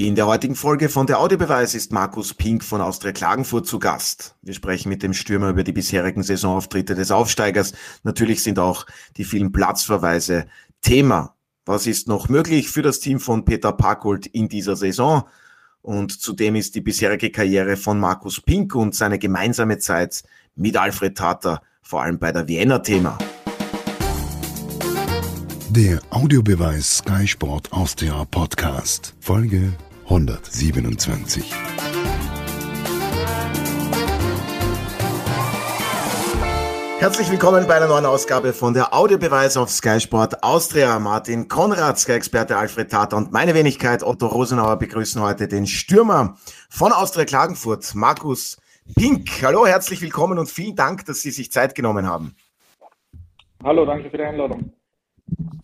In 0.00 0.14
der 0.14 0.26
heutigen 0.26 0.54
Folge 0.54 0.88
von 0.88 1.06
der 1.06 1.20
Audiobeweis 1.20 1.74
ist 1.74 1.92
Markus 1.92 2.32
Pink 2.32 2.64
von 2.64 2.80
Austria 2.80 3.12
Klagenfurt 3.12 3.66
zu 3.66 3.78
Gast. 3.78 4.34
Wir 4.40 4.54
sprechen 4.54 4.88
mit 4.88 5.02
dem 5.02 5.12
Stürmer 5.12 5.50
über 5.50 5.62
die 5.62 5.74
bisherigen 5.74 6.22
Saisonauftritte 6.22 6.94
des 6.94 7.10
Aufsteigers. 7.10 7.74
Natürlich 8.02 8.42
sind 8.42 8.58
auch 8.58 8.86
die 9.18 9.24
vielen 9.24 9.52
Platzverweise 9.52 10.46
Thema. 10.80 11.34
Was 11.66 11.86
ist 11.86 12.08
noch 12.08 12.30
möglich 12.30 12.70
für 12.70 12.80
das 12.80 13.00
Team 13.00 13.20
von 13.20 13.44
Peter 13.44 13.72
Parkholt 13.72 14.26
in 14.26 14.48
dieser 14.48 14.74
Saison? 14.74 15.24
Und 15.82 16.18
zudem 16.18 16.56
ist 16.56 16.76
die 16.76 16.80
bisherige 16.80 17.30
Karriere 17.30 17.76
von 17.76 18.00
Markus 18.00 18.40
Pink 18.40 18.74
und 18.74 18.94
seine 18.94 19.18
gemeinsame 19.18 19.76
Zeit 19.80 20.22
mit 20.56 20.78
Alfred 20.78 21.18
Tater 21.18 21.60
vor 21.82 22.00
allem 22.00 22.18
bei 22.18 22.32
der 22.32 22.48
Vienna 22.48 22.78
Thema. 22.78 23.18
Der 25.68 26.00
Audiobeweis 26.08 26.96
Sky 26.96 27.28
Sport 27.28 27.70
Austria 27.70 28.24
Podcast, 28.24 29.14
Folge 29.20 29.74
127. 30.10 31.54
Herzlich 36.98 37.30
willkommen 37.30 37.68
bei 37.68 37.76
einer 37.76 37.86
neuen 37.86 38.04
Ausgabe 38.06 38.52
von 38.52 38.74
der 38.74 38.92
Audiobeweis 38.92 39.56
auf 39.56 39.70
Sky 39.70 40.00
Sport 40.00 40.42
Austria. 40.42 40.98
Martin 40.98 41.46
Konrad, 41.46 42.00
Sky-Experte 42.00 42.56
Alfred 42.56 42.90
Tata 42.90 43.16
und 43.16 43.30
meine 43.30 43.54
Wenigkeit 43.54 44.02
Otto 44.02 44.26
Rosenauer 44.26 44.80
begrüßen 44.80 45.22
heute 45.22 45.46
den 45.46 45.68
Stürmer 45.68 46.36
von 46.68 46.90
Austria 46.90 47.24
Klagenfurt, 47.24 47.94
Markus 47.94 48.60
Pink. 48.96 49.28
Hallo, 49.44 49.64
herzlich 49.64 50.02
willkommen 50.02 50.40
und 50.40 50.50
vielen 50.50 50.74
Dank, 50.74 51.04
dass 51.04 51.22
Sie 51.22 51.30
sich 51.30 51.52
Zeit 51.52 51.76
genommen 51.76 52.08
haben. 52.08 52.34
Hallo, 53.62 53.86
danke 53.86 54.10
für 54.10 54.16
die 54.16 54.24
Einladung. 54.24 54.72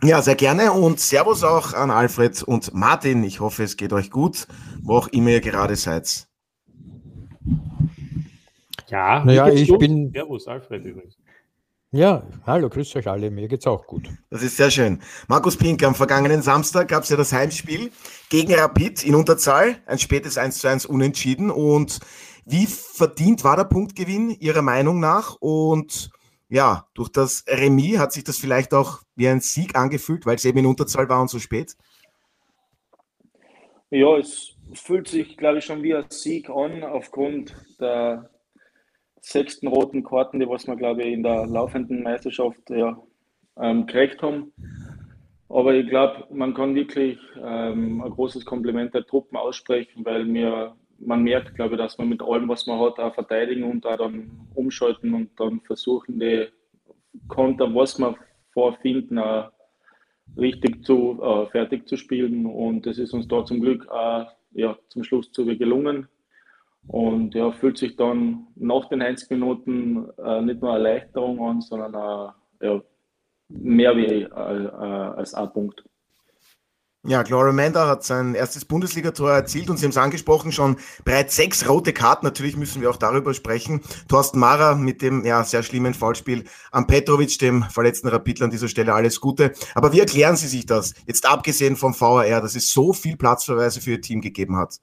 Ja, 0.03 0.23
sehr 0.23 0.37
gerne 0.37 0.73
und 0.73 1.01
Servus 1.01 1.43
auch 1.43 1.73
an 1.73 1.91
Alfred 1.91 2.43
und 2.43 2.73
Martin. 2.75 3.25
Ich 3.25 3.41
hoffe, 3.41 3.65
es 3.65 3.77
geht 3.77 3.93
euch 3.93 4.11
gut, 4.11 4.47
wo 4.83 4.97
auch 4.97 5.09
immer 5.09 5.31
ihr 5.31 5.41
gerade 5.41 5.77
seid. 5.77 6.29
Ja, 8.89 9.25
naja, 9.25 9.49
ich 9.49 9.69
gut. 9.69 9.81
bin. 9.81 10.13
Servus, 10.13 10.47
Alfred 10.47 10.85
übrigens. 10.85 11.17
Ja, 11.93 12.25
hallo, 12.45 12.69
grüß 12.69 12.97
euch 12.97 13.07
alle, 13.07 13.31
mir 13.31 13.49
geht's 13.49 13.67
auch 13.67 13.87
gut. 13.87 14.11
Das 14.29 14.43
ist 14.43 14.57
sehr 14.57 14.71
schön. 14.71 15.01
Markus 15.29 15.57
Pink, 15.57 15.83
am 15.83 15.95
vergangenen 15.95 16.43
Samstag 16.43 16.89
gab 16.89 17.05
es 17.05 17.09
ja 17.09 17.17
das 17.17 17.33
Heimspiel 17.33 17.91
gegen 18.29 18.53
Rapid 18.55 19.05
in 19.05 19.15
Unterzahl, 19.15 19.77
ein 19.87 19.99
spätes 19.99 20.37
1 20.37 20.59
zu 20.59 20.69
1 20.69 20.87
unentschieden. 20.87 21.49
Und 21.51 22.01
wie 22.45 22.67
verdient 22.67 23.45
war 23.45 23.57
der 23.57 23.65
Punktgewinn 23.65 24.31
Ihrer 24.31 24.63
Meinung 24.63 25.01
nach? 25.01 25.37
Und 25.37 26.11
ja, 26.49 26.87
durch 26.95 27.09
das 27.09 27.45
Remis 27.49 27.99
hat 27.99 28.13
sich 28.13 28.25
das 28.25 28.39
vielleicht 28.39 28.73
auch 28.73 29.03
wie 29.17 29.29
ein 29.29 29.41
Sieg 29.41 29.77
angefühlt, 29.77 30.27
weil 30.27 30.37
es 30.37 30.45
eben 30.45 30.59
in 30.59 30.67
Unterzahl 30.67 31.09
war 31.09 31.21
und 31.21 31.31
so 31.31 31.39
spät? 31.39 31.77
Ja, 33.91 34.17
es 34.17 34.57
fühlt 34.75 35.09
sich, 35.09 35.37
glaube 35.37 35.59
ich, 35.59 35.65
schon 35.65 35.83
wie 35.83 35.95
ein 35.95 36.07
Sieg 36.11 36.49
an, 36.51 36.83
aufgrund 36.83 37.55
der 37.81 38.31
sechsten 39.21 39.67
roten 39.67 40.05
Karten, 40.05 40.39
die 40.39 40.49
was 40.49 40.67
wir, 40.67 40.77
glaube 40.77 41.03
ich, 41.03 41.13
in 41.13 41.23
der 41.23 41.47
laufenden 41.47 42.03
Meisterschaft 42.03 42.71
ja, 42.71 42.97
ähm, 43.59 43.87
gekriegt 43.87 44.23
haben. 44.23 44.53
Aber 45.49 45.75
ich 45.75 45.89
glaube, 45.89 46.27
man 46.31 46.55
kann 46.55 46.75
wirklich 46.75 47.19
ähm, 47.37 48.03
ein 48.03 48.11
großes 48.11 48.45
Kompliment 48.45 48.95
der 48.95 49.07
Truppen 49.07 49.37
aussprechen, 49.37 50.05
weil 50.05 50.33
wir 50.33 50.77
man 50.99 51.23
merkt, 51.23 51.55
glaube 51.55 51.75
ich, 51.75 51.81
dass 51.81 51.99
man 51.99 52.09
mit 52.09 52.23
allem, 52.23 52.49
was 52.49 52.67
man 52.67 52.81
hat, 52.81 52.99
auch 52.99 53.15
verteidigen 53.15 53.65
und 53.65 53.87
auch 53.87 53.97
dann 53.97 54.31
umschalten 54.55 55.15
und 55.15 55.31
dann 55.39 55.61
versuchen, 55.61 56.19
die 56.19 56.47
Konter, 57.29 57.75
was 57.75 57.99
man 57.99 58.17
vorfinden, 58.53 59.19
auch 59.19 59.51
richtig 60.37 60.85
zu 60.85 61.21
äh, 61.23 61.47
fertig 61.47 61.89
zu 61.89 61.97
spielen. 61.97 62.47
Und 62.47 62.87
das 62.87 62.99
ist 62.99 63.13
uns 63.13 63.29
da 63.29 63.45
zum 63.45 63.61
Glück 63.61 63.89
auch 63.89 64.29
ja, 64.53 64.77
zum 64.89 65.05
Schluss 65.05 65.31
zu 65.33 65.45
gelungen. 65.45 66.09
Und 66.89 67.35
ja, 67.35 67.51
fühlt 67.53 67.79
sich 67.79 67.97
dann 67.97 68.47
nach 68.55 68.89
den 68.89 69.01
90 69.01 69.31
Minuten 69.31 70.09
äh, 70.19 70.41
nicht 70.41 70.63
nur 70.63 70.73
Erleichterung 70.73 71.41
an, 71.41 71.61
sondern 71.61 71.95
auch 71.95 72.35
ja, 72.61 72.81
mehr 73.49 73.97
wie 73.97 74.05
äh, 74.05 74.25
äh 74.25 74.29
als 74.31 75.35
A-Punkt. 75.35 75.85
Ja, 77.09 77.23
Gloria 77.23 77.53
Mender 77.53 77.87
hat 77.87 78.03
sein 78.03 78.35
erstes 78.35 78.65
Bundesligator 78.65 79.31
erzielt 79.31 79.71
und 79.71 79.77
Sie 79.77 79.85
haben 79.85 79.91
es 79.91 79.97
angesprochen, 79.97 80.51
schon 80.51 80.77
bereits 81.05 81.37
sechs 81.37 81.69
rote 81.69 81.93
Karten. 81.93 82.27
Natürlich 82.27 82.57
müssen 82.57 82.83
wir 82.83 82.91
auch 82.91 82.97
darüber 82.97 83.33
sprechen. 83.33 83.81
Thorsten 84.09 84.41
Mara 84.41 84.75
mit 84.75 85.03
dem 85.03 85.25
ja, 85.25 85.45
sehr 85.45 85.63
schlimmen 85.63 85.95
Foulspiel 85.95 86.43
am 86.73 86.89
Petrovic, 86.89 87.39
dem 87.39 87.63
verletzten 87.63 88.09
Rapidler 88.09 88.47
an 88.47 88.51
dieser 88.51 88.67
Stelle 88.67 88.93
alles 88.93 89.21
Gute. 89.21 89.53
Aber 89.77 89.93
wie 89.93 90.01
erklären 90.01 90.35
Sie 90.35 90.49
sich 90.49 90.67
das? 90.67 90.95
Jetzt 91.07 91.25
abgesehen 91.31 91.77
vom 91.77 91.95
VAR, 91.99 92.41
dass 92.41 92.57
es 92.57 92.73
so 92.73 92.93
viel 92.93 93.17
Platzverweise 93.17 93.81
für 93.81 93.93
Ihr 93.93 94.01
Team 94.01 94.21
gegeben 94.21 94.57
hat. 94.57 94.81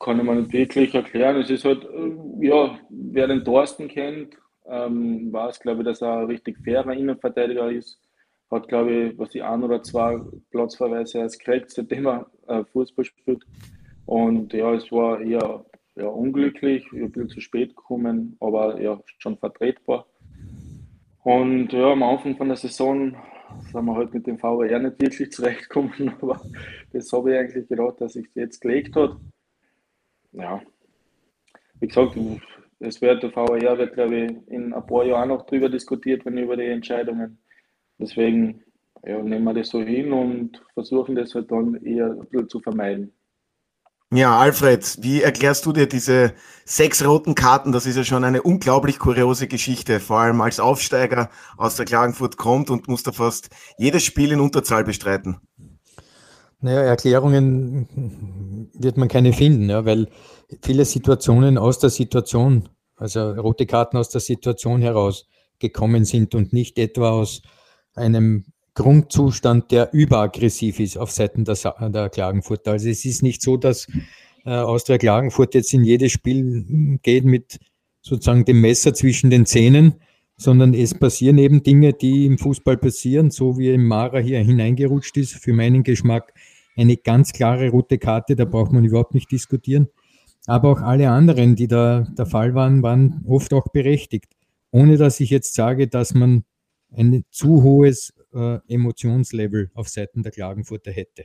Kann 0.00 0.24
mir 0.24 0.34
nicht 0.36 0.52
wirklich 0.54 0.94
erklären. 0.94 1.36
Es 1.36 1.50
ist 1.50 1.66
halt, 1.66 1.84
äh, 1.84 2.46
ja, 2.46 2.78
wer 2.88 3.26
den 3.26 3.44
Thorsten 3.44 3.88
kennt, 3.88 4.38
ähm, 4.66 5.30
weiß, 5.30 5.60
glaube 5.60 5.82
ich, 5.82 5.86
dass 5.86 6.00
er 6.00 6.20
ein 6.20 6.26
richtig 6.26 6.56
fairer 6.64 6.94
Innenverteidiger 6.94 7.70
ist 7.70 8.07
hat, 8.50 8.68
glaube 8.68 8.92
ich, 8.92 9.18
was 9.18 9.30
die 9.30 9.42
ein 9.42 9.62
oder 9.62 9.82
zwei 9.82 10.20
Platzverweise 10.50 11.18
erst 11.18 11.38
gekriegt, 11.38 11.70
seitdem 11.70 12.06
er 12.06 12.30
äh, 12.46 12.64
Fußball 12.64 13.04
spielt. 13.04 13.44
Und 14.06 14.52
ja, 14.52 14.72
es 14.72 14.90
war 14.90 15.20
eher 15.20 15.64
ja, 15.96 16.06
unglücklich, 16.06 16.90
ein 16.92 17.10
bisschen 17.10 17.28
zu 17.28 17.40
spät 17.40 17.76
gekommen, 17.76 18.36
aber 18.40 18.80
ja, 18.80 19.00
schon 19.18 19.36
vertretbar. 19.36 20.06
Und 21.24 21.72
ja, 21.72 21.92
am 21.92 22.02
Anfang 22.02 22.36
von 22.36 22.48
der 22.48 22.56
Saison 22.56 23.16
sind 23.60 23.84
wir 23.84 23.94
halt 23.94 24.14
mit 24.14 24.26
dem 24.26 24.38
VR 24.38 24.78
nicht 24.78 25.00
wirklich 25.00 25.32
zurechtgekommen, 25.32 26.14
aber 26.20 26.40
das 26.92 27.12
habe 27.12 27.32
ich 27.32 27.38
eigentlich 27.38 27.68
gedacht, 27.68 28.00
dass 28.00 28.14
sich 28.14 28.28
jetzt 28.34 28.60
gelegt 28.60 28.96
hat. 28.96 29.16
Ja, 30.32 30.62
wie 31.80 31.86
gesagt, 31.86 32.16
es 32.80 33.00
wird 33.00 33.22
der 33.22 33.30
VR 33.30 33.76
wird, 33.78 33.94
glaube 33.94 34.16
ich, 34.16 34.48
in 34.48 34.72
ein 34.72 34.86
paar 34.86 35.04
Jahren 35.04 35.28
noch 35.28 35.46
drüber 35.46 35.68
diskutiert, 35.68 36.24
wenn 36.24 36.38
über 36.38 36.56
die 36.56 36.66
Entscheidungen 36.66 37.38
Deswegen 37.98 38.62
ja, 39.04 39.22
nehmen 39.22 39.44
wir 39.44 39.54
das 39.54 39.68
so 39.68 39.80
hin 39.80 40.12
und 40.12 40.62
versuchen 40.74 41.14
das 41.14 41.34
halt 41.34 41.50
dann 41.50 41.74
eher 41.82 42.10
ein 42.10 42.26
bisschen 42.28 42.48
zu 42.48 42.60
vermeiden. 42.60 43.12
Ja, 44.10 44.38
Alfred, 44.38 44.96
wie 45.02 45.20
erklärst 45.20 45.66
du 45.66 45.72
dir 45.72 45.86
diese 45.86 46.32
sechs 46.64 47.04
roten 47.04 47.34
Karten? 47.34 47.72
Das 47.72 47.84
ist 47.84 47.96
ja 47.96 48.04
schon 48.04 48.24
eine 48.24 48.40
unglaublich 48.40 48.98
kuriose 48.98 49.48
Geschichte, 49.48 50.00
vor 50.00 50.20
allem 50.20 50.40
als 50.40 50.60
Aufsteiger 50.60 51.28
aus 51.58 51.76
der 51.76 51.84
Klagenfurt 51.84 52.38
kommt 52.38 52.70
und 52.70 52.88
muss 52.88 53.02
da 53.02 53.12
fast 53.12 53.50
jedes 53.76 54.04
Spiel 54.04 54.32
in 54.32 54.40
Unterzahl 54.40 54.82
bestreiten. 54.82 55.36
Naja, 56.60 56.80
Erklärungen 56.80 58.70
wird 58.72 58.96
man 58.96 59.08
keine 59.08 59.34
finden, 59.34 59.68
ja, 59.68 59.84
weil 59.84 60.08
viele 60.62 60.86
Situationen 60.86 61.58
aus 61.58 61.78
der 61.78 61.90
Situation, 61.90 62.70
also 62.96 63.32
rote 63.32 63.66
Karten 63.66 63.98
aus 63.98 64.08
der 64.08 64.22
Situation 64.22 64.80
heraus 64.80 65.28
gekommen 65.58 66.06
sind 66.06 66.34
und 66.34 66.54
nicht 66.54 66.78
etwa 66.78 67.10
aus 67.10 67.42
einem 67.94 68.44
Grundzustand, 68.74 69.72
der 69.72 69.92
überaggressiv 69.92 70.78
ist 70.78 70.96
auf 70.96 71.10
Seiten 71.10 71.44
der, 71.44 71.56
der 71.90 72.08
Klagenfurter. 72.10 72.72
Also 72.72 72.88
es 72.88 73.04
ist 73.04 73.22
nicht 73.22 73.42
so, 73.42 73.56
dass 73.56 73.88
äh, 74.44 74.50
Austria 74.50 74.98
Klagenfurt 74.98 75.54
jetzt 75.54 75.74
in 75.74 75.84
jedes 75.84 76.12
Spiel 76.12 76.98
geht 77.02 77.24
mit 77.24 77.58
sozusagen 78.02 78.44
dem 78.44 78.60
Messer 78.60 78.94
zwischen 78.94 79.30
den 79.30 79.46
Zähnen, 79.46 79.96
sondern 80.36 80.74
es 80.74 80.94
passieren 80.94 81.38
eben 81.38 81.62
Dinge, 81.64 81.92
die 81.92 82.26
im 82.26 82.38
Fußball 82.38 82.76
passieren, 82.76 83.30
so 83.30 83.58
wie 83.58 83.70
im 83.70 83.86
Mara 83.86 84.18
hier 84.18 84.38
hineingerutscht 84.38 85.16
ist. 85.16 85.34
Für 85.34 85.52
meinen 85.52 85.82
Geschmack 85.82 86.32
eine 86.76 86.96
ganz 86.96 87.32
klare 87.32 87.70
rote 87.70 87.98
Karte, 87.98 88.36
da 88.36 88.44
braucht 88.44 88.72
man 88.72 88.84
überhaupt 88.84 89.14
nicht 89.14 89.30
diskutieren. 89.32 89.88
Aber 90.46 90.70
auch 90.70 90.80
alle 90.80 91.10
anderen, 91.10 91.56
die 91.56 91.66
da 91.66 92.06
der 92.16 92.26
Fall 92.26 92.54
waren, 92.54 92.82
waren 92.82 93.24
oft 93.26 93.52
auch 93.52 93.68
berechtigt. 93.68 94.36
Ohne 94.70 94.96
dass 94.96 95.18
ich 95.18 95.30
jetzt 95.30 95.54
sage, 95.54 95.88
dass 95.88 96.14
man 96.14 96.44
ein 96.92 97.24
zu 97.30 97.62
hohes 97.62 98.12
äh, 98.32 98.58
Emotionslevel 98.68 99.70
auf 99.74 99.88
Seiten 99.88 100.22
der 100.22 100.32
Klagenfurter 100.32 100.90
hätte. 100.90 101.24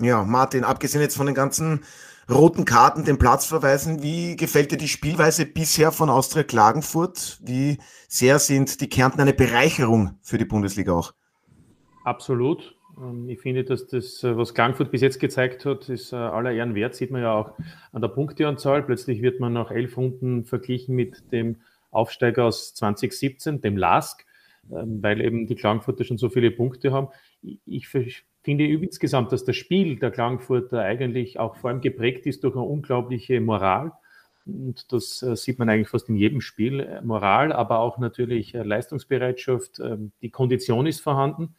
Ja, 0.00 0.24
Martin, 0.24 0.64
abgesehen 0.64 1.02
jetzt 1.02 1.16
von 1.16 1.26
den 1.26 1.34
ganzen 1.34 1.84
roten 2.30 2.64
Karten, 2.64 3.04
den 3.04 3.18
Platzverweisen, 3.18 4.02
wie 4.02 4.34
gefällt 4.36 4.72
dir 4.72 4.78
die 4.78 4.88
Spielweise 4.88 5.44
bisher 5.44 5.92
von 5.92 6.08
Austria 6.08 6.42
Klagenfurt? 6.42 7.38
Wie 7.42 7.78
sehr 8.08 8.38
sind 8.38 8.80
die 8.80 8.88
Kärnten 8.88 9.20
eine 9.20 9.34
Bereicherung 9.34 10.18
für 10.22 10.38
die 10.38 10.46
Bundesliga 10.46 10.92
auch? 10.92 11.12
Absolut. 12.04 12.76
Ähm, 12.98 13.28
ich 13.28 13.40
finde, 13.40 13.64
dass 13.64 13.88
das, 13.88 14.24
äh, 14.24 14.36
was 14.36 14.54
Klagenfurt 14.54 14.90
bis 14.90 15.02
jetzt 15.02 15.20
gezeigt 15.20 15.66
hat, 15.66 15.88
ist 15.88 16.12
äh, 16.12 16.16
aller 16.16 16.52
Ehren 16.52 16.74
wert. 16.74 16.94
Sieht 16.94 17.10
man 17.10 17.20
ja 17.22 17.32
auch 17.32 17.52
an 17.92 18.00
der 18.00 18.08
Punkteanzahl. 18.08 18.82
Plötzlich 18.82 19.20
wird 19.20 19.40
man 19.40 19.52
nach 19.52 19.70
elf 19.70 19.96
Runden 19.96 20.44
verglichen 20.44 20.94
mit 20.94 21.30
dem 21.32 21.56
Aufsteiger 21.90 22.44
aus 22.44 22.74
2017, 22.74 23.60
dem 23.60 23.76
LASK. 23.76 24.24
Ähm, 24.72 25.02
weil 25.02 25.20
eben 25.20 25.46
die 25.46 25.54
Klagenfurter 25.54 26.04
schon 26.04 26.18
so 26.18 26.28
viele 26.28 26.50
Punkte 26.50 26.92
haben. 26.92 27.08
Ich 27.66 27.88
finde 27.88 28.66
insgesamt, 28.66 29.32
dass 29.32 29.44
das 29.44 29.56
Spiel 29.56 29.98
der 29.98 30.10
Klagenfurter 30.10 30.80
eigentlich 30.80 31.38
auch 31.38 31.56
vor 31.56 31.70
allem 31.70 31.80
geprägt 31.80 32.26
ist 32.26 32.44
durch 32.44 32.54
eine 32.54 32.64
unglaubliche 32.64 33.40
Moral. 33.40 33.92
Und 34.46 34.92
das 34.92 35.22
äh, 35.22 35.36
sieht 35.36 35.58
man 35.58 35.68
eigentlich 35.68 35.88
fast 35.88 36.08
in 36.08 36.16
jedem 36.16 36.40
Spiel. 36.40 36.80
Äh, 36.80 37.02
Moral, 37.02 37.52
aber 37.52 37.80
auch 37.80 37.98
natürlich 37.98 38.54
äh, 38.54 38.62
Leistungsbereitschaft. 38.62 39.80
Ähm, 39.80 40.12
die 40.22 40.30
Kondition 40.30 40.86
ist 40.86 41.00
vorhanden. 41.00 41.54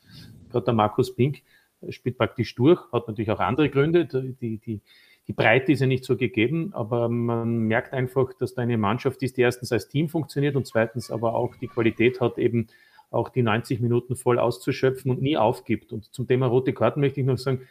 Gerade 0.50 0.66
der 0.66 0.74
Markus 0.74 1.16
Pink 1.16 1.44
spielt 1.90 2.18
praktisch 2.18 2.54
durch, 2.56 2.80
hat 2.92 3.08
natürlich 3.08 3.32
auch 3.32 3.40
andere 3.40 3.70
Gründe. 3.70 4.06
Die, 4.06 4.58
die, 4.58 4.82
die 5.28 5.34
Breite 5.34 5.72
ist 5.72 5.80
ja 5.80 5.88
nicht 5.88 6.04
so 6.04 6.18
gegeben, 6.18 6.72
aber 6.74 7.10
man 7.10 7.60
merkt 7.68 7.94
einfach, 7.94 8.34
dass 8.34 8.54
da 8.54 8.62
eine 8.62 8.78
Mannschaft 8.78 9.24
ist, 9.24 9.38
die 9.38 9.42
erstens 9.42 9.72
als 9.72 9.88
Team 9.88 10.10
funktioniert 10.10 10.56
und 10.56 10.68
zweitens 10.68 11.10
aber 11.10 11.36
auch 11.36 11.56
die 11.56 11.68
Qualität 11.68 12.20
hat, 12.20 12.38
eben 12.38 12.68
auch 13.12 13.30
die 13.30 13.44
90 13.44 13.82
Minuten 13.82 14.16
voll 14.16 14.40
auszuschöpfen 14.40 15.12
und 15.12 15.22
nie 15.22 15.38
aufgibt. 15.38 15.94
Und 15.94 16.06
zum 16.06 16.28
Thema 16.28 16.48
rote 16.48 16.74
Karten 16.74 17.02
möchte 17.02 17.20
ich 17.20 17.28
noch 17.28 17.38
sagen, 17.38 17.68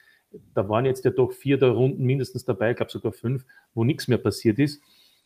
da 0.55 0.69
waren 0.69 0.85
jetzt 0.85 1.05
ja 1.05 1.11
doch 1.11 1.33
vier 1.33 1.59
der 1.59 1.71
Runden 1.71 2.05
mindestens 2.05 2.45
dabei, 2.45 2.71
ich 2.71 2.77
glaube 2.77 2.93
sogar 2.93 3.13
fünf, 3.13 3.45
wo 3.75 3.83
nichts 3.83 4.07
mehr 4.07 4.19
passiert 4.19 4.59
ist. 4.59 4.81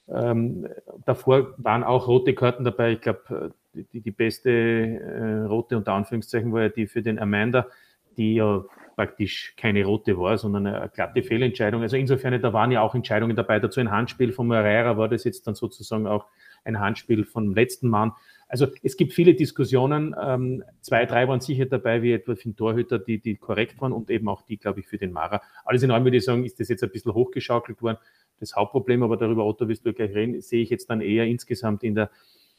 Ähm, 0.09 0.67
davor 1.05 1.55
waren 1.59 1.83
auch 1.83 2.09
rote 2.09 2.35
Karten 2.35 2.65
dabei. 2.65 2.93
Ich 2.93 3.01
glaube, 3.01 3.53
die, 3.75 4.01
die, 4.01 4.11
beste 4.11 4.51
äh, 4.51 5.45
rote 5.47 5.77
unter 5.77 5.93
Anführungszeichen 5.93 6.53
war 6.53 6.63
ja 6.63 6.69
die 6.69 6.87
für 6.87 7.03
den 7.03 7.19
Amanda, 7.19 7.67
die 8.17 8.35
ja 8.35 8.65
praktisch 8.97 9.55
keine 9.57 9.85
rote 9.85 10.19
war, 10.19 10.39
sondern 10.39 10.67
eine, 10.67 10.81
eine 10.81 10.91
glatte 10.91 11.23
Fehlentscheidung. 11.23 11.83
Also 11.83 11.97
insofern, 11.97 12.41
da 12.41 12.53
waren 12.53 12.71
ja 12.71 12.83
auch 12.83 12.95
Entscheidungen 12.95 13.35
dabei. 13.35 13.59
Dazu 13.61 13.81
ein 13.81 13.91
Handspiel 13.91 14.33
von 14.33 14.47
Moreira 14.47 14.97
war 14.97 15.09
das 15.09 15.25
jetzt 15.25 15.47
dann 15.47 15.55
sozusagen 15.55 16.07
auch 16.07 16.27
ein 16.65 16.81
Handspiel 16.81 17.25
vom 17.25 17.55
letzten 17.55 17.89
Mann. 17.89 18.13
Also 18.49 18.67
es 18.83 18.97
gibt 18.97 19.13
viele 19.13 19.35
Diskussionen. 19.35 20.15
Ähm, 20.21 20.63
zwei, 20.81 21.07
drei 21.07 21.27
waren 21.29 21.41
sicher 21.41 21.67
dabei, 21.67 22.03
wie 22.03 22.13
etwa 22.13 22.35
für 22.35 22.43
den 22.45 22.57
Torhüter, 22.57 22.99
die, 22.99 23.19
die 23.19 23.37
korrekt 23.37 23.81
waren 23.81 23.93
und 23.93 24.11
eben 24.11 24.29
auch 24.29 24.43
die, 24.43 24.57
glaube 24.57 24.81
ich, 24.81 24.87
für 24.87 24.99
den 24.99 25.13
Mara. 25.13 25.43
Alles 25.65 25.83
in 25.83 25.91
allem 25.91 26.05
würde 26.05 26.19
ich 26.19 26.25
sagen, 26.25 26.45
ist 26.45 26.61
das 26.61 26.69
jetzt 26.69 26.83
ein 26.83 26.91
bisschen 26.91 27.15
hochgeschaukelt 27.15 27.83
worden. 27.83 27.99
Das 28.41 28.55
Hauptproblem, 28.55 29.03
aber 29.03 29.17
darüber, 29.17 29.45
Otto, 29.45 29.69
wirst 29.69 29.87
du 29.87 29.93
gleich 29.93 30.15
reden, 30.15 30.41
sehe 30.41 30.63
ich 30.63 30.71
jetzt 30.71 30.91
dann 30.91 31.01
eher 31.01 31.25
insgesamt 31.25 31.83
in 31.83 31.95
der, 31.95 32.11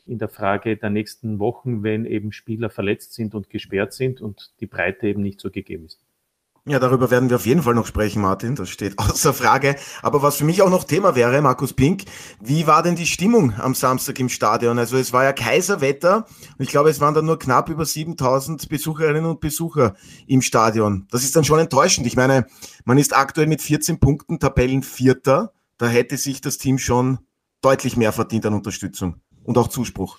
in 0.06 0.18
der 0.18 0.30
Frage 0.30 0.78
der 0.78 0.90
nächsten 0.90 1.40
Wochen, 1.40 1.84
wenn 1.84 2.06
eben 2.06 2.32
Spieler 2.32 2.70
verletzt 2.70 3.14
sind 3.14 3.36
und 3.36 3.50
gesperrt 3.50 3.94
sind 3.94 4.22
und 4.22 4.52
die 4.60 4.68
Breite 4.68 5.08
eben 5.08 5.22
nicht 5.22 5.40
so 5.40 5.50
gegeben 5.50 5.86
ist. 5.86 6.00
Ja, 6.68 6.80
darüber 6.80 7.12
werden 7.12 7.30
wir 7.30 7.36
auf 7.36 7.46
jeden 7.46 7.62
Fall 7.62 7.76
noch 7.76 7.86
sprechen, 7.86 8.24
Martin. 8.24 8.56
Das 8.56 8.70
steht 8.70 8.98
außer 8.98 9.36
Frage. 9.36 9.76
Aber 10.02 10.24
was 10.24 10.38
für 10.38 10.46
mich 10.46 10.64
auch 10.64 10.70
noch 10.72 10.84
Thema 10.84 11.16
wäre, 11.16 11.40
Markus 11.42 11.74
Pink, 11.74 12.06
wie 12.42 12.66
war 12.66 12.82
denn 12.82 12.96
die 12.96 13.06
Stimmung 13.06 13.54
am 13.60 13.76
Samstag 13.76 14.20
im 14.20 14.30
Stadion? 14.30 14.80
Also 14.80 14.98
es 14.98 15.14
war 15.14 15.24
ja 15.24 15.32
Kaiserwetter 15.32 16.26
und 16.58 16.64
ich 16.64 16.70
glaube, 16.70 16.90
es 16.90 17.00
waren 17.00 17.14
dann 17.14 17.26
nur 17.26 17.38
knapp 17.38 17.70
über 17.70 17.86
7000 17.86 18.68
Besucherinnen 18.68 19.26
und 19.26 19.42
Besucher 19.42 19.96
im 20.26 20.42
Stadion. 20.42 21.08
Das 21.12 21.24
ist 21.24 21.36
dann 21.36 21.44
schon 21.44 21.60
enttäuschend. 21.60 22.08
Ich 22.08 22.16
meine, 22.16 22.48
man 22.84 22.98
ist 22.98 23.16
aktuell 23.16 23.46
mit 23.46 23.62
14 23.62 24.00
Punkten 24.00 24.40
Tabellenvierter. 24.40 25.54
Da 25.78 25.86
hätte 25.86 26.18
sich 26.18 26.42
das 26.42 26.58
Team 26.58 26.80
schon 26.80 27.20
deutlich 27.62 27.96
mehr 27.96 28.12
verdient 28.12 28.48
an 28.48 28.56
Unterstützung 28.56 29.22
und 29.44 29.56
auch 29.60 29.68
Zuspruch. 29.68 30.18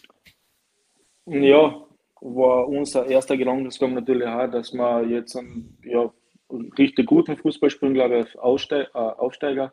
Ja, 1.26 1.74
war 2.20 2.68
unser 2.68 3.06
erster 3.06 3.36
Gedankengang 3.36 3.94
natürlich 3.94 4.28
auch, 4.28 4.46
dass 4.48 4.72
wir 4.72 5.02
jetzt 5.08 5.36
ja, 5.82 6.12
richtig 6.78 7.06
guten 7.06 7.36
Fußball 7.36 7.70
spielen, 7.70 7.94
glaube 7.94 8.20
ich, 8.20 8.38
Aussteig, 8.38 8.88
äh, 8.94 8.98
Aufsteiger. 8.98 9.72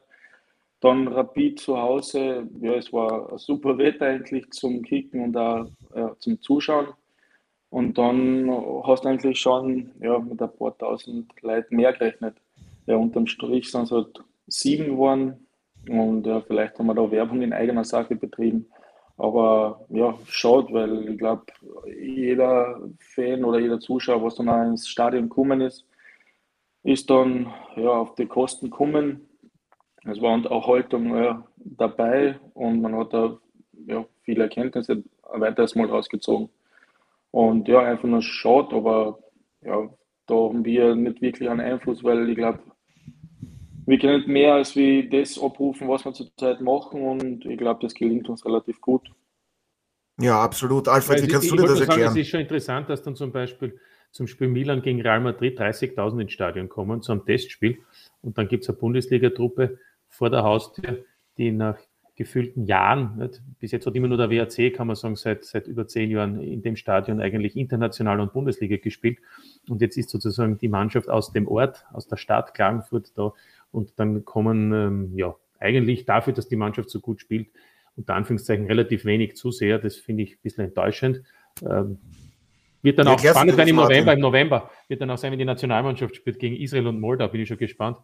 Dann 0.80 1.08
Rapid 1.08 1.60
zu 1.60 1.78
Hause, 1.78 2.48
ja, 2.60 2.74
es 2.74 2.92
war 2.92 3.32
ein 3.32 3.38
super 3.38 3.78
Wetter 3.78 4.08
eigentlich 4.08 4.50
zum 4.52 4.82
Kicken 4.82 5.24
und 5.24 5.38
auch 5.38 5.66
äh, 5.94 6.10
zum 6.20 6.42
Zuschauen. 6.42 6.88
Und 7.70 7.98
dann 7.98 8.52
hast 8.84 9.04
du 9.04 9.10
eigentlich 9.10 9.40
schon 9.40 9.92
ja, 10.00 10.20
mit 10.20 10.42
ein 10.42 10.56
paar 10.58 10.78
tausend 10.78 11.32
Leuten 11.42 11.76
mehr 11.76 11.94
gerechnet. 11.94 12.36
Ja, 12.86 12.98
unterm 12.98 13.28
Strich 13.28 13.72
sind 13.72 13.84
es 13.84 13.92
halt 13.92 14.22
sieben 14.48 14.86
geworden 14.86 15.48
und 15.90 16.28
ja, 16.28 16.42
vielleicht 16.42 16.78
haben 16.78 16.88
wir 16.88 16.94
da 16.96 17.10
Werbung 17.10 17.42
in 17.42 17.54
eigener 17.54 17.84
Sache 17.84 18.16
betrieben. 18.16 18.68
Aber 19.18 19.86
ja, 19.90 20.18
schaut, 20.26 20.72
weil 20.74 21.10
ich 21.10 21.18
glaube, 21.18 21.46
jeder 21.98 22.82
Fan 23.00 23.44
oder 23.44 23.60
jeder 23.60 23.80
Zuschauer, 23.80 24.24
was 24.24 24.36
dann 24.36 24.50
auch 24.50 24.64
ins 24.64 24.88
Stadion 24.88 25.30
gekommen 25.30 25.62
ist, 25.62 25.86
ist 26.84 27.10
dann 27.10 27.52
ja, 27.76 27.90
auf 27.90 28.16
die 28.16 28.26
Kosten 28.26 28.70
gekommen. 28.70 29.28
Es 30.06 30.22
war 30.22 30.52
auch 30.52 30.68
Haltung 30.68 31.16
ja, 31.16 31.46
dabei 31.58 32.40
und 32.54 32.82
man 32.82 32.96
hat 32.96 33.14
da 33.14 33.38
ja, 33.88 34.06
viele 34.24 34.44
Erkenntnisse 34.44 35.04
ein 35.32 35.42
weiteres 35.42 35.76
Mal 35.76 35.88
rausgezogen. 35.88 36.50
Und 37.32 37.68
ja, 37.68 37.80
einfach 37.80 38.08
nur 38.08 38.22
schade, 38.22 38.76
aber 38.76 39.20
ja, 39.62 39.90
da 40.28 40.36
haben 40.36 40.66
wir 40.66 40.96
nicht 40.96 41.22
wirklich 41.22 41.50
einen 41.50 41.62
Einfluss, 41.62 42.04
weil 42.04 42.30
ich 42.30 42.36
glaube, 42.36 42.60
wir 43.86 43.98
können 43.98 44.18
nicht 44.18 44.28
mehr 44.28 44.54
als 44.54 44.76
wie 44.76 45.10
das 45.10 45.42
abrufen, 45.42 45.88
was 45.88 46.06
wir 46.06 46.14
zurzeit 46.14 46.62
machen 46.62 47.02
und 47.02 47.46
ich 47.46 47.58
glaube, 47.58 47.80
das 47.82 47.94
gelingt 47.94 48.30
uns 48.30 48.46
relativ 48.46 48.80
gut. 48.82 49.10
Ja, 50.20 50.42
absolut. 50.42 50.88
Alfred, 50.88 51.24
wie 51.24 51.28
kannst 51.28 51.50
du 51.50 51.56
dir 51.56 51.64
das 51.64 51.80
erklären? 51.80 52.02
Sagen, 52.02 52.20
es 52.20 52.26
ist 52.26 52.30
schon 52.30 52.40
interessant, 52.42 52.90
dass 52.90 53.02
dann 53.02 53.16
zum 53.16 53.32
Beispiel 53.32 53.80
zum 54.14 54.28
Spiel 54.28 54.48
Milan 54.48 54.82
gegen 54.82 55.02
Real 55.02 55.20
Madrid 55.20 55.60
30.000 55.60 56.22
ins 56.22 56.32
Stadion 56.32 56.70
kommen, 56.70 57.02
zu 57.02 57.12
einem 57.12 57.26
Testspiel. 57.26 57.80
Und 58.22 58.38
dann 58.38 58.48
gibt 58.48 58.64
es 58.64 58.70
eine 58.70 58.78
Bundesliga-Truppe 58.78 59.80
vor 60.08 60.30
der 60.30 60.44
Haustür, 60.44 61.04
die 61.38 61.52
nach 61.52 61.78
gefühlten 62.16 62.68
Jahren, 62.68 63.18
nicht? 63.18 63.42
bis 63.60 63.72
jetzt 63.72 63.88
hat 63.88 63.96
immer 63.96 64.08
nur 64.08 64.18
der 64.18 64.30
WAC, 64.30 64.72
kann 64.72 64.86
man 64.86 64.96
sagen, 64.96 65.16
seit, 65.16 65.46
seit 65.46 65.68
über 65.68 65.88
zehn 65.88 66.12
Jahren 66.12 66.40
in 66.40 66.62
dem 66.62 66.76
Stadion 66.76 67.20
eigentlich 67.20 67.58
international 67.58 68.20
und 68.20 68.34
Bundesliga 68.34 68.78
gespielt. 68.78 69.18
Und 69.68 69.82
jetzt 69.82 69.98
ist 69.98 70.12
sozusagen 70.12 70.60
die 70.60 70.68
Mannschaft 70.68 71.10
aus 71.10 71.34
dem 71.34 71.48
Ort, 71.48 71.86
aus 71.92 72.08
der 72.08 72.18
Stadt 72.18 72.54
Klagenfurt 72.54 73.18
da. 73.18 73.34
Und 73.72 73.98
dann 73.98 74.24
kommen, 74.26 74.72
ähm, 74.74 75.18
ja, 75.18 75.36
eigentlich 75.60 76.06
dafür, 76.06 76.34
dass 76.34 76.48
die 76.48 76.56
Mannschaft 76.56 76.92
so 76.92 77.00
gut 77.00 77.20
spielt, 77.20 77.48
unter 77.96 78.14
Anführungszeichen 78.14 78.68
relativ 78.68 79.06
wenig 79.06 79.36
Zuseher. 79.36 79.80
Das 79.80 79.96
finde 79.96 80.22
ich 80.22 80.36
ein 80.36 80.42
bisschen 80.44 80.66
enttäuschend. 80.66 81.24
Ähm, 81.68 81.98
wird 82.84 83.00
dann 83.00 83.08
auch 83.08 83.20
spannend 83.20 83.56
sein 83.56 83.68
im 83.68 83.78
November. 83.78 84.14
Im 84.14 84.20
November 84.20 84.70
wird 84.88 85.02
dann 85.02 85.10
auch 85.10 85.18
sein, 85.18 85.32
wenn 85.32 85.40
die 85.40 85.46
Nationalmannschaft 85.46 86.16
spielt 86.16 86.38
gegen 86.38 86.56
Israel 86.58 86.88
und 86.88 87.00
Moldau. 87.00 87.28
Bin 87.28 87.42
ich 87.42 87.48
schon 87.48 87.58
gespannt. 87.58 87.98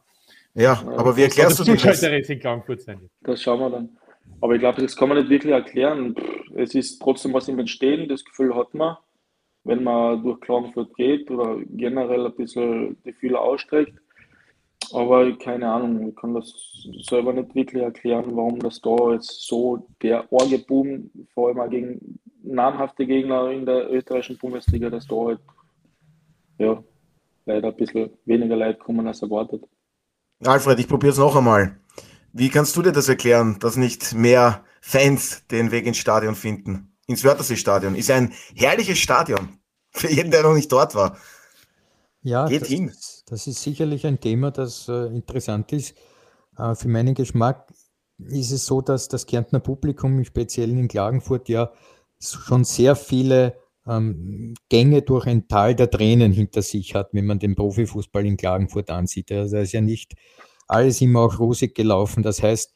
Ja, 0.55 0.81
aber 0.97 1.15
wie 1.15 1.23
erklärst 1.23 1.59
du 1.59 1.63
das? 1.63 2.01
Das 3.21 3.41
schauen 3.41 3.59
wir 3.59 3.69
dann. 3.69 3.97
Aber 4.41 4.53
ich 4.55 4.59
glaube, 4.59 4.81
das 4.81 4.95
kann 4.95 5.09
man 5.09 5.17
nicht 5.17 5.29
wirklich 5.29 5.53
erklären. 5.53 6.15
Es 6.55 6.73
ist 6.73 6.99
trotzdem 6.99 7.33
was 7.33 7.47
im 7.47 7.59
Entstehen. 7.59 8.07
Das 8.07 8.23
Gefühl 8.23 8.55
hat 8.55 8.73
man, 8.73 8.97
wenn 9.63 9.83
man 9.83 10.23
durch 10.23 10.39
Klagenfurt 10.39 10.95
geht 10.95 11.29
oder 11.29 11.57
generell 11.69 12.25
ein 12.25 12.35
bisschen 12.35 12.97
die 13.03 13.13
Fühler 13.13 13.41
ausstreckt. 13.41 13.93
Aber 14.91 15.37
keine 15.37 15.69
Ahnung, 15.69 16.09
ich 16.09 16.15
kann 16.15 16.33
das 16.33 16.53
selber 17.01 17.33
nicht 17.33 17.53
wirklich 17.53 17.83
erklären, 17.83 18.25
warum 18.31 18.59
das 18.59 18.81
da 18.81 18.95
jetzt 19.11 19.45
so 19.45 19.87
der 20.01 20.31
Orgeboom, 20.31 21.11
vor 21.33 21.49
allem 21.49 21.59
auch 21.59 21.69
gegen 21.69 22.19
namhafte 22.43 23.05
Gegner 23.05 23.51
in 23.51 23.65
der 23.65 23.91
österreichischen 23.91 24.37
Bundesliga, 24.37 24.89
dass 24.89 25.07
da 25.07 25.15
halt 25.15 25.39
ja, 26.57 26.83
leider 27.45 27.69
ein 27.69 27.75
bisschen 27.75 28.11
weniger 28.25 28.55
Leute 28.55 28.79
kommen 28.79 29.07
als 29.07 29.21
erwartet. 29.21 29.63
Alfred, 30.45 30.79
ich 30.79 30.87
probiere 30.87 31.11
es 31.11 31.17
noch 31.17 31.35
einmal. 31.35 31.79
Wie 32.31 32.49
kannst 32.49 32.75
du 32.77 32.81
dir 32.81 32.91
das 32.91 33.09
erklären, 33.09 33.57
dass 33.59 33.75
nicht 33.75 34.13
mehr 34.13 34.63
Fans 34.81 35.45
den 35.47 35.71
Weg 35.71 35.85
ins 35.85 35.97
Stadion 35.97 36.35
finden? 36.35 36.95
Ins 37.07 37.23
Wörthersee-Stadion. 37.23 37.95
Ist 37.95 38.11
ein 38.11 38.33
herrliches 38.55 38.99
Stadion. 38.99 39.59
Für 39.89 40.09
jeden, 40.09 40.29
der 40.29 40.43
noch 40.43 40.53
nicht 40.53 40.71
dort 40.71 40.93
war. 40.93 41.17
Ja, 42.21 42.47
Geht 42.47 42.61
das, 42.61 42.69
hin. 42.69 42.91
das 43.27 43.47
ist 43.47 43.63
sicherlich 43.63 44.05
ein 44.05 44.19
Thema, 44.19 44.51
das 44.51 44.87
äh, 44.87 45.07
interessant 45.07 45.71
ist. 45.73 45.95
Äh, 46.57 46.75
für 46.75 46.87
meinen 46.87 47.15
Geschmack 47.15 47.73
ist 48.19 48.51
es 48.51 48.65
so, 48.65 48.81
dass 48.81 49.07
das 49.07 49.25
Kärntner 49.25 49.59
Publikum, 49.59 50.23
speziell 50.23 50.69
in 50.69 50.87
Klagenfurt, 50.87 51.49
ja 51.49 51.71
schon 52.19 52.63
sehr 52.63 52.95
viele 52.95 53.55
ähm, 53.87 54.53
Gänge 54.69 55.01
durch 55.01 55.25
ein 55.27 55.47
Tal 55.47 55.75
der 55.75 55.89
Tränen 55.89 56.31
hinter 56.31 56.61
sich 56.61 56.95
hat, 56.95 57.09
wenn 57.13 57.25
man 57.25 57.39
den 57.39 57.55
Profifußball 57.55 58.25
in 58.25 58.37
Klagenfurt 58.37 58.89
ansieht. 58.89 59.31
Also 59.31 59.55
da 59.55 59.61
ist 59.61 59.71
ja 59.71 59.81
nicht 59.81 60.13
alles 60.67 61.01
immer 61.01 61.21
auch 61.21 61.39
rosig 61.39 61.75
gelaufen. 61.75 62.23
Das 62.23 62.43
heißt, 62.43 62.73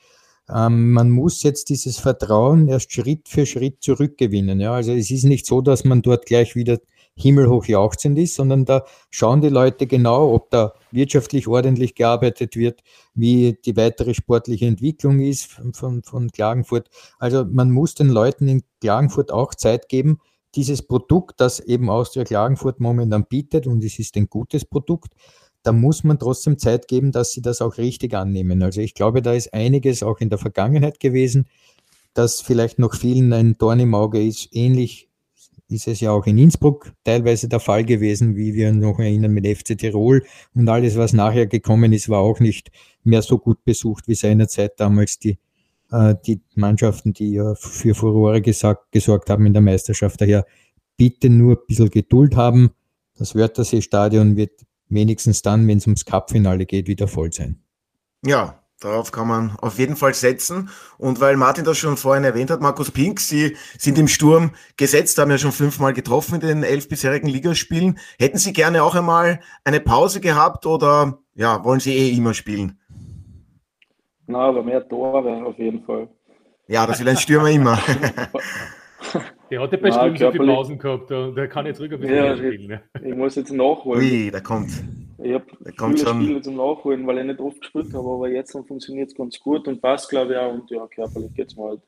ähm, 0.49 0.91
man 0.91 1.09
muss 1.09 1.43
jetzt 1.43 1.69
dieses 1.69 1.99
Vertrauen 1.99 2.67
erst 2.67 2.91
Schritt 2.91 3.29
für 3.29 3.45
Schritt 3.45 3.81
zurückgewinnen. 3.81 4.59
Ja? 4.59 4.73
Also 4.73 4.93
es 4.93 5.11
ist 5.11 5.23
nicht 5.23 5.45
so, 5.45 5.61
dass 5.61 5.83
man 5.83 6.01
dort 6.01 6.25
gleich 6.25 6.55
wieder 6.55 6.79
himmelhoch 7.15 7.65
jauchzend 7.65 8.17
ist, 8.17 8.35
sondern 8.35 8.65
da 8.65 8.85
schauen 9.09 9.41
die 9.41 9.49
Leute 9.49 9.85
genau, 9.87 10.33
ob 10.33 10.49
da 10.49 10.73
wirtschaftlich 10.91 11.47
ordentlich 11.47 11.95
gearbeitet 11.95 12.55
wird, 12.55 12.81
wie 13.13 13.57
die 13.65 13.77
weitere 13.77 14.13
sportliche 14.13 14.65
Entwicklung 14.65 15.19
ist 15.19 15.45
von, 15.45 15.73
von, 15.73 16.03
von 16.03 16.31
Klagenfurt. 16.31 16.89
Also 17.19 17.45
man 17.45 17.71
muss 17.71 17.93
den 17.95 18.09
Leuten 18.09 18.47
in 18.47 18.63
Klagenfurt 18.81 19.31
auch 19.31 19.53
Zeit 19.53 19.89
geben, 19.89 20.19
dieses 20.55 20.83
Produkt, 20.83 21.39
das 21.39 21.59
eben 21.59 21.89
Austria 21.89 22.23
Klagenfurt 22.23 22.79
momentan 22.79 23.25
bietet, 23.25 23.65
und 23.67 23.83
es 23.83 23.99
ist 23.99 24.15
ein 24.17 24.27
gutes 24.27 24.65
Produkt, 24.65 25.13
da 25.63 25.71
muss 25.71 26.03
man 26.03 26.19
trotzdem 26.19 26.57
Zeit 26.57 26.87
geben, 26.87 27.11
dass 27.11 27.31
sie 27.31 27.41
das 27.41 27.61
auch 27.61 27.77
richtig 27.77 28.13
annehmen. 28.13 28.61
Also 28.61 28.81
ich 28.81 28.93
glaube, 28.93 29.21
da 29.21 29.33
ist 29.33 29.53
einiges 29.53 30.03
auch 30.03 30.19
in 30.19 30.29
der 30.29 30.37
Vergangenheit 30.37 30.99
gewesen, 30.99 31.47
dass 32.13 32.41
vielleicht 32.41 32.79
noch 32.79 32.95
vielen 32.95 33.33
ein 33.33 33.57
Dorn 33.57 33.79
im 33.79 33.95
Auge 33.95 34.21
ist, 34.21 34.49
ähnlich 34.51 35.09
ist 35.69 35.87
es 35.87 35.99
ja 35.99 36.11
auch 36.11 36.25
in 36.25 36.37
Innsbruck 36.37 36.93
teilweise 37.03 37.47
der 37.47 37.59
Fall 37.59 37.83
gewesen, 37.83 38.35
wie 38.35 38.53
wir 38.53 38.71
noch 38.71 38.99
erinnern 38.99 39.31
mit 39.31 39.47
FC 39.47 39.77
Tirol. 39.77 40.23
Und 40.53 40.69
alles, 40.69 40.97
was 40.97 41.13
nachher 41.13 41.47
gekommen 41.47 41.93
ist, 41.93 42.09
war 42.09 42.19
auch 42.19 42.39
nicht 42.39 42.71
mehr 43.03 43.21
so 43.21 43.37
gut 43.37 43.63
besucht 43.63 44.07
wie 44.07 44.15
seinerzeit 44.15 44.79
damals 44.79 45.19
die, 45.19 45.37
äh, 45.91 46.15
die 46.25 46.41
Mannschaften, 46.55 47.13
die 47.13 47.31
ja 47.31 47.55
für 47.55 47.95
Furore 47.95 48.41
gesagt, 48.41 48.91
gesorgt 48.91 49.29
haben 49.29 49.45
in 49.45 49.53
der 49.53 49.61
Meisterschaft. 49.61 50.21
Daher 50.21 50.45
bitte 50.97 51.29
nur 51.29 51.55
ein 51.55 51.65
bisschen 51.67 51.89
Geduld 51.89 52.35
haben. 52.35 52.71
Das 53.17 53.35
Wörthersee-Stadion 53.35 54.35
wird 54.35 54.51
wenigstens 54.89 55.41
dann, 55.41 55.67
wenn 55.67 55.77
es 55.77 55.87
ums 55.87 56.05
Cup-Finale 56.05 56.65
geht, 56.65 56.87
wieder 56.87 57.07
voll 57.07 57.31
sein. 57.31 57.59
Ja, 58.25 58.62
Darauf 58.79 59.11
kann 59.11 59.27
man 59.27 59.55
auf 59.61 59.79
jeden 59.79 59.95
Fall 59.95 60.13
setzen. 60.13 60.69
Und 60.97 61.21
weil 61.21 61.37
Martin 61.37 61.63
das 61.63 61.77
schon 61.77 61.95
vorhin 61.95 62.25
erwähnt 62.25 62.51
hat, 62.51 62.61
Markus 62.61 62.91
Pink, 62.91 63.19
Sie 63.19 63.55
sind 63.77 63.97
im 63.97 64.07
Sturm 64.07 64.51
gesetzt, 64.75 65.17
haben 65.17 65.31
ja 65.31 65.37
schon 65.37 65.53
fünfmal 65.53 65.93
getroffen 65.93 66.35
in 66.35 66.41
den 66.41 66.63
elf 66.63 66.89
bisherigen 66.89 67.27
Ligaspielen. 67.27 67.97
Hätten 68.19 68.37
Sie 68.37 68.51
gerne 68.51 68.83
auch 68.83 68.95
einmal 68.95 69.39
eine 69.63 69.79
Pause 69.79 70.19
gehabt 70.19 70.65
oder 70.65 71.19
ja, 71.33 71.63
wollen 71.63 71.79
Sie 71.79 71.95
eh 71.95 72.15
immer 72.15 72.33
spielen? 72.33 72.77
Na, 74.27 74.39
aber 74.39 74.63
mehr 74.63 74.87
Tore 74.87 75.45
auf 75.45 75.57
jeden 75.57 75.83
Fall. 75.85 76.09
Ja, 76.67 76.85
das 76.85 76.99
will 76.99 77.09
ein 77.09 77.17
Stürmer 77.17 77.49
immer. 77.49 77.79
Der 79.49 79.61
hat 79.61 79.71
ja 79.71 79.77
bei 79.77 79.91
Sturm 79.91 80.17
so 80.17 80.31
viele 80.31 80.47
Pausen 80.47 80.79
gehabt, 80.79 81.11
der 81.11 81.47
kann 81.47 81.67
jetzt 81.67 81.79
rüber 81.79 82.03
ja, 82.03 82.35
spielen. 82.35 82.67
Ne? 82.67 82.81
Ich 83.03 83.15
muss 83.15 83.35
jetzt 83.35 83.51
nachholen. 83.51 84.01
Ui, 84.01 84.31
der 84.31 84.41
kommt. 84.41 84.71
Ich 85.73 85.81
habe 85.81 85.93
viele 85.93 86.07
schon. 86.07 86.21
Spiele 86.21 86.41
zum 86.41 86.55
Nachholen, 86.55 87.07
weil 87.07 87.19
ich 87.19 87.25
nicht 87.25 87.39
oft 87.39 87.59
gespielt 87.61 87.93
habe, 87.93 88.09
aber 88.09 88.29
jetzt 88.29 88.51
funktioniert 88.51 89.09
es 89.09 89.15
ganz 89.15 89.39
gut 89.39 89.67
und 89.67 89.81
passt, 89.81 90.09
glaube 90.09 90.33
ich, 90.33 90.37
auch. 90.37 90.53
Und 90.53 90.69
ja, 90.69 90.87
körperlich 90.87 91.33
geht 91.33 91.47
es 91.47 91.57
mir 91.57 91.63
halt. 91.63 91.81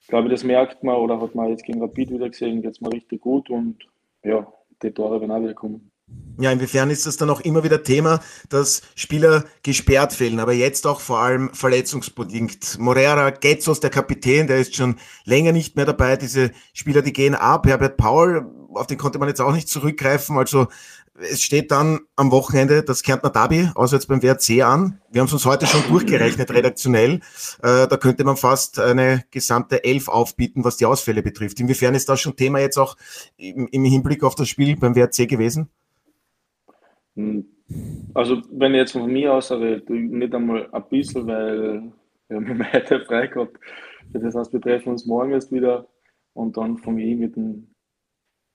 Ich 0.00 0.08
glaube, 0.08 0.28
das 0.28 0.44
merkt 0.44 0.84
man 0.84 0.96
oder 0.96 1.20
hat 1.20 1.34
man 1.34 1.48
jetzt 1.48 1.64
gegen 1.64 1.80
Rapid 1.80 2.12
wieder 2.12 2.28
gesehen, 2.28 2.62
geht 2.62 2.72
es 2.72 2.80
mir 2.80 2.92
richtig 2.92 3.20
gut 3.20 3.50
und 3.50 3.76
ja, 4.22 4.46
die 4.82 4.92
Tore 4.92 5.20
werden 5.20 5.32
auch 5.32 5.42
wieder 5.42 5.54
kommen. 5.54 5.90
Ja, 6.38 6.52
inwiefern 6.52 6.90
ist 6.90 7.06
das 7.06 7.16
dann 7.16 7.30
auch 7.30 7.40
immer 7.40 7.64
wieder 7.64 7.82
Thema, 7.82 8.20
dass 8.50 8.82
Spieler 8.94 9.44
gesperrt 9.62 10.12
fehlen, 10.12 10.38
aber 10.38 10.52
jetzt 10.52 10.86
auch 10.86 11.00
vor 11.00 11.18
allem 11.18 11.52
verletzungsbedingt. 11.52 12.78
Morera, 12.78 13.30
Getzos, 13.30 13.80
der 13.80 13.90
Kapitän, 13.90 14.46
der 14.46 14.58
ist 14.58 14.76
schon 14.76 14.96
länger 15.24 15.52
nicht 15.52 15.74
mehr 15.76 15.86
dabei. 15.86 16.16
Diese 16.16 16.52
Spieler, 16.74 17.02
die 17.02 17.14
gehen 17.14 17.34
ab. 17.34 17.66
Herbert 17.66 17.96
Paul, 17.96 18.46
auf 18.74 18.86
den 18.86 18.98
konnte 18.98 19.18
man 19.18 19.28
jetzt 19.28 19.40
auch 19.40 19.54
nicht 19.54 19.68
zurückgreifen. 19.68 20.36
Also 20.36 20.68
es 21.18 21.42
steht 21.42 21.70
dann 21.70 22.00
am 22.16 22.30
Wochenende 22.30 22.82
das 22.82 23.02
Kärntner 23.02 23.30
Derby, 23.30 23.68
auswärts 23.74 24.06
beim 24.06 24.22
WRC 24.22 24.62
an. 24.62 25.00
Wir 25.10 25.20
haben 25.20 25.26
es 25.26 25.32
uns 25.32 25.46
heute 25.46 25.66
schon 25.66 25.82
durchgerechnet, 25.88 26.50
redaktionell. 26.50 27.20
Äh, 27.62 27.88
da 27.88 27.96
könnte 27.96 28.24
man 28.24 28.36
fast 28.36 28.78
eine 28.78 29.24
gesamte 29.30 29.84
Elf 29.84 30.08
aufbieten, 30.08 30.64
was 30.64 30.76
die 30.76 30.86
Ausfälle 30.86 31.22
betrifft. 31.22 31.60
Inwiefern 31.60 31.94
ist 31.94 32.08
das 32.08 32.20
schon 32.20 32.36
Thema 32.36 32.58
jetzt 32.58 32.78
auch 32.78 32.96
im, 33.36 33.68
im 33.68 33.84
Hinblick 33.84 34.22
auf 34.22 34.34
das 34.34 34.48
Spiel 34.48 34.76
beim 34.76 34.94
WRC 34.94 35.28
gewesen? 35.28 35.68
Also, 38.14 38.42
wenn 38.50 38.74
ich 38.74 38.78
jetzt 38.78 38.92
von 38.92 39.10
mir 39.10 39.34
aus 39.34 39.50
rede, 39.50 39.92
nicht 39.92 40.34
einmal 40.34 40.68
ein 40.70 40.88
bisschen, 40.88 41.26
weil 41.26 41.92
wir 42.28 42.36
haben 42.36 42.72
heute 42.72 43.00
frei 43.00 43.26
gehabt. 43.26 43.58
Das 44.12 44.34
heißt, 44.34 44.52
wir 44.52 44.60
treffen 44.60 44.90
uns 44.90 45.06
morgen 45.06 45.32
erst 45.32 45.52
wieder 45.52 45.86
und 46.32 46.56
dann 46.56 46.76
fange 46.78 47.02
ich 47.02 47.16
mit 47.16 47.36
dem 47.36 47.68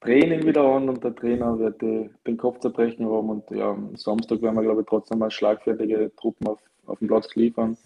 Training 0.01 0.46
wieder 0.46 0.63
an 0.63 0.89
und 0.89 1.03
der 1.03 1.15
Trainer 1.15 1.58
wird 1.60 1.81
die, 1.81 2.10
den 2.25 2.38
Kopf 2.38 2.60
zerbrechen 2.60 3.05
haben. 3.05 3.29
Und 3.29 3.50
ja, 3.51 3.70
am 3.70 3.96
Samstag 3.96 4.41
werden 4.41 4.55
wir, 4.55 4.63
glaube 4.63 4.81
ich, 4.81 4.88
trotzdem 4.88 5.20
mal 5.20 5.29
schlagfertige 5.29 6.12
Truppen 6.20 6.48
auf, 6.48 6.60
auf 6.88 7.00
den 7.00 7.08
Platz 7.08 7.34
liefern. 7.36 7.77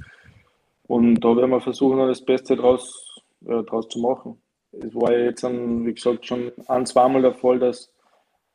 Und 0.88 1.20
da 1.20 1.36
werden 1.36 1.52
wir 1.52 1.62
versuchen, 1.62 1.98
das 2.00 2.24
Beste 2.24 2.56
draus, 2.56 3.22
äh, 3.46 3.64
draus 3.64 3.90
zu 3.90 4.00
machen. 4.00 4.42
Es 4.72 4.94
war 4.96 5.12
ja 5.12 5.26
jetzt, 5.26 5.44
ein, 5.44 5.86
wie 5.86 5.94
gesagt, 5.94 6.26
schon 6.26 6.52
ein, 6.68 6.86
zweimal 6.86 7.22
der 7.22 7.34
Fall, 7.34 7.60
dass 7.60 7.92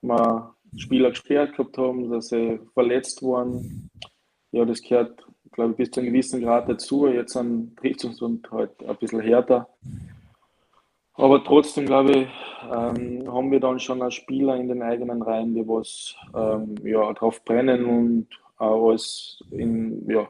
wir 0.01 0.55
Spieler 0.77 1.11
gesperrt 1.11 1.57
gehabt 1.57 1.77
haben, 1.77 2.11
dass 2.11 2.29
sie 2.29 2.61
verletzt 2.73 3.23
waren. 3.23 3.91
Ja, 4.53 4.65
das 4.65 4.81
gehört, 4.81 5.23
glaube 5.53 5.73
ich, 5.73 5.77
bis 5.77 5.91
zu 5.91 6.01
einem 6.01 6.13
gewissen 6.13 6.41
Grad 6.41 6.69
dazu. 6.69 7.09
Jetzt 7.09 7.35
trifft 7.35 8.05
es 8.05 8.23
uns 8.23 8.43
halt 8.51 8.71
ein 8.85 8.97
bisschen 8.97 9.21
härter. 9.21 9.69
Aber 11.21 11.45
trotzdem, 11.45 11.85
glaube 11.87 12.13
ich, 12.13 12.29
ähm, 12.73 13.31
haben 13.31 13.51
wir 13.51 13.61
dann 13.61 13.79
schon 13.79 14.01
als 14.01 14.15
Spieler 14.15 14.57
in 14.57 14.69
den 14.69 14.83
eigenen 14.83 15.21
Reihen, 15.21 15.55
die 15.55 15.67
was 15.67 16.15
ähm, 16.35 16.77
ja, 16.83 17.13
drauf 17.13 17.45
brennen 17.45 17.85
und 17.85 18.27
auch 18.57 18.89
alles, 18.89 19.43
in, 19.51 20.09
ja, 20.09 20.29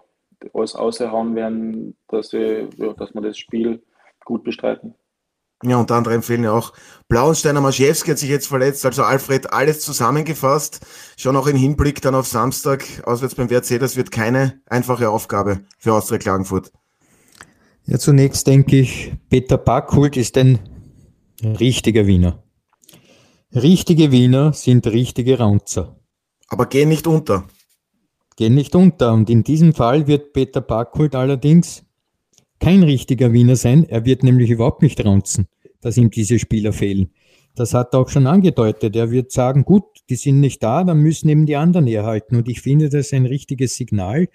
alles 0.53 0.75
aushauen 0.75 1.35
werden, 1.37 1.97
dass, 2.09 2.31
sie, 2.31 2.69
ja, 2.77 2.93
dass 2.95 3.15
wir 3.15 3.21
das 3.21 3.39
Spiel 3.39 3.83
gut 4.25 4.43
bestreiten. 4.43 4.95
Ja, 5.63 5.79
unter 5.79 5.95
anderem 5.95 6.23
fehlen 6.23 6.45
ja 6.45 6.53
auch 6.53 6.73
Blauensteiner 7.09 7.61
Maschewski 7.61 8.13
hat 8.13 8.19
sich 8.19 8.31
jetzt 8.31 8.47
verletzt, 8.47 8.85
also 8.87 9.03
Alfred, 9.03 9.53
alles 9.53 9.81
zusammengefasst. 9.81 10.87
Schon 11.19 11.37
auch 11.37 11.47
im 11.47 11.57
Hinblick 11.57 12.01
dann 12.01 12.15
auf 12.15 12.27
Samstag, 12.27 12.85
auswärts 13.05 13.35
beim 13.35 13.51
WRC, 13.51 13.79
das 13.79 13.97
wird 13.97 14.11
keine 14.11 14.61
einfache 14.67 15.11
Aufgabe 15.11 15.61
für 15.79 15.93
Austria 15.93 16.19
Klagenfurt. 16.19 16.73
Ja, 17.85 17.99
zunächst 17.99 18.47
denke 18.47 18.77
ich, 18.77 19.13
Peter 19.29 19.59
Backhult 19.59 20.17
ist 20.17 20.39
ein 20.39 20.61
Richtiger 21.43 22.07
Wiener. 22.07 22.43
Richtige 23.55 24.13
Wiener 24.13 24.53
sind 24.53 24.87
richtige 24.87 25.39
Raunzer. 25.39 25.99
Aber 26.49 26.67
gehen 26.67 26.91
nicht 26.91 27.07
unter. 27.07 27.47
Gehen 28.37 28.55
nicht 28.55 28.75
unter. 28.75 29.15
Und 29.15 29.31
in 29.31 29.43
diesem 29.43 29.73
Fall 29.73 30.07
wird 30.07 30.35
Peter 30.35 30.61
Backholt 30.61 31.15
allerdings 31.15 31.85
kein 32.59 32.83
richtiger 32.83 33.33
Wiener 33.33 33.57
sein. 33.57 33.89
Er 33.89 34.05
wird 34.05 34.23
nämlich 34.23 34.51
überhaupt 34.51 34.83
nicht 34.83 35.03
raunzen, 35.05 35.49
dass 35.81 35.97
ihm 35.97 36.11
diese 36.11 36.39
Spieler 36.39 36.75
fehlen. 36.75 37.11
Das 37.55 37.73
hat 37.73 37.95
er 37.95 38.01
auch 38.01 38.09
schon 38.11 38.27
angedeutet. 38.27 38.95
Er 38.95 39.11
wird 39.11 39.33
sagen, 39.33 39.65
gut, 39.65 39.85
die 40.11 40.17
sind 40.17 40.41
nicht 40.41 40.63
da, 40.63 40.85
dann 40.85 40.99
müssen 40.99 41.29
eben 41.31 41.47
die 41.47 41.57
anderen 41.57 41.87
erhalten. 41.87 42.37
Und 42.37 42.49
ich 42.49 42.61
finde 42.61 42.91
das 42.91 43.13
ein 43.13 43.27
richtiges 43.27 43.77
Signal, 43.77 44.29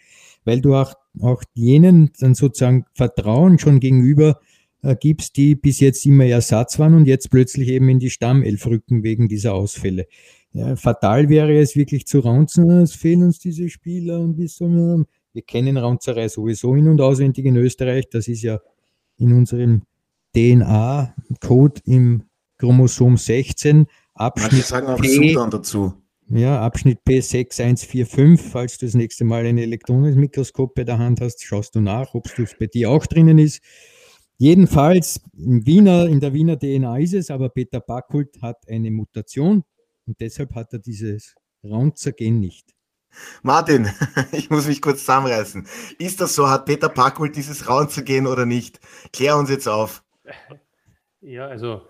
weil 0.44 0.60
du 0.60 0.76
auch, 0.76 0.94
auch 1.22 1.44
jenen 1.54 2.12
dann 2.20 2.34
sozusagen 2.34 2.86
Vertrauen 2.94 3.60
schon 3.60 3.80
gegenüber 3.80 4.40
äh, 4.86 4.96
gibst, 4.96 5.36
die 5.38 5.56
bis 5.56 5.80
jetzt 5.80 6.06
immer 6.06 6.26
Ersatz 6.26 6.78
waren 6.78 6.94
und 6.94 7.08
jetzt 7.08 7.32
plötzlich 7.32 7.70
eben 7.70 7.90
in 7.90 7.98
die 7.98 8.12
Stammelf 8.12 8.68
rücken 8.68 9.02
wegen 9.04 9.28
dieser 9.28 9.56
Ausfälle. 9.56 10.06
Ja, 10.54 10.76
fatal 10.76 11.28
wäre 11.28 11.58
es 11.58 11.76
wirklich 11.76 12.06
zu 12.06 12.20
raunzen, 12.20 12.70
es 12.70 12.94
fehlen 12.94 13.24
uns 13.24 13.40
diese 13.40 13.68
Spieler 13.68 14.20
und 14.20 14.38
bis 14.38 14.58
so, 14.58 14.68
wir 14.68 15.42
kennen 15.42 15.78
Raunzerei 15.78 16.28
sowieso 16.30 16.76
in- 16.76 16.88
und 16.88 17.02
auswendig 17.02 17.46
in 17.46 17.56
Österreich, 17.58 18.10
das 18.10 18.28
ist 18.28 18.44
ja 18.44 18.60
in 19.18 19.34
unserem 19.34 19.82
DNA-Code 20.36 21.82
im 21.86 22.24
Chromosom 22.58 23.18
16, 23.18 23.88
Abschnitt 24.14 24.52
Manche 24.52 24.68
sagen 24.68 24.88
auch 24.88 25.02
P, 25.02 25.34
dazu. 25.34 25.94
Ja, 26.30 26.62
Abschnitt 26.62 27.00
P6145, 27.08 28.38
falls 28.38 28.78
du 28.78 28.86
das 28.86 28.94
nächste 28.94 29.26
Mal 29.26 29.46
ein 29.46 29.58
elektronisches 29.58 30.16
Mikroskop 30.16 30.76
bei 30.76 30.84
der 30.84 31.00
Hand 31.00 31.22
hast, 31.22 31.44
schaust 31.44 31.76
du 31.76 31.82
nach, 31.82 32.14
ob 32.14 32.28
es 32.38 32.56
bei 32.58 32.68
dir 32.68 32.92
auch 32.92 33.06
drinnen 33.08 33.40
ist. 33.40 33.62
Jedenfalls 34.38 35.22
in, 35.38 35.66
Wiener, 35.66 36.08
in 36.08 36.20
der 36.20 36.34
Wiener 36.34 36.58
DNA 36.60 37.00
ist 37.00 37.14
es, 37.14 37.32
aber 37.32 37.50
Peter 37.50 37.80
Backhult 37.80 38.42
hat 38.42 38.68
eine 38.68 38.92
Mutation 38.92 39.64
und 40.06 40.20
deshalb 40.20 40.54
hat 40.56 40.74
er 40.74 40.80
dieses 40.80 41.36
Raunzergen 41.64 42.40
nicht. 42.40 42.76
Martin, 43.44 43.90
ich 44.34 44.50
muss 44.50 44.68
mich 44.68 44.82
kurz 44.82 45.00
zusammenreißen. 45.00 45.66
Ist 46.00 46.20
das 46.20 46.36
so? 46.36 46.50
Hat 46.50 46.66
Peter 46.66 46.90
Backhult 46.90 47.36
dieses 47.36 47.70
Raunzergen 47.70 48.28
oder 48.28 48.46
nicht? 48.46 48.80
Klär 49.14 49.38
uns 49.38 49.50
jetzt 49.50 49.68
auf. 49.68 50.04
Ja, 51.22 51.48
also 51.48 51.82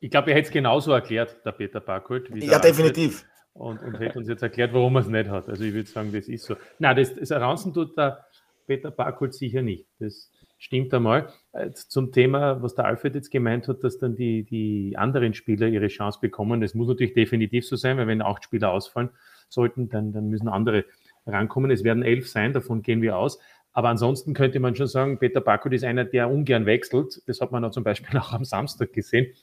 ich 0.00 0.10
glaube, 0.10 0.30
er 0.30 0.36
hätte 0.36 0.48
es 0.48 0.52
genauso 0.52 0.90
erklärt, 0.90 1.36
der 1.44 1.52
Peter 1.52 1.80
Backhult. 1.80 2.28
ja, 2.34 2.58
definitiv. 2.58 3.24
Und, 3.52 3.80
und 3.82 4.00
hätte 4.00 4.18
uns 4.18 4.28
jetzt 4.28 4.42
erklärt, 4.42 4.72
warum 4.72 4.96
er 4.96 5.02
es 5.02 5.06
nicht 5.06 5.28
hat. 5.28 5.48
Also 5.48 5.62
ich 5.62 5.72
würde 5.72 5.88
sagen, 5.88 6.12
das 6.12 6.26
ist 6.26 6.44
so. 6.44 6.56
Nein, 6.80 6.96
das, 6.96 7.14
das 7.14 7.30
Raunzen 7.30 7.72
tut 7.72 7.96
der 7.96 8.26
Peter 8.66 8.90
Backhult 8.90 9.34
sicher 9.34 9.62
nicht. 9.62 9.86
Das, 10.00 10.31
Stimmt 10.62 10.94
einmal. 10.94 11.26
Äh, 11.50 11.72
zum 11.72 12.12
Thema, 12.12 12.62
was 12.62 12.76
der 12.76 12.84
Alfred 12.84 13.16
jetzt 13.16 13.32
gemeint 13.32 13.66
hat, 13.66 13.82
dass 13.82 13.98
dann 13.98 14.14
die, 14.14 14.44
die 14.44 14.96
anderen 14.96 15.34
Spieler 15.34 15.66
ihre 15.66 15.88
Chance 15.88 16.20
bekommen. 16.22 16.60
Das 16.60 16.72
muss 16.74 16.86
natürlich 16.86 17.14
definitiv 17.14 17.66
so 17.66 17.74
sein, 17.74 17.96
weil 17.96 18.06
wenn 18.06 18.22
acht 18.22 18.44
Spieler 18.44 18.70
ausfallen 18.70 19.10
sollten, 19.48 19.88
dann, 19.88 20.12
dann 20.12 20.28
müssen 20.28 20.46
andere 20.46 20.84
rankommen. 21.26 21.72
Es 21.72 21.82
werden 21.82 22.04
elf 22.04 22.28
sein, 22.28 22.52
davon 22.52 22.82
gehen 22.82 23.02
wir 23.02 23.16
aus. 23.16 23.40
Aber 23.72 23.88
ansonsten 23.88 24.34
könnte 24.34 24.60
man 24.60 24.76
schon 24.76 24.86
sagen, 24.86 25.18
Peter 25.18 25.40
Bakut 25.40 25.72
ist 25.72 25.82
einer, 25.82 26.04
der 26.04 26.30
ungern 26.30 26.64
wechselt. 26.64 27.20
Das 27.26 27.40
hat 27.40 27.50
man 27.50 27.64
auch 27.64 27.72
zum 27.72 27.82
Beispiel 27.82 28.16
auch 28.20 28.32
am 28.32 28.44
Samstag 28.44 28.92
gesehen. 28.92 29.34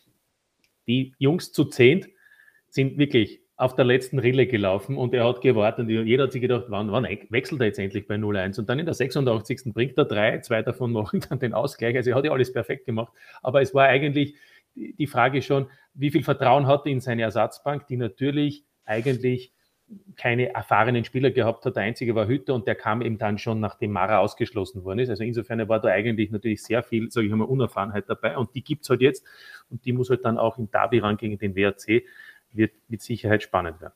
Die 0.87 1.13
Jungs 1.17 1.51
zu 1.51 1.65
zehnt 1.65 2.07
sind 2.69 2.97
wirklich 2.97 3.41
auf 3.59 3.75
der 3.75 3.83
letzten 3.83 4.19
Rille 4.19 4.47
gelaufen 4.47 4.95
und 4.95 5.13
er 5.13 5.27
hat 5.27 5.41
gewartet 5.41 5.85
und 5.85 5.89
jeder 5.89 6.23
hat 6.23 6.31
sich 6.31 6.41
gedacht, 6.41 6.65
wann, 6.69 6.93
wann 6.93 7.03
wechselt 7.03 7.59
er 7.59 7.67
jetzt 7.67 7.77
endlich 7.77 8.07
bei 8.07 8.15
0-1? 8.15 8.57
Und 8.57 8.69
dann 8.69 8.79
in 8.79 8.85
der 8.85 8.95
86. 8.95 9.73
bringt 9.73 9.97
er 9.97 10.05
drei, 10.05 10.39
zwei 10.39 10.61
davon 10.61 10.93
machen 10.93 11.19
dann 11.27 11.39
den 11.39 11.53
Ausgleich. 11.53 11.93
Also 11.97 12.11
er 12.11 12.15
hat 12.15 12.23
ja 12.23 12.31
alles 12.31 12.53
perfekt 12.53 12.85
gemacht. 12.85 13.11
Aber 13.41 13.61
es 13.61 13.73
war 13.73 13.87
eigentlich 13.87 14.35
die 14.75 15.07
Frage 15.07 15.41
schon, 15.41 15.67
wie 15.93 16.09
viel 16.09 16.23
Vertrauen 16.23 16.67
hat 16.67 16.85
er 16.85 16.93
in 16.93 17.01
seine 17.01 17.23
Ersatzbank, 17.23 17.85
die 17.87 17.97
natürlich 17.97 18.63
eigentlich 18.85 19.51
keine 20.15 20.53
erfahrenen 20.53 21.03
Spieler 21.03 21.31
gehabt 21.31 21.65
hat. 21.65 21.75
Der 21.75 21.83
einzige 21.83 22.15
war 22.15 22.27
Hütter 22.27 22.53
und 22.53 22.65
der 22.65 22.75
kam 22.75 23.01
eben 23.01 23.17
dann 23.17 23.37
schon, 23.39 23.59
nachdem 23.59 23.91
Mara 23.91 24.19
ausgeschlossen 24.19 24.85
worden 24.85 24.99
ist. 24.99 25.09
Also 25.09 25.25
insofern 25.25 25.67
war 25.67 25.81
da 25.81 25.89
eigentlich 25.89 26.31
natürlich 26.31 26.63
sehr 26.63 26.81
viel, 26.81 27.11
sage 27.11 27.27
ich 27.27 27.33
mal, 27.33 27.43
Unerfahrenheit 27.43 28.05
dabei 28.07 28.37
und 28.37 28.55
die 28.55 28.63
gibt 28.63 28.83
es 28.83 28.89
halt 28.89 29.01
jetzt 29.01 29.25
und 29.69 29.83
die 29.83 29.91
muss 29.91 30.09
halt 30.09 30.23
dann 30.23 30.37
auch 30.37 30.57
im 30.57 30.71
Derby 30.71 30.99
ran 30.99 31.17
gegen 31.17 31.37
den 31.37 31.57
WRC 31.57 32.03
wird 32.51 32.73
mit 32.87 33.01
Sicherheit 33.01 33.43
spannend 33.43 33.81
werden. 33.81 33.93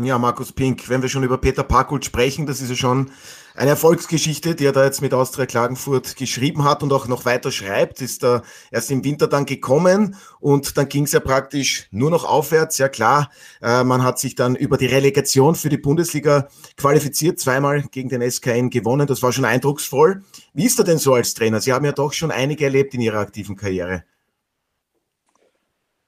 Ja, 0.00 0.16
Markus 0.16 0.52
Pink, 0.52 0.88
wenn 0.88 1.02
wir 1.02 1.08
schon 1.08 1.24
über 1.24 1.38
Peter 1.38 1.64
Parkult 1.64 2.04
sprechen, 2.04 2.46
das 2.46 2.60
ist 2.60 2.70
ja 2.70 2.76
schon 2.76 3.10
eine 3.56 3.70
Erfolgsgeschichte, 3.70 4.54
die 4.54 4.64
er 4.64 4.70
da 4.70 4.84
jetzt 4.84 5.02
mit 5.02 5.12
Austria 5.12 5.44
Klagenfurt 5.44 6.14
geschrieben 6.14 6.62
hat 6.62 6.84
und 6.84 6.92
auch 6.92 7.08
noch 7.08 7.24
weiter 7.24 7.50
schreibt. 7.50 8.00
Ist 8.00 8.22
da 8.22 8.42
erst 8.70 8.92
im 8.92 9.02
Winter 9.02 9.26
dann 9.26 9.44
gekommen 9.44 10.14
und 10.38 10.78
dann 10.78 10.88
ging 10.88 11.02
es 11.02 11.12
ja 11.12 11.18
praktisch 11.18 11.88
nur 11.90 12.12
noch 12.12 12.24
aufwärts. 12.24 12.78
Ja 12.78 12.88
klar, 12.88 13.32
äh, 13.60 13.82
man 13.82 14.04
hat 14.04 14.20
sich 14.20 14.36
dann 14.36 14.54
über 14.54 14.76
die 14.76 14.86
Relegation 14.86 15.56
für 15.56 15.68
die 15.68 15.78
Bundesliga 15.78 16.46
qualifiziert, 16.76 17.40
zweimal 17.40 17.82
gegen 17.90 18.08
den 18.08 18.22
SKN 18.22 18.70
gewonnen. 18.70 19.08
Das 19.08 19.24
war 19.24 19.32
schon 19.32 19.44
eindrucksvoll. 19.44 20.22
Wie 20.54 20.66
ist 20.66 20.78
er 20.78 20.84
denn 20.84 20.98
so 20.98 21.14
als 21.14 21.34
Trainer? 21.34 21.60
Sie 21.60 21.72
haben 21.72 21.84
ja 21.84 21.92
doch 21.92 22.12
schon 22.12 22.30
einige 22.30 22.66
erlebt 22.66 22.94
in 22.94 23.00
Ihrer 23.00 23.18
aktiven 23.18 23.56
Karriere. 23.56 24.04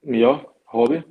Ja, 0.03 0.47
habe 0.69 0.99
ich. 0.99 1.05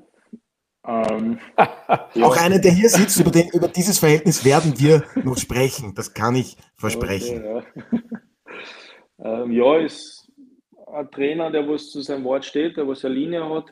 Ähm, 0.90 1.40
ja. 1.58 2.10
Auch 2.26 2.38
einer, 2.38 2.58
der 2.58 2.72
hier 2.72 2.90
sitzt, 2.90 3.20
über, 3.20 3.30
den, 3.30 3.50
über, 3.50 3.68
dieses 3.68 4.00
Verhältnis 4.00 4.44
werden 4.44 4.80
wir 4.80 5.04
noch 5.24 5.38
sprechen. 5.38 5.94
Das 5.94 6.14
kann 6.14 6.36
ich 6.36 6.58
versprechen. 6.78 7.46
Okay, 7.46 7.66
ja. 9.20 9.44
ähm, 9.44 9.52
ja, 9.52 9.78
ist 9.78 10.32
ein 10.92 11.12
Trainer, 11.12 11.52
der 11.52 11.68
was 11.70 11.92
zu 11.92 12.02
seinem 12.02 12.24
Wort 12.24 12.44
steht, 12.44 12.78
der 12.78 12.88
was 12.88 13.06
eine 13.06 13.14
Linie 13.14 13.48
hat. 13.48 13.66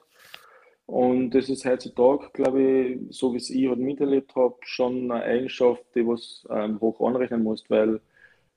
Und 0.86 1.31
das 1.31 1.50
ist 1.50 1.65
heutzutage, 1.65 2.29
glaube 2.33 2.62
ich, 2.62 3.00
so 3.09 3.33
wie 3.33 3.38
es 3.38 3.50
ich 3.50 3.67
halt 3.67 3.79
miterlebt 3.79 4.36
habe, 4.36 4.55
schon 4.62 5.12
eine 5.12 5.24
Eigenschaft, 5.24 5.83
die 5.95 6.07
was 6.07 6.45
ähm, 6.50 6.79
hoch 6.79 7.01
anrechnen 7.01 7.43
muss, 7.43 7.63
weil 7.69 8.00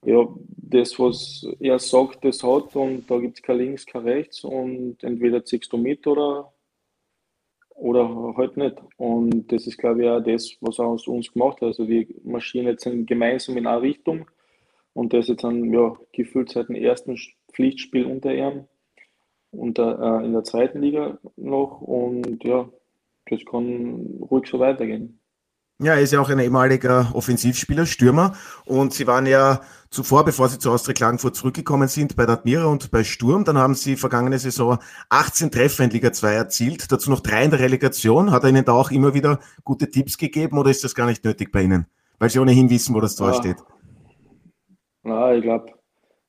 ja, 0.04 0.28
das, 0.46 0.98
was 0.98 1.46
er 1.58 1.78
sagt, 1.78 2.24
das 2.24 2.42
hat 2.42 2.76
und 2.76 3.10
da 3.10 3.18
gibt 3.18 3.38
es 3.38 3.42
kein 3.42 3.58
Links, 3.58 3.84
kein 3.84 4.02
Rechts 4.02 4.44
und 4.44 5.02
entweder 5.02 5.44
ziehst 5.44 5.72
du 5.72 5.76
mit 5.76 6.06
oder 6.06 6.52
oder 7.80 8.34
halt 8.36 8.56
nicht. 8.56 8.76
Und 8.96 9.50
das 9.50 9.66
ist, 9.66 9.78
glaube 9.78 10.02
ich, 10.02 10.08
auch 10.08 10.20
das, 10.20 10.56
was 10.60 10.78
er 10.78 10.86
aus 10.86 11.08
uns 11.08 11.32
gemacht 11.32 11.56
hat. 11.60 11.68
Also 11.68 11.88
wir 11.88 12.06
marschieren 12.24 12.66
jetzt 12.66 12.88
gemeinsam 13.06 13.56
in 13.56 13.66
eine 13.66 13.82
Richtung 13.82 14.26
und 14.92 15.12
das 15.12 15.28
jetzt 15.28 15.44
dann 15.44 15.72
ja, 15.72 15.96
gefühlt 16.12 16.50
seit 16.50 16.68
dem 16.68 16.76
ersten 16.76 17.16
Pflichtspiel 17.52 18.04
unter 18.04 18.34
ihm 18.34 18.66
und 19.50 19.78
äh, 19.78 20.24
in 20.24 20.32
der 20.32 20.44
zweiten 20.44 20.80
Liga 20.80 21.18
noch 21.36 21.80
und 21.80 22.44
ja, 22.44 22.68
das 23.26 23.44
kann 23.44 24.18
ruhig 24.30 24.46
so 24.46 24.58
weitergehen. 24.58 25.19
Ja, 25.82 25.94
er 25.94 26.02
ist 26.02 26.12
ja 26.12 26.20
auch 26.20 26.28
ein 26.28 26.38
ehemaliger 26.38 27.10
Offensivspieler, 27.14 27.86
Stürmer. 27.86 28.34
Und 28.66 28.92
Sie 28.92 29.06
waren 29.06 29.24
ja 29.24 29.62
zuvor, 29.88 30.26
bevor 30.26 30.50
Sie 30.50 30.58
zu 30.58 30.70
Austria 30.70 30.92
Klagenfurt 30.92 31.36
zurückgekommen 31.36 31.88
sind, 31.88 32.16
bei 32.16 32.26
der 32.26 32.34
Admira 32.34 32.66
und 32.66 32.90
bei 32.90 33.02
Sturm. 33.02 33.46
Dann 33.46 33.56
haben 33.56 33.74
Sie 33.74 33.96
vergangene 33.96 34.38
Saison 34.38 34.78
18 35.08 35.50
Treffer 35.50 35.84
in 35.84 35.90
Liga 35.90 36.12
2 36.12 36.34
erzielt, 36.34 36.92
dazu 36.92 37.10
noch 37.10 37.20
drei 37.20 37.44
in 37.44 37.50
der 37.50 37.60
Relegation. 37.60 38.30
Hat 38.30 38.42
er 38.42 38.50
Ihnen 38.50 38.66
da 38.66 38.72
auch 38.72 38.90
immer 38.90 39.14
wieder 39.14 39.40
gute 39.64 39.90
Tipps 39.90 40.18
gegeben 40.18 40.58
oder 40.58 40.70
ist 40.70 40.84
das 40.84 40.94
gar 40.94 41.06
nicht 41.06 41.24
nötig 41.24 41.50
bei 41.50 41.62
Ihnen? 41.62 41.86
Weil 42.18 42.28
Sie 42.28 42.38
ohnehin 42.38 42.68
wissen, 42.68 42.94
wo 42.94 43.00
das 43.00 43.16
Tor 43.16 43.28
ja. 43.28 43.34
steht. 43.36 43.56
Na, 45.02 45.34
ich 45.34 45.42
glaube, 45.42 45.72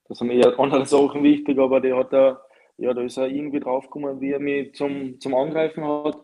das 0.08 0.20
sind 0.20 0.32
eher 0.32 0.58
andere 0.58 0.86
Sachen 0.86 1.24
wichtig, 1.24 1.60
aber 1.60 1.82
der 1.82 1.98
hat 1.98 2.14
da, 2.14 2.40
ja, 2.78 2.94
da 2.94 3.02
ist 3.02 3.18
er 3.18 3.28
irgendwie 3.28 3.60
draufgekommen, 3.60 4.22
wie 4.22 4.32
er 4.32 4.40
mich 4.40 4.74
zum, 4.76 5.20
zum 5.20 5.36
Angreifen 5.36 5.84
hat. 5.84 6.18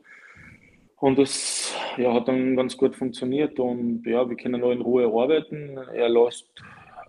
Und 0.99 1.19
das 1.19 1.75
ja, 1.97 2.13
hat 2.13 2.27
dann 2.27 2.55
ganz 2.55 2.75
gut 2.75 2.95
funktioniert 2.95 3.59
und 3.59 4.03
ja, 4.05 4.27
wir 4.27 4.35
können 4.35 4.61
noch 4.61 4.71
in 4.71 4.81
Ruhe 4.81 5.05
arbeiten. 5.05 5.77
Er 5.93 6.09
lässt, 6.09 6.49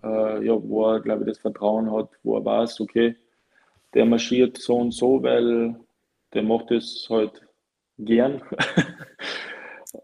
äh, 0.03 0.45
ja, 0.45 0.53
wo 0.61 0.85
er, 0.91 0.99
glaube 0.99 1.23
ich, 1.23 1.29
das 1.29 1.39
Vertrauen 1.39 1.91
hat, 1.91 2.09
wo 2.23 2.37
er 2.37 2.45
weiß, 2.45 2.81
okay, 2.81 3.15
der 3.93 4.05
marschiert 4.05 4.57
so 4.57 4.77
und 4.77 4.91
so, 4.91 5.23
weil 5.23 5.75
der 6.33 6.43
macht 6.43 6.69
es 6.71 7.07
halt 7.09 7.41
gern. 7.97 8.41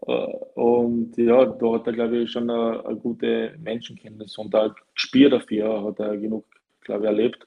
und 0.54 1.16
ja, 1.16 1.44
da 1.46 1.72
hat 1.72 1.86
er, 1.86 1.92
glaube 1.92 2.18
ich, 2.18 2.30
schon 2.32 2.50
eine, 2.50 2.84
eine 2.84 2.96
gute 2.96 3.54
Menschenkenntnis 3.58 4.36
und 4.38 4.54
ein 4.54 4.72
Gespür 4.94 5.30
dafür 5.30 5.84
hat 5.84 6.00
er 6.00 6.16
genug, 6.16 6.44
glaube 6.80 7.04
ich, 7.04 7.08
erlebt. 7.08 7.46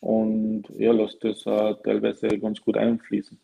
Und 0.00 0.64
ja, 0.76 0.92
lässt 0.92 1.22
das 1.24 1.46
uh, 1.46 1.74
teilweise 1.74 2.28
ganz 2.28 2.60
gut 2.60 2.76
einfließen. 2.76 3.38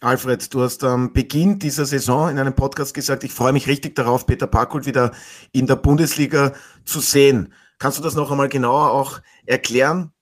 Alfred, 0.00 0.54
du 0.54 0.62
hast 0.62 0.84
am 0.84 1.12
Beginn 1.12 1.58
dieser 1.58 1.84
Saison 1.84 2.30
in 2.30 2.38
einem 2.38 2.54
Podcast 2.54 2.94
gesagt, 2.94 3.24
ich 3.24 3.32
freue 3.32 3.52
mich 3.52 3.66
richtig 3.66 3.96
darauf, 3.96 4.26
Peter 4.26 4.46
Parkholt 4.46 4.86
wieder 4.86 5.12
in 5.50 5.66
der 5.66 5.74
Bundesliga 5.74 6.54
zu 6.84 7.00
sehen. 7.00 7.52
Kannst 7.80 7.98
du 7.98 8.02
das 8.02 8.14
noch 8.14 8.30
einmal 8.30 8.48
genauer 8.48 8.92
auch 8.92 9.20
erklären? 9.44 10.12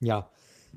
Ja, 0.00 0.30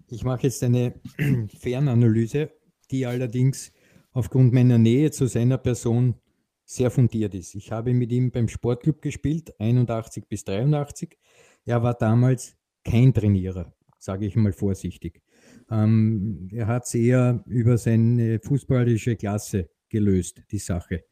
ich 0.08 0.24
mache 0.24 0.44
jetzt 0.44 0.64
eine 0.64 0.94
Fernanalyse, 1.60 2.52
die 2.90 3.06
allerdings 3.06 3.74
aufgrund 4.14 4.54
meiner 4.54 4.78
Nähe 4.78 5.12
zu 5.12 5.28
seiner 5.28 5.58
Person 5.58 6.16
sehr 6.64 6.90
fundiert 6.90 7.36
ist. 7.36 7.54
Ich 7.56 7.74
habe 7.74 7.94
mit 7.94 8.14
ihm 8.14 8.32
beim 8.32 8.48
Sportclub 8.48 9.02
gespielt, 9.02 9.54
81 9.60 10.30
bis 10.30 10.46
83. 10.46 11.18
Er 11.66 11.84
war 11.84 11.96
damals 11.96 12.56
kein 12.86 13.14
Trainierer, 13.14 13.74
sage 14.00 14.26
ich 14.26 14.38
mal 14.38 14.54
vorsichtig. 14.54 15.22
Ähm, 15.72 16.50
er 16.52 16.68
hat 16.68 16.84
es 16.86 16.94
eher 16.94 17.44
über 17.48 17.78
seine 17.78 18.40
fußballische 18.40 19.16
Klasse 19.16 19.70
gelöst, 19.90 20.44
die 20.52 20.58
Sache. 20.58 21.06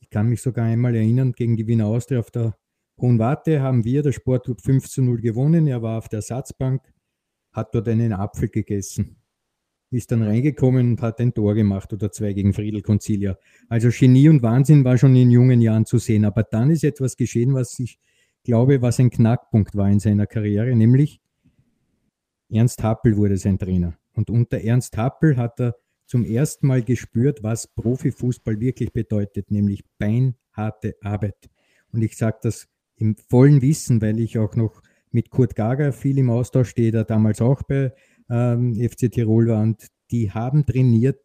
Ich 0.00 0.08
kann 0.08 0.28
mich 0.28 0.40
sogar 0.40 0.66
einmal 0.66 0.94
erinnern, 0.94 1.32
gegen 1.32 1.56
die 1.56 1.66
Wiener 1.66 1.86
Austria 1.86 2.20
auf 2.20 2.30
der 2.30 2.56
Hohen 3.00 3.18
Warte 3.18 3.60
haben 3.60 3.84
wir, 3.84 4.02
der 4.02 4.12
Sportclub, 4.12 4.60
5 4.60 4.88
zu 4.88 5.02
0 5.02 5.20
gewonnen. 5.20 5.66
Er 5.66 5.82
war 5.82 5.98
auf 5.98 6.08
der 6.08 6.18
Ersatzbank, 6.18 6.82
hat 7.52 7.74
dort 7.74 7.88
einen 7.88 8.12
Apfel 8.12 8.48
gegessen, 8.48 9.16
ist 9.90 10.12
dann 10.12 10.22
reingekommen 10.22 10.92
und 10.92 11.02
hat 11.02 11.18
ein 11.18 11.34
Tor 11.34 11.54
gemacht 11.54 11.92
oder 11.92 12.12
zwei 12.12 12.32
gegen 12.34 12.52
Friedel 12.52 12.82
Concilia. 12.82 13.36
Also 13.68 13.88
Genie 13.88 14.28
und 14.28 14.42
Wahnsinn 14.42 14.84
war 14.84 14.98
schon 14.98 15.16
in 15.16 15.30
jungen 15.30 15.60
Jahren 15.60 15.86
zu 15.86 15.98
sehen. 15.98 16.24
Aber 16.24 16.44
dann 16.44 16.70
ist 16.70 16.84
etwas 16.84 17.16
geschehen, 17.16 17.54
was 17.54 17.78
ich 17.80 17.98
glaube, 18.44 18.82
was 18.82 19.00
ein 19.00 19.10
Knackpunkt 19.10 19.74
war 19.74 19.90
in 19.90 19.98
seiner 19.98 20.26
Karriere, 20.26 20.76
nämlich 20.76 21.21
Ernst 22.52 22.82
Happel 22.82 23.16
wurde 23.16 23.38
sein 23.38 23.58
Trainer. 23.58 23.94
Und 24.12 24.28
unter 24.28 24.60
Ernst 24.60 24.96
Happel 24.98 25.36
hat 25.36 25.58
er 25.58 25.74
zum 26.06 26.24
ersten 26.24 26.66
Mal 26.66 26.82
gespürt, 26.82 27.42
was 27.42 27.66
Profifußball 27.66 28.60
wirklich 28.60 28.92
bedeutet, 28.92 29.50
nämlich 29.50 29.82
beinharte 29.98 30.96
Arbeit. 31.00 31.48
Und 31.92 32.02
ich 32.02 32.16
sage 32.16 32.38
das 32.42 32.68
im 32.96 33.16
vollen 33.16 33.62
Wissen, 33.62 34.02
weil 34.02 34.20
ich 34.20 34.38
auch 34.38 34.54
noch 34.54 34.82
mit 35.10 35.30
Kurt 35.30 35.56
Gager 35.56 35.92
viel 35.92 36.18
im 36.18 36.28
Austausch 36.28 36.70
stehe, 36.70 36.92
der 36.92 37.04
damals 37.04 37.40
auch 37.40 37.62
bei 37.62 37.94
ähm, 38.28 38.74
FC 38.74 39.10
Tirol 39.10 39.48
war. 39.48 39.62
Und 39.62 39.88
die 40.10 40.30
haben 40.30 40.66
trainiert, 40.66 41.20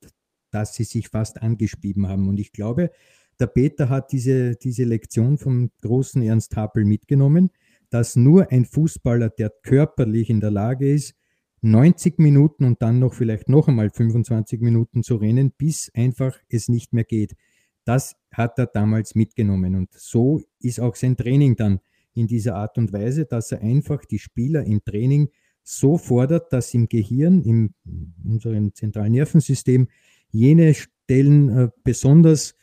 dass 0.51 0.75
sie 0.75 0.85
sich 0.85 1.09
fast 1.09 1.41
angespieben 1.41 2.07
haben. 2.07 2.29
Und 2.29 2.39
ich 2.39 2.53
glaube, 2.53 2.91
der 3.39 3.47
Peter 3.47 3.89
hat 3.89 4.13
diese, 4.13 4.55
diese 4.55 4.85
Lektion 4.85 5.37
vom 5.37 5.71
großen 5.81 6.21
Ernst 6.21 6.55
Happel 6.55 6.85
mitgenommen 6.85 7.51
dass 7.89 8.15
nur 8.15 8.51
ein 8.51 8.65
Fußballer, 8.65 9.29
der 9.29 9.49
körperlich 9.63 10.29
in 10.29 10.39
der 10.39 10.51
Lage 10.51 10.91
ist, 10.91 11.15
90 11.61 12.19
Minuten 12.19 12.65
und 12.65 12.81
dann 12.81 12.99
noch 12.99 13.13
vielleicht 13.13 13.49
noch 13.49 13.67
einmal 13.67 13.89
25 13.89 14.61
Minuten 14.61 15.03
zu 15.03 15.15
rennen, 15.15 15.51
bis 15.57 15.91
einfach 15.93 16.37
es 16.49 16.69
nicht 16.69 16.93
mehr 16.93 17.03
geht. 17.03 17.35
Das 17.83 18.15
hat 18.31 18.59
er 18.59 18.67
damals 18.67 19.15
mitgenommen. 19.15 19.75
Und 19.75 19.93
so 19.93 20.41
ist 20.59 20.79
auch 20.79 20.95
sein 20.95 21.15
Training 21.15 21.55
dann 21.55 21.79
in 22.13 22.27
dieser 22.27 22.55
Art 22.55 22.77
und 22.77 22.93
Weise, 22.93 23.25
dass 23.25 23.51
er 23.51 23.61
einfach 23.61 24.03
die 24.05 24.19
Spieler 24.19 24.65
im 24.65 24.83
Training 24.83 25.29
so 25.63 25.97
fordert, 25.97 26.53
dass 26.53 26.73
im 26.73 26.87
Gehirn, 26.87 27.41
in 27.41 27.73
unserem 28.23 28.73
zentralen 28.73 29.11
Nervensystem, 29.11 29.87
jene 30.31 30.73
Stellen 30.73 31.49
äh, 31.49 31.69
besonders 31.83 32.55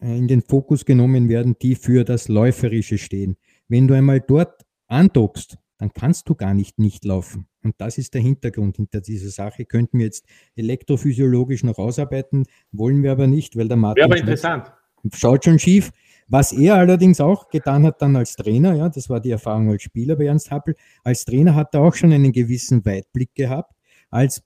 äh, 0.00 0.16
in 0.16 0.28
den 0.28 0.42
Fokus 0.42 0.84
genommen 0.84 1.28
werden, 1.28 1.56
die 1.60 1.74
für 1.74 2.04
das 2.04 2.28
Läuferische 2.28 2.98
stehen. 2.98 3.36
Wenn 3.68 3.88
du 3.88 3.94
einmal 3.94 4.20
dort 4.20 4.64
andockst, 4.86 5.58
dann 5.78 5.92
kannst 5.92 6.28
du 6.28 6.34
gar 6.34 6.54
nicht 6.54 6.78
nicht 6.78 7.04
laufen. 7.04 7.46
Und 7.62 7.74
das 7.78 7.98
ist 7.98 8.14
der 8.14 8.20
Hintergrund 8.20 8.76
hinter 8.76 9.00
dieser 9.00 9.30
Sache. 9.30 9.64
Könnten 9.64 9.98
wir 9.98 10.06
jetzt 10.06 10.26
elektrophysiologisch 10.56 11.64
noch 11.64 11.78
ausarbeiten, 11.78 12.44
wollen 12.72 13.02
wir 13.02 13.12
aber 13.12 13.26
nicht, 13.26 13.56
weil 13.56 13.68
der 13.68 13.76
Martin 13.76 14.02
Wäre 14.02 14.06
aber 14.06 14.20
interessant. 14.20 14.72
schaut 15.14 15.44
schon 15.44 15.58
schief. 15.58 15.90
Was 16.30 16.52
er 16.52 16.74
allerdings 16.74 17.20
auch 17.20 17.48
getan 17.48 17.84
hat 17.84 18.02
dann 18.02 18.14
als 18.14 18.36
Trainer, 18.36 18.74
ja, 18.74 18.90
das 18.90 19.08
war 19.08 19.18
die 19.18 19.30
Erfahrung 19.30 19.70
als 19.70 19.82
Spieler 19.82 20.14
bei 20.14 20.26
Ernst 20.26 20.50
Happel, 20.50 20.74
als 21.02 21.24
Trainer 21.24 21.54
hat 21.54 21.74
er 21.74 21.80
auch 21.80 21.94
schon 21.94 22.12
einen 22.12 22.32
gewissen 22.32 22.84
Weitblick 22.84 23.34
gehabt, 23.34 23.72
als 24.10 24.42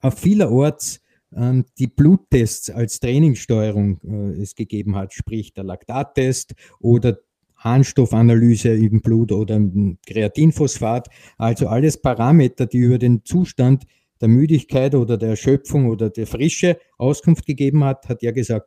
auf 0.00 0.18
vielerorts 0.18 1.00
ähm, 1.34 1.64
die 1.78 1.86
Bluttests 1.86 2.70
als 2.70 3.00
Trainingssteuerung 3.00 4.00
äh, 4.02 4.42
es 4.42 4.54
gegeben 4.54 4.96
hat, 4.96 5.14
sprich 5.14 5.54
der 5.54 5.64
Laktattest 5.64 6.54
oder 6.80 7.18
Harnstoffanalyse 7.60 8.70
im 8.70 9.00
Blut 9.00 9.32
oder 9.32 9.60
Kreatinphosphat, 10.06 11.08
also 11.38 11.68
alles 11.68 12.00
Parameter, 12.00 12.66
die 12.66 12.78
über 12.78 12.98
den 12.98 13.24
Zustand 13.24 13.84
der 14.20 14.28
Müdigkeit 14.28 14.94
oder 14.94 15.16
der 15.16 15.30
Erschöpfung 15.30 15.88
oder 15.88 16.10
der 16.10 16.26
Frische 16.26 16.78
Auskunft 16.98 17.46
gegeben 17.46 17.84
hat, 17.84 18.08
hat 18.08 18.22
er 18.22 18.32
gesagt, 18.32 18.66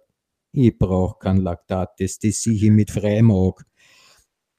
ich 0.51 0.77
brauche 0.77 1.17
kein 1.19 1.37
Laktat, 1.37 1.99
das, 1.99 2.19
sehe 2.21 2.53
ich 2.53 2.69
mit 2.69 2.91
freiem 2.91 3.31
Auge. 3.31 3.63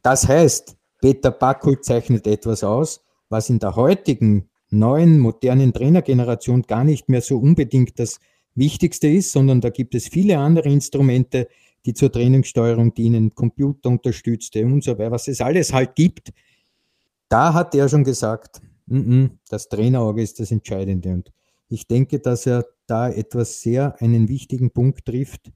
Das 0.03 0.29
heißt, 0.29 0.77
Peter 1.01 1.31
Backel 1.31 1.81
zeichnet 1.81 2.27
etwas 2.27 2.64
aus, 2.64 3.05
was 3.29 3.51
in 3.51 3.59
der 3.59 3.77
heutigen 3.77 4.51
neuen, 4.70 5.18
modernen 5.18 5.73
Trainergeneration 5.73 6.62
gar 6.62 6.85
nicht 6.85 7.09
mehr 7.09 7.20
so 7.20 7.38
unbedingt 7.38 7.99
das 7.99 8.18
Wichtigste 8.55 9.09
ist, 9.09 9.33
sondern 9.33 9.61
da 9.61 9.70
gibt 9.70 9.94
es 9.94 10.09
viele 10.09 10.38
andere 10.38 10.68
Instrumente, 10.68 11.49
die 11.85 11.94
zur 11.94 12.11
Trainingssteuerung 12.11 12.94
dienen, 12.94 13.35
Computerunterstützte 13.35 14.64
und 14.64 14.83
so 14.83 14.99
weiter, 14.99 15.11
was 15.11 15.29
es 15.29 15.40
alles 15.40 15.73
halt 15.73 15.94
gibt. 15.94 16.33
Da 17.29 17.53
hat 17.53 17.75
er 17.75 17.88
schon 17.88 18.05
gesagt, 18.05 18.62
mm 18.87 18.99
-mm, 18.99 19.31
das 19.49 19.68
Trainerauge 19.68 20.23
ist 20.23 20.40
das 20.40 20.51
Entscheidende. 20.51 21.11
Und 21.11 21.33
ich 21.68 21.87
denke, 21.87 22.20
dass 22.20 22.47
er 22.47 22.66
da 22.87 23.09
etwas 23.09 23.61
sehr, 23.61 24.01
einen 24.01 24.29
wichtigen 24.29 24.70
Punkt 24.70 25.05
trifft. 25.07 25.53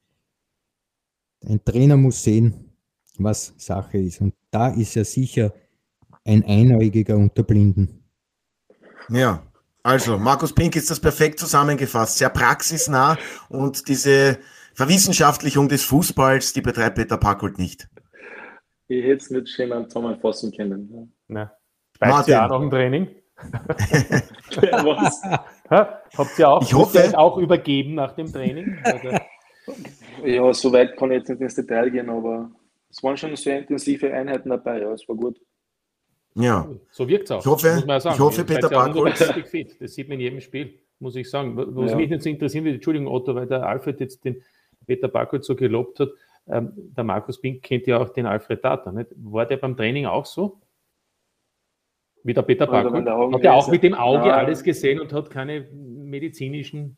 Ein 1.45 1.65
Trainer 1.65 1.97
muss 1.97 2.23
sehen, 2.23 2.73
was 3.19 3.55
Sache 3.57 3.99
ist. 3.99 4.21
Und 4.21 4.35
da 4.51 4.69
ist 4.69 4.97
er 4.97 5.05
sicher 5.05 5.53
ein 6.25 6.45
Einäugiger 6.45 7.17
unter 7.17 7.43
Blinden. 7.43 8.05
Ja, 9.09 9.43
also 9.83 10.19
Markus 10.19 10.55
Pink 10.55 10.77
ist 10.77 10.91
das 10.91 11.01
perfekt 11.01 11.39
zusammengefasst, 11.39 12.19
sehr 12.19 12.29
praxisnah 12.29 13.17
und 13.49 13.89
diese 13.89 14.39
Verwissenschaftlichung 14.79 15.69
des 15.69 15.83
Fußballs, 15.83 16.53
die 16.53 16.61
betreibt 16.61 16.95
Peter 16.95 17.17
Packold 17.17 17.59
nicht. 17.59 17.89
Ich 18.87 19.05
hätte 19.05 19.17
es 19.17 19.29
nicht 19.29 19.49
schön 19.49 19.73
zusammenfassen 19.91 20.53
können. 20.57 21.13
Ja. 21.27 21.53
Weißt 21.99 22.29
du 22.29 22.41
auch 22.41 22.49
noch 22.49 22.63
im 22.63 22.71
Training? 22.71 23.09
Was? 24.61 25.21
Habt 25.69 26.39
ihr 26.39 26.49
auch, 26.49 26.63
ich 26.63 26.73
hoffe, 26.73 27.19
auch 27.19 27.39
übergeben 27.39 27.97
nach 27.97 28.13
dem 28.13 28.33
Training? 28.33 28.79
ja, 30.25 30.55
so 30.55 30.73
weit 30.73 30.97
kann 30.97 31.11
ich 31.11 31.19
jetzt 31.19 31.31
nicht 31.31 31.41
ins 31.41 31.57
Detail 31.57 31.91
gehen, 31.91 32.09
aber 32.09 32.49
es 32.89 33.03
waren 33.03 33.17
schon 33.17 33.35
sehr 33.35 33.59
intensive 33.59 34.15
Einheiten 34.15 34.51
dabei, 34.51 34.83
ja, 34.83 34.93
es 34.93 35.09
war 35.09 35.17
gut. 35.17 35.41
Ja. 36.37 36.69
So 36.93 37.09
wirkt 37.09 37.25
es 37.25 37.33
auch. 37.33 37.41
Ich 37.41 37.47
hoffe, 37.47 37.85
ich 37.85 38.21
hoffe 38.21 38.45
Peter 38.45 38.69
Barkholz. 38.69 39.19
Das 39.81 39.95
sieht 39.95 40.09
man 40.09 40.19
in 40.19 40.21
jedem 40.21 40.41
Spiel, 40.41 40.79
muss 41.01 41.17
ich 41.17 41.29
sagen. 41.29 41.57
Was 41.57 41.91
ja. 41.91 41.97
mich 41.97 42.11
jetzt 42.11 42.27
interessieren 42.27 42.65
würde, 42.65 42.77
Entschuldigung, 42.77 43.09
Otto, 43.09 43.35
weil 43.35 43.49
der 43.49 43.67
Alfred 43.67 43.99
jetzt 43.99 44.25
den 44.25 44.41
Peter 44.89 45.07
Barkholz 45.07 45.47
so 45.47 45.55
gelobt 45.55 46.01
hat. 46.01 46.09
Ähm, 46.49 46.73
der 46.75 47.05
Markus 47.05 47.41
Pink 47.41 47.63
kennt 47.63 47.87
ja 47.87 47.99
auch 47.99 48.09
den 48.09 48.27
Alfred 48.27 48.63
Tata. 48.63 48.91
Nicht? 48.91 49.11
War 49.17 49.47
der 49.47 49.59
beim 49.59 49.77
Training 49.77 50.07
auch 50.07 50.27
so? 50.27 50.61
Wie 52.25 52.35
der 52.35 52.43
Peter 52.43 52.67
Barkholz? 52.67 53.07
Hat 53.07 53.45
er 53.45 53.55
auch 53.55 53.69
mit 53.69 53.83
dem 53.83 53.95
Auge 53.95 54.29
ja. 54.29 54.37
alles 54.37 54.65
gesehen 54.65 54.99
und 55.01 55.13
hat 55.13 55.31
keine 55.31 55.69
medizinischen. 55.73 56.97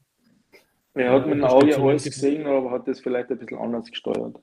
Er 0.95 1.13
hat 1.13 1.27
mit 1.27 1.37
dem 1.37 1.45
Auge 1.45 1.77
alles 1.77 2.05
gesehen, 2.05 2.47
aber 2.47 2.71
hat 2.71 2.89
das 2.89 3.01
vielleicht 3.01 3.31
ein 3.31 3.39
bisschen 3.39 3.59
anders 3.59 3.91
gesteuert. 3.91 4.41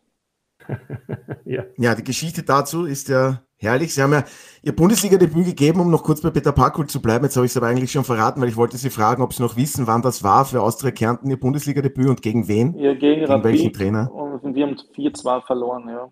ja. 1.45 1.63
ja, 1.77 1.95
die 1.95 2.03
Geschichte 2.03 2.43
dazu 2.43 2.85
ist 2.85 3.09
ja 3.09 3.41
herrlich. 3.57 3.93
Sie 3.93 4.01
haben 4.01 4.13
ja 4.13 4.23
Ihr 4.63 4.75
Bundesliga-Debüt 4.75 5.45
gegeben, 5.45 5.79
um 5.79 5.91
noch 5.91 6.03
kurz 6.03 6.21
bei 6.21 6.29
Peter 6.29 6.51
Parkul 6.51 6.87
zu 6.87 7.01
bleiben. 7.01 7.25
Jetzt 7.25 7.35
habe 7.35 7.45
ich 7.45 7.51
es 7.51 7.57
aber 7.57 7.67
eigentlich 7.67 7.91
schon 7.91 8.03
verraten, 8.03 8.41
weil 8.41 8.49
ich 8.49 8.57
wollte 8.57 8.77
Sie 8.77 8.89
fragen, 8.89 9.21
ob 9.21 9.33
Sie 9.33 9.41
noch 9.41 9.55
wissen, 9.55 9.87
wann 9.87 10.01
das 10.01 10.23
war 10.23 10.45
für 10.45 10.61
Austria 10.61 10.91
Kärnten, 10.91 11.29
Ihr 11.29 11.39
Bundesliga-Debüt 11.39 12.07
und 12.07 12.21
gegen 12.21 12.47
wen? 12.47 12.77
Ja, 12.77 12.93
gegen, 12.93 13.25
gegen 13.25 13.43
welchen 13.43 13.73
Trainer? 13.73 14.11
Und 14.11 14.55
wir 14.55 14.65
haben 14.65 14.75
4-2 14.95 15.45
verloren, 15.45 15.89
ja. 15.89 16.09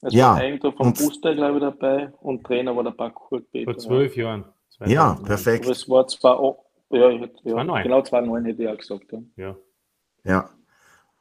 Es 0.00 0.14
ja, 0.14 0.28
war 0.28 0.36
Eigentor 0.36 0.72
vom 0.74 0.92
Booster, 0.92 1.34
glaube 1.34 1.58
ich, 1.58 1.60
dabei 1.60 2.12
und 2.20 2.44
Trainer 2.44 2.76
war 2.76 2.84
der 2.84 2.92
Parkul 2.92 3.40
Peter. 3.40 3.72
Vor 3.72 3.78
zwölf 3.78 4.16
ja. 4.16 4.24
Jahren. 4.24 4.44
Ja, 4.86 5.18
perfekt. 5.24 5.64
Aber 5.64 5.72
es 5.72 5.88
war 5.88 6.06
zwar, 6.06 6.40
oh, 6.40 6.64
ja, 6.90 7.10
ja, 7.10 7.26
genau 7.42 8.00
2-9 8.00 8.44
hätte 8.44 8.62
ich 8.62 8.68
auch 8.68 8.76
gesagt. 8.76 9.12
Ja. 9.36 9.56
ja. 10.24 10.50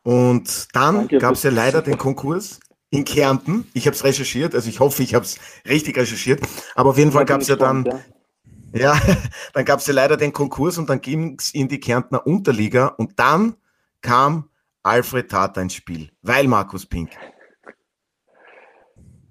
Und 0.07 0.73
dann 0.73 1.09
gab 1.09 1.33
es 1.33 1.43
ja 1.43 1.51
leider 1.51 1.81
den 1.81 1.97
Konkurs 1.97 2.61
in 2.91 3.03
Kärnten. 3.03 3.69
Ich 3.73 3.87
habe 3.87 3.93
es 3.93 4.05
recherchiert, 4.05 4.55
also 4.55 4.69
ich 4.69 4.79
hoffe, 4.79 5.03
ich 5.03 5.13
habe 5.13 5.25
es 5.25 5.37
richtig 5.67 5.97
recherchiert. 5.97 6.39
Aber 6.75 6.91
auf 6.91 6.97
jeden 6.97 7.11
Fall 7.11 7.25
gab 7.25 7.41
es 7.41 7.49
ja 7.49 7.57
dann, 7.57 7.83
ja, 8.71 8.93
ja 8.93 9.01
dann 9.53 9.65
gab 9.65 9.81
es 9.81 9.87
ja 9.87 9.93
leider 9.93 10.15
den 10.15 10.31
Konkurs 10.31 10.77
und 10.77 10.89
dann 10.89 11.01
ging 11.01 11.35
es 11.37 11.53
in 11.53 11.67
die 11.67 11.81
Kärntner 11.81 12.25
Unterliga 12.25 12.87
und 12.87 13.19
dann 13.19 13.57
kam 13.99 14.49
Alfred 14.81 15.29
Tata 15.29 15.59
ins 15.59 15.73
Spiel, 15.73 16.09
weil 16.21 16.47
Markus 16.47 16.85
Pink. 16.85 17.09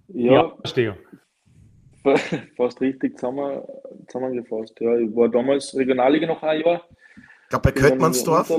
Ja, 0.08 0.32
ja 0.32 0.56
verstehe. 0.58 0.98
Fast 2.58 2.82
richtig 2.82 3.16
zusammen, 3.16 3.62
zusammengefasst. 4.08 4.78
Ja, 4.80 4.94
ich 4.98 5.16
war 5.16 5.30
damals 5.30 5.74
Regionalliga 5.74 6.26
noch 6.26 6.42
ein 6.42 6.60
Jahr. 6.60 6.82
Ich 7.44 7.48
glaube 7.48 7.62
bei 7.62 7.72
Köttmannsdorf. 7.72 8.52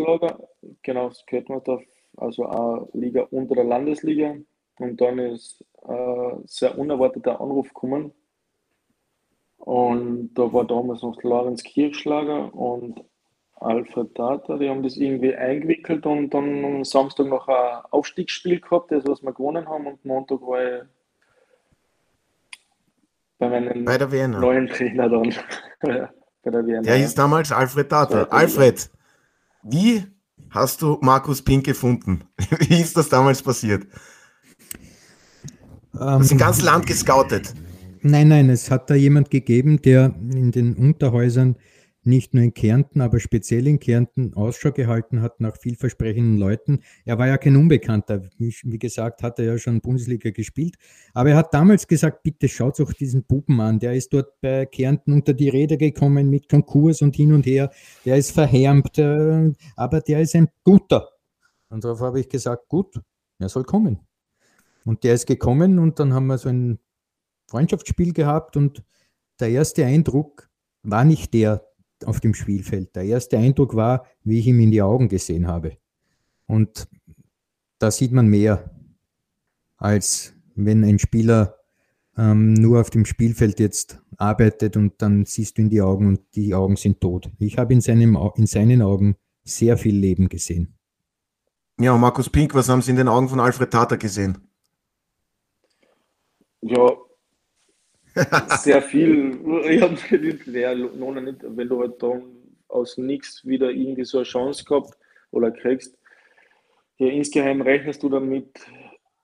Genau, 0.81 1.11
Köttmannsdorf 1.27 1.83
also 2.17 2.45
auch 2.45 2.89
Liga 2.93 3.27
unter 3.31 3.55
der 3.55 3.63
Landesliga. 3.63 4.35
Und 4.79 5.01
dann 5.01 5.19
ist 5.19 5.63
äh, 5.87 6.35
sehr 6.45 6.77
unerwarteter 6.77 7.39
Anruf 7.41 7.69
gekommen. 7.69 8.13
Und 9.57 10.33
da 10.35 10.53
war 10.53 10.65
damals 10.65 11.01
noch 11.01 11.21
Lorenz 11.23 11.63
Kirchschlager 11.63 12.53
und 12.53 13.03
Alfred 13.59 14.13
Tata, 14.13 14.57
die 14.57 14.69
haben 14.69 14.83
das 14.83 14.97
irgendwie 14.97 15.33
eingewickelt 15.33 16.05
und 16.05 16.29
dann 16.29 16.63
am 16.63 16.83
Samstag 16.83 17.25
noch 17.25 17.47
ein 17.47 17.81
Aufstiegsspiel 17.89 18.61
gehabt, 18.61 18.91
das 18.91 19.03
was 19.07 19.23
wir 19.23 19.33
gewonnen 19.33 19.67
haben 19.67 19.87
und 19.87 20.05
Montag 20.05 20.41
war 20.41 20.63
ich 20.63 20.83
bei 23.39 23.49
meinem 23.49 23.83
bei 23.83 23.97
neuen 24.27 24.67
Trainer 24.67 25.09
dann. 25.09 25.33
bei 26.43 26.51
der 26.51 26.65
Wiener. 26.65 26.81
Der 26.81 26.95
hieß 26.95 27.15
damals 27.15 27.51
Alfred 27.51 27.89
Tata. 27.89 28.23
Alfred, 28.23 28.89
wie 29.63 30.05
hast 30.49 30.81
du 30.81 30.97
Markus 31.01 31.41
Pink 31.41 31.65
gefunden? 31.65 32.23
Wie 32.67 32.81
ist 32.81 32.97
das 32.97 33.09
damals 33.09 33.41
passiert? 33.41 33.83
Ähm, 35.93 36.19
das 36.19 36.31
ist 36.31 36.37
ganz 36.37 36.61
Land 36.61 36.85
gescoutet. 36.85 37.53
Nein, 38.01 38.27
nein, 38.27 38.49
es 38.49 38.71
hat 38.71 38.89
da 38.89 38.95
jemand 38.95 39.31
gegeben, 39.31 39.81
der 39.81 40.13
in 40.31 40.51
den 40.51 40.75
Unterhäusern 40.75 41.55
nicht 42.07 42.33
nur 42.33 42.43
in 42.43 42.53
Kärnten, 42.53 43.01
aber 43.01 43.19
speziell 43.19 43.67
in 43.67 43.79
Kärnten 43.79 44.33
Ausschau 44.33 44.71
gehalten 44.71 45.21
hat 45.21 45.39
nach 45.39 45.57
vielversprechenden 45.57 46.37
Leuten. 46.37 46.79
Er 47.05 47.17
war 47.17 47.27
ja 47.27 47.37
kein 47.37 47.55
Unbekannter. 47.55 48.23
Wie 48.37 48.79
gesagt, 48.79 49.21
hat 49.21 49.37
er 49.39 49.45
ja 49.45 49.57
schon 49.57 49.81
Bundesliga 49.81 50.31
gespielt. 50.31 50.75
Aber 51.13 51.29
er 51.29 51.35
hat 51.37 51.53
damals 51.53 51.87
gesagt, 51.87 52.23
bitte 52.23 52.47
schaut 52.47 52.79
euch 52.79 52.93
diesen 52.93 53.23
Buben 53.23 53.59
an. 53.61 53.79
Der 53.79 53.93
ist 53.93 54.13
dort 54.13 54.39
bei 54.41 54.65
Kärnten 54.65 55.13
unter 55.13 55.33
die 55.33 55.49
Räder 55.49 55.77
gekommen 55.77 56.29
mit 56.29 56.49
Konkurs 56.49 57.01
und 57.01 57.15
hin 57.15 57.33
und 57.33 57.45
her. 57.45 57.71
Der 58.05 58.17
ist 58.17 58.31
verhärmt, 58.31 58.97
äh, 58.97 59.51
aber 59.75 60.01
der 60.01 60.21
ist 60.21 60.35
ein 60.35 60.47
guter. 60.63 61.09
Und 61.69 61.83
darauf 61.83 61.99
habe 61.99 62.19
ich 62.19 62.29
gesagt, 62.29 62.69
gut, 62.69 62.99
er 63.39 63.49
soll 63.49 63.63
kommen. 63.63 63.99
Und 64.85 65.03
der 65.03 65.13
ist 65.13 65.27
gekommen 65.27 65.79
und 65.79 65.99
dann 65.99 66.13
haben 66.13 66.27
wir 66.27 66.37
so 66.37 66.49
ein 66.49 66.79
Freundschaftsspiel 67.49 68.13
gehabt 68.13 68.55
und 68.57 68.83
der 69.39 69.49
erste 69.49 69.85
Eindruck 69.85 70.49
war 70.83 71.05
nicht 71.05 71.33
der, 71.33 71.66
auf 72.05 72.19
dem 72.19 72.33
Spielfeld. 72.33 72.95
Der 72.95 73.03
erste 73.03 73.37
Eindruck 73.37 73.75
war, 73.75 74.05
wie 74.23 74.39
ich 74.39 74.47
ihm 74.47 74.59
in 74.59 74.71
die 74.71 74.81
Augen 74.81 75.09
gesehen 75.09 75.47
habe. 75.47 75.77
Und 76.45 76.87
da 77.79 77.91
sieht 77.91 78.11
man 78.11 78.27
mehr, 78.27 78.71
als 79.77 80.33
wenn 80.55 80.83
ein 80.83 80.99
Spieler 80.99 81.57
ähm, 82.17 82.53
nur 82.53 82.81
auf 82.81 82.89
dem 82.89 83.05
Spielfeld 83.05 83.59
jetzt 83.59 84.01
arbeitet 84.17 84.75
und 84.75 85.01
dann 85.01 85.25
siehst 85.25 85.57
du 85.57 85.61
in 85.61 85.69
die 85.69 85.81
Augen 85.81 86.07
und 86.07 86.21
die 86.35 86.55
Augen 86.55 86.75
sind 86.75 86.99
tot. 86.99 87.29
Ich 87.37 87.57
habe 87.57 87.73
in, 87.73 87.81
seinem, 87.81 88.17
in 88.35 88.47
seinen 88.47 88.81
Augen 88.81 89.15
sehr 89.43 89.77
viel 89.77 89.95
Leben 89.95 90.27
gesehen. 90.27 90.73
Ja, 91.79 91.95
Markus 91.95 92.29
Pink, 92.29 92.55
was 92.55 92.69
haben 92.69 92.81
Sie 92.81 92.91
in 92.91 92.97
den 92.97 93.07
Augen 93.07 93.29
von 93.29 93.39
Alfred 93.39 93.69
Tata 93.69 93.97
gesehen? 93.97 94.37
Ja, 96.61 96.89
sehr 98.59 98.81
viel. 98.91 99.39
Ich 99.69 99.81
habe 99.81 99.93
nicht, 99.93 100.47
noch 100.95 101.21
nicht, 101.21 101.37
wenn 101.43 101.67
du 101.67 101.79
halt 101.79 102.01
dann 102.01 102.23
aus 102.67 102.97
nichts 102.97 103.45
wieder 103.45 103.71
irgendwie 103.71 104.05
so 104.05 104.19
eine 104.19 104.25
Chance 104.25 104.65
gehabt 104.65 104.97
oder 105.31 105.51
kriegst, 105.51 105.97
ja, 106.97 107.07
insgeheim 107.07 107.61
rechnest 107.61 108.03
du 108.03 108.09
damit, 108.09 108.59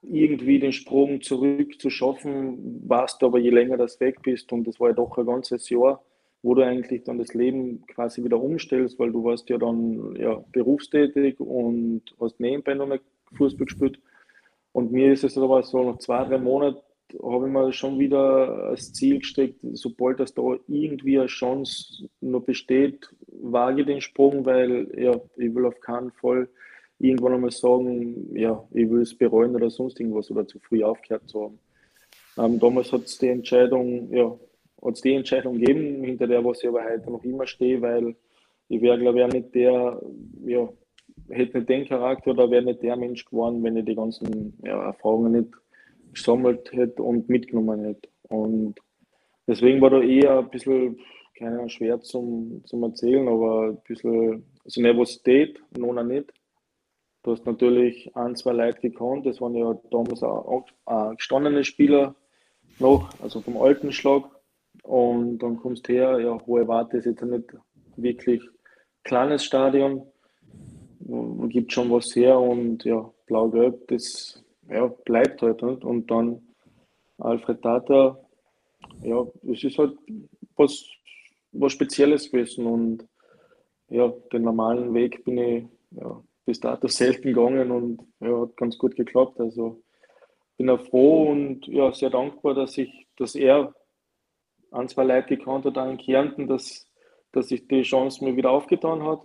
irgendwie 0.04 0.60
den 0.60 0.74
Sprung 0.74 1.22
zurück 1.22 1.80
zu 1.80 1.90
schaffen, 1.90 2.84
warst 2.88 3.22
du 3.22 3.28
aber 3.28 3.40
je 3.40 3.52
länger 3.52 3.78
das 3.78 4.00
weg 4.00 4.22
bist 4.22 4.52
und 4.52 4.68
das 4.68 4.80
war 4.80 4.90
ja 4.90 4.94
doch 4.94 5.18
ein 5.18 5.26
ganzes 5.26 5.70
Jahr, 5.70 6.04
wo 6.42 6.54
du 6.54 6.62
eigentlich 6.62 7.04
dann 7.04 7.18
das 7.18 7.34
Leben 7.34 7.86
quasi 7.88 8.24
wieder 8.24 8.40
umstellst, 8.40 9.00
weil 9.00 9.12
du 9.12 9.24
warst 9.24 9.50
ja 9.50 9.58
dann 9.58 10.16
ja, 10.18 10.44
berufstätig 10.52 11.40
und 11.40 12.02
hast 12.20 12.40
nebenbei 12.40 12.74
noch 12.74 12.88
nicht 12.88 13.04
Fußball 13.38 13.66
gespielt. 13.66 14.00
Und 14.74 14.92
mir 14.92 15.14
ist 15.14 15.24
es 15.24 15.38
aber 15.38 15.64
so 15.64 15.90
nach 15.90 16.00
zwei, 16.00 16.26
drei 16.26 16.38
Monaten 16.38 16.82
habe 17.22 17.48
ich 17.48 17.54
mir 17.54 17.74
schon 17.74 18.00
wieder 18.00 18.70
als 18.70 18.94
Ziel 18.94 19.20
gesteckt, 19.20 19.60
sobald 19.74 20.20
das 20.20 20.34
da 20.34 20.42
irgendwie 20.68 21.20
eine 21.20 21.28
Chance 21.28 22.10
noch 22.22 22.42
besteht, 22.42 23.10
wage 23.28 23.82
ich 23.82 23.88
den 23.88 24.02
Sprung, 24.02 24.46
weil 24.46 24.92
ja, 24.98 25.20
ich 25.36 25.54
will 25.54 25.66
auf 25.66 25.80
keinen 25.80 26.12
Fall 26.12 26.50
irgendwann 27.00 27.34
einmal 27.34 27.52
sagen, 27.52 28.36
ja, 28.36 28.64
ich 28.72 28.90
will 28.90 29.02
es 29.02 29.16
bereuen 29.18 29.56
oder 29.56 29.70
sonst 29.70 30.00
irgendwas 30.00 30.32
oder 30.32 30.48
zu 30.48 30.60
früh 30.60 30.84
aufgehört 30.84 31.28
zu 31.28 31.44
haben. 31.44 31.60
Ähm, 32.38 32.60
damals 32.60 32.92
hat 32.92 33.04
es 33.04 33.18
die 33.18 33.28
Entscheidung, 33.28 34.12
ja, 34.14 34.38
hat 34.82 35.04
die 35.04 35.14
Entscheidung 35.14 35.60
gegeben, 35.60 36.04
hinter 36.04 36.28
der 36.28 36.44
was 36.44 36.64
ich 36.64 36.70
aber 36.70 36.84
heute 36.84 37.12
noch 37.12 37.24
immer 37.24 37.46
stehe, 37.46 37.82
weil 37.82 38.16
ich 38.70 38.82
wäre, 38.82 38.98
glaube 38.98 39.20
ich, 39.20 39.26
auch 39.26 39.34
nicht 39.34 39.54
der, 39.54 40.02
ja, 40.46 40.70
hätte 41.30 41.58
nicht 41.58 41.70
den 41.70 41.86
Charakter 41.88 42.32
oder 42.32 42.50
wäre 42.50 42.64
nicht 42.64 42.82
der 42.82 42.96
Mensch 42.96 43.26
geworden, 43.26 43.64
wenn 43.64 43.78
ich 43.78 43.86
die 43.86 43.96
ganzen 43.96 44.58
ja, 44.64 44.84
Erfahrungen 44.84 45.34
nicht 45.34 45.54
gesammelt 46.14 46.72
hätte 46.72 47.04
und 47.04 47.30
mitgenommen 47.30 47.84
hätte. 47.84 48.10
Und 48.30 48.76
deswegen 49.48 49.82
war 49.82 49.90
da 49.90 50.02
eher 50.02 50.40
ein 50.40 50.50
bisschen 50.50 50.98
keine 51.44 51.56
Ahnung, 51.56 51.70
schwer 51.70 52.00
zum, 52.02 52.64
zum 52.66 52.84
Erzählen, 52.84 53.28
aber 53.28 53.70
ein 53.70 53.82
bisschen, 53.88 54.46
also 54.64 54.82
Nervosität, 54.82 55.62
Nona 55.78 56.04
nicht. 56.04 56.32
Du 57.24 57.32
hast 57.32 57.46
natürlich 57.46 58.16
ein, 58.16 58.36
zwei 58.36 58.52
Leute 58.52 58.82
gekannt, 58.82 59.26
das 59.26 59.40
waren 59.42 59.56
ja 59.56 59.74
damals 59.92 60.22
auch, 60.24 60.66
auch 60.86 61.16
gestandene 61.16 61.64
Spieler 61.64 62.16
noch, 62.80 63.10
also 63.22 63.42
vom 63.42 63.58
alten 63.58 63.92
Schlag. 63.92 64.24
Und 64.84 65.40
dann 65.40 65.58
kommst 65.58 65.88
du 65.88 65.94
her, 65.94 66.20
ja, 66.20 66.38
Hohe 66.46 66.68
Warte 66.68 66.98
ist 66.98 67.06
jetzt 67.06 67.24
nicht 67.24 67.56
wirklich 67.96 68.42
kleines 69.04 69.44
Stadion, 69.44 70.06
gibt 71.50 71.72
schon 71.72 71.92
was 71.92 72.16
her 72.16 72.40
und 72.40 72.84
ja, 72.84 73.10
Blau-Gelb, 73.28 73.88
das 73.88 74.43
ja, 74.70 74.88
bleibt 74.88 75.42
halt. 75.42 75.62
Nicht? 75.62 75.84
Und 75.84 76.10
dann 76.10 76.42
Alfred 77.18 77.62
Tata, 77.62 78.18
ja, 79.02 79.26
es 79.52 79.64
ist 79.64 79.78
halt 79.78 79.98
was, 80.56 80.86
was 81.52 81.72
Spezielles 81.72 82.32
gewesen 82.32 82.66
und 82.66 83.08
ja, 83.90 84.12
den 84.32 84.44
normalen 84.44 84.94
Weg 84.94 85.24
bin 85.24 85.38
ich 85.38 85.66
ja, 85.92 86.22
bis 86.46 86.60
dato 86.60 86.88
selten 86.88 87.34
gegangen 87.34 87.72
und 87.72 88.02
ja, 88.20 88.42
hat 88.42 88.58
ganz 88.58 88.78
gut 88.78 88.96
geklappt. 88.96 89.40
Also 89.40 89.82
bin 90.58 90.70
auch 90.70 90.82
froh 90.82 91.30
und 91.30 91.68
ja, 91.68 91.92
sehr 91.94 92.10
dankbar, 92.10 92.54
dass 92.54 92.78
ich, 92.78 93.08
dass 93.18 93.36
er 93.36 93.74
ein, 94.72 94.90
zwei 94.90 95.04
Leute 95.04 95.38
gekannt 95.38 95.66
hat 95.66 95.78
in 95.78 95.98
Kärnten, 95.98 96.48
dass, 96.48 96.88
dass 97.32 97.50
sich 97.50 97.68
die 97.68 97.84
Chance 97.84 98.24
mir 98.24 98.36
wieder 98.36 98.52
aufgetan 98.52 99.04
hat. 99.04 99.22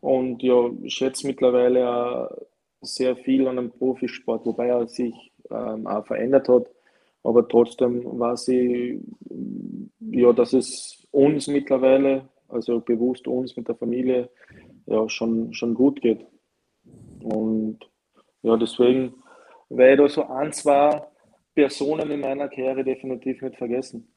Und 0.00 0.42
ja, 0.42 0.70
ich 0.82 0.94
schätze 0.94 1.26
mittlerweile 1.26 1.90
auch 1.90 2.30
sehr 2.80 3.16
viel 3.16 3.46
an 3.48 3.56
dem 3.56 3.70
Profisport, 3.70 4.46
wobei 4.46 4.68
er 4.68 4.86
sich 4.86 5.32
ähm, 5.50 5.86
auch 5.86 6.06
verändert 6.06 6.48
hat. 6.48 6.66
Aber 7.22 7.46
trotzdem 7.48 8.04
weiß 8.18 8.48
ich, 8.48 9.00
ja, 10.00 10.32
dass 10.32 10.52
es 10.52 11.06
uns 11.10 11.48
mittlerweile, 11.48 12.28
also 12.48 12.80
bewusst 12.80 13.26
uns 13.26 13.56
mit 13.56 13.68
der 13.68 13.74
Familie, 13.74 14.30
ja, 14.86 15.08
schon, 15.08 15.52
schon 15.52 15.74
gut 15.74 16.00
geht. 16.00 16.24
Und 17.22 17.78
ja, 18.42 18.56
deswegen 18.56 19.14
werde 19.68 20.06
ich 20.06 20.14
da 20.14 20.22
so 20.22 20.28
ein, 20.28 20.52
zwei 20.52 21.02
Personen 21.54 22.10
in 22.10 22.20
meiner 22.20 22.48
Karriere 22.48 22.84
definitiv 22.84 23.42
nicht 23.42 23.56
vergessen. 23.56 24.12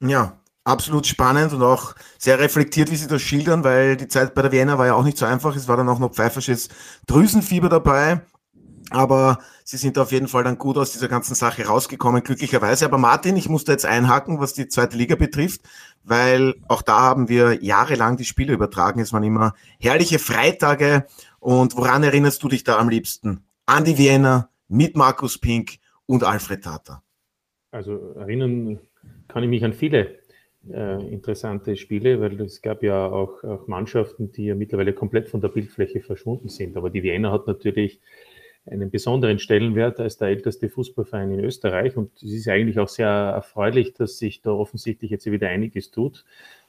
Ja, 0.00 0.40
absolut 0.68 1.06
spannend 1.06 1.52
und 1.52 1.62
auch 1.62 1.94
sehr 2.18 2.38
reflektiert, 2.38 2.90
wie 2.90 2.96
Sie 2.96 3.08
das 3.08 3.22
schildern, 3.22 3.64
weil 3.64 3.96
die 3.96 4.08
Zeit 4.08 4.34
bei 4.34 4.42
der 4.42 4.52
Vienna 4.52 4.78
war 4.78 4.86
ja 4.86 4.94
auch 4.94 5.04
nicht 5.04 5.18
so 5.18 5.26
einfach. 5.26 5.56
Es 5.56 5.66
war 5.66 5.76
dann 5.76 5.88
auch 5.88 5.98
noch 5.98 6.12
pfeifersches 6.12 6.68
Drüsenfieber 7.06 7.68
dabei. 7.68 8.20
Aber 8.90 9.38
Sie 9.64 9.76
sind 9.76 9.98
auf 9.98 10.12
jeden 10.12 10.28
Fall 10.28 10.44
dann 10.44 10.56
gut 10.56 10.78
aus 10.78 10.92
dieser 10.92 11.08
ganzen 11.08 11.34
Sache 11.34 11.66
rausgekommen, 11.66 12.22
glücklicherweise. 12.22 12.86
Aber 12.86 12.96
Martin, 12.96 13.36
ich 13.36 13.48
muss 13.48 13.64
da 13.64 13.72
jetzt 13.72 13.84
einhaken, 13.84 14.40
was 14.40 14.54
die 14.54 14.68
zweite 14.68 14.96
Liga 14.96 15.14
betrifft, 15.14 15.60
weil 16.04 16.54
auch 16.68 16.80
da 16.80 17.00
haben 17.00 17.28
wir 17.28 17.62
jahrelang 17.62 18.16
die 18.16 18.24
Spiele 18.24 18.54
übertragen. 18.54 19.00
Es 19.00 19.12
waren 19.12 19.24
immer 19.24 19.54
herrliche 19.78 20.18
Freitage. 20.18 21.06
Und 21.38 21.76
woran 21.76 22.02
erinnerst 22.02 22.42
du 22.42 22.48
dich 22.48 22.64
da 22.64 22.78
am 22.78 22.88
liebsten? 22.88 23.44
An 23.66 23.84
die 23.84 23.98
Vienna 23.98 24.48
mit 24.68 24.96
Markus 24.96 25.38
Pink 25.38 25.78
und 26.06 26.24
Alfred 26.24 26.64
Tata. 26.64 27.02
Also 27.70 28.14
erinnern 28.14 28.78
kann 29.28 29.42
ich 29.42 29.50
mich 29.50 29.64
an 29.64 29.74
viele 29.74 30.17
äh, 30.72 31.12
interessante 31.12 31.76
Spiele, 31.76 32.20
weil 32.20 32.40
es 32.40 32.62
gab 32.62 32.82
ja 32.82 33.06
auch, 33.06 33.42
auch, 33.44 33.66
Mannschaften, 33.66 34.32
die 34.32 34.46
ja 34.46 34.54
mittlerweile 34.54 34.92
komplett 34.92 35.28
von 35.28 35.40
der 35.40 35.48
Bildfläche 35.48 36.00
verschwunden 36.00 36.48
sind. 36.48 36.76
Aber 36.76 36.90
die 36.90 37.02
Vienna 37.02 37.32
hat 37.32 37.46
natürlich 37.46 38.00
einen 38.66 38.90
besonderen 38.90 39.38
Stellenwert 39.38 39.98
als 40.00 40.18
der 40.18 40.28
älteste 40.28 40.68
Fußballverein 40.68 41.32
in 41.32 41.40
Österreich. 41.40 41.96
Und 41.96 42.12
es 42.22 42.32
ist 42.32 42.48
eigentlich 42.48 42.78
auch 42.78 42.88
sehr 42.88 43.08
erfreulich, 43.08 43.94
dass 43.94 44.18
sich 44.18 44.42
da 44.42 44.50
offensichtlich 44.50 45.10
jetzt 45.10 45.30
wieder 45.30 45.48
einiges 45.48 45.90
tut. 45.90 46.24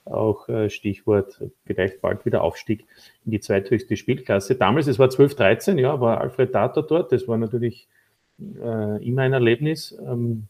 Auch 0.06 0.48
äh, 0.50 0.70
Stichwort 0.70 1.44
vielleicht 1.66 2.02
bald 2.02 2.26
wieder 2.26 2.42
Aufstieg 2.42 2.86
in 3.26 3.32
die 3.32 3.40
zweithöchste 3.40 3.96
Spielklasse. 3.96 4.56
Damals, 4.56 4.88
es 4.88 4.98
war 4.98 5.10
12, 5.10 5.36
13, 5.36 5.78
ja, 5.78 6.00
war 6.00 6.22
Alfred 6.22 6.56
Data 6.56 6.82
dort. 6.82 7.12
Das 7.12 7.28
war 7.28 7.38
natürlich 7.38 7.88
äh, 8.40 9.06
immer 9.06 9.24
ein 9.24 9.34
Erlebnis. 9.34 9.98
Ähm, 10.06 10.48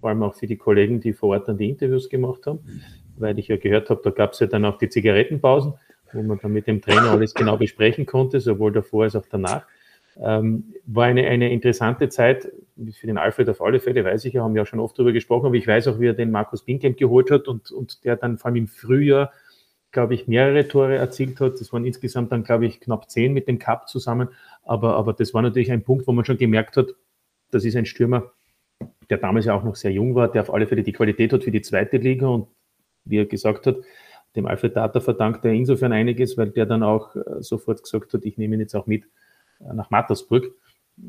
vor 0.00 0.10
allem 0.10 0.22
auch 0.22 0.34
für 0.34 0.46
die 0.46 0.56
Kollegen, 0.56 1.00
die 1.00 1.12
vor 1.12 1.30
Ort 1.30 1.48
dann 1.48 1.58
die 1.58 1.68
Interviews 1.68 2.08
gemacht 2.08 2.46
haben, 2.46 2.60
weil 3.18 3.38
ich 3.38 3.48
ja 3.48 3.56
gehört 3.56 3.90
habe, 3.90 4.00
da 4.02 4.10
gab 4.10 4.32
es 4.32 4.40
ja 4.40 4.46
dann 4.46 4.64
auch 4.64 4.78
die 4.78 4.88
Zigarettenpausen, 4.88 5.74
wo 6.12 6.22
man 6.22 6.38
dann 6.40 6.52
mit 6.52 6.66
dem 6.66 6.80
Trainer 6.80 7.10
alles 7.10 7.34
genau 7.34 7.56
besprechen 7.56 8.06
konnte, 8.06 8.40
sowohl 8.40 8.72
davor 8.72 9.04
als 9.04 9.16
auch 9.16 9.26
danach. 9.30 9.66
Ähm, 10.18 10.74
war 10.86 11.04
eine, 11.04 11.26
eine 11.28 11.52
interessante 11.52 12.08
Zeit 12.08 12.50
für 12.92 13.06
den 13.06 13.16
Alfred 13.16 13.48
auf 13.48 13.62
alle 13.62 13.80
Fälle, 13.80 14.04
weiß 14.04 14.24
ich 14.24 14.34
ja, 14.34 14.42
haben 14.42 14.58
auch 14.58 14.66
schon 14.66 14.80
oft 14.80 14.98
darüber 14.98 15.12
gesprochen, 15.12 15.46
aber 15.46 15.54
ich 15.54 15.66
weiß 15.66 15.88
auch, 15.88 16.00
wie 16.00 16.06
er 16.06 16.14
den 16.14 16.30
Markus 16.30 16.64
Binkamp 16.64 16.96
geholt 16.96 17.30
hat 17.30 17.46
und, 17.46 17.70
und 17.70 18.04
der 18.04 18.16
dann 18.16 18.38
vor 18.38 18.46
allem 18.46 18.56
im 18.56 18.66
Frühjahr, 18.66 19.32
glaube 19.92 20.14
ich, 20.14 20.28
mehrere 20.28 20.66
Tore 20.68 20.96
erzielt 20.96 21.40
hat. 21.40 21.60
Das 21.60 21.72
waren 21.72 21.84
insgesamt 21.84 22.32
dann, 22.32 22.44
glaube 22.44 22.66
ich, 22.66 22.80
knapp 22.80 23.10
zehn 23.10 23.32
mit 23.32 23.48
dem 23.48 23.58
Cup 23.58 23.88
zusammen. 23.88 24.28
Aber, 24.62 24.96
aber 24.96 25.12
das 25.12 25.32
war 25.34 25.42
natürlich 25.42 25.72
ein 25.72 25.82
Punkt, 25.82 26.06
wo 26.06 26.12
man 26.12 26.24
schon 26.24 26.38
gemerkt 26.38 26.76
hat, 26.76 26.88
das 27.50 27.64
ist 27.64 27.76
ein 27.76 27.86
Stürmer, 27.86 28.32
der 29.08 29.18
damals 29.18 29.44
ja 29.44 29.54
auch 29.54 29.64
noch 29.64 29.76
sehr 29.76 29.92
jung 29.92 30.14
war, 30.14 30.28
der 30.30 30.42
auf 30.42 30.52
alle 30.52 30.66
Fälle 30.66 30.82
die 30.82 30.92
Qualität 30.92 31.32
hat 31.32 31.44
für 31.44 31.50
die 31.50 31.62
zweite 31.62 31.96
Liga 31.96 32.28
und 32.28 32.46
wie 33.04 33.18
er 33.18 33.26
gesagt 33.26 33.66
hat, 33.66 33.76
dem 34.36 34.46
Alfred 34.46 34.76
Data 34.76 35.00
verdankt 35.00 35.44
er 35.44 35.52
insofern 35.52 35.92
einiges, 35.92 36.38
weil 36.38 36.50
der 36.50 36.66
dann 36.66 36.82
auch 36.82 37.16
äh, 37.16 37.22
sofort 37.40 37.82
gesagt 37.82 38.14
hat, 38.14 38.24
ich 38.24 38.38
nehme 38.38 38.54
ihn 38.54 38.60
jetzt 38.60 38.76
auch 38.76 38.86
mit 38.86 39.04
äh, 39.60 39.74
nach 39.74 39.90
Mattersburg. 39.90 40.44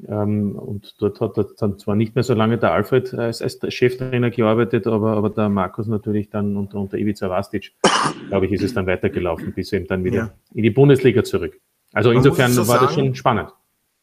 Ähm, 0.08 0.56
und 0.56 0.96
dort 1.00 1.20
hat 1.20 1.38
er 1.38 1.48
dann 1.58 1.78
zwar 1.78 1.96
nicht 1.96 2.16
mehr 2.16 2.24
so 2.24 2.34
lange 2.34 2.58
der 2.58 2.72
Alfred 2.72 3.14
als, 3.14 3.42
als 3.42 3.60
Cheftrainer 3.74 4.32
gearbeitet, 4.32 4.88
aber, 4.88 5.12
aber 5.18 5.30
der 5.30 5.50
Markus 5.50 5.88
natürlich 5.88 6.30
dann 6.30 6.56
unter, 6.56 6.80
unter 6.80 6.98
Ivica 6.98 7.30
Vastic, 7.30 7.74
glaube 8.30 8.46
ich, 8.46 8.54
ist 8.54 8.64
es 8.64 8.74
dann 8.74 8.88
weitergelaufen, 8.88 9.54
bis 9.54 9.74
eben 9.74 9.88
dann 9.88 10.04
wieder 10.04 10.18
ja. 10.18 10.34
in 10.54 10.64
die 10.64 10.70
Bundesliga 10.70 11.24
zurück. 11.24 11.60
Also 11.94 12.12
insofern 12.12 12.52
so 12.52 12.62
war 12.68 12.76
sagen, 12.76 12.86
das 12.86 12.94
schon 12.94 13.16
spannend. 13.16 13.54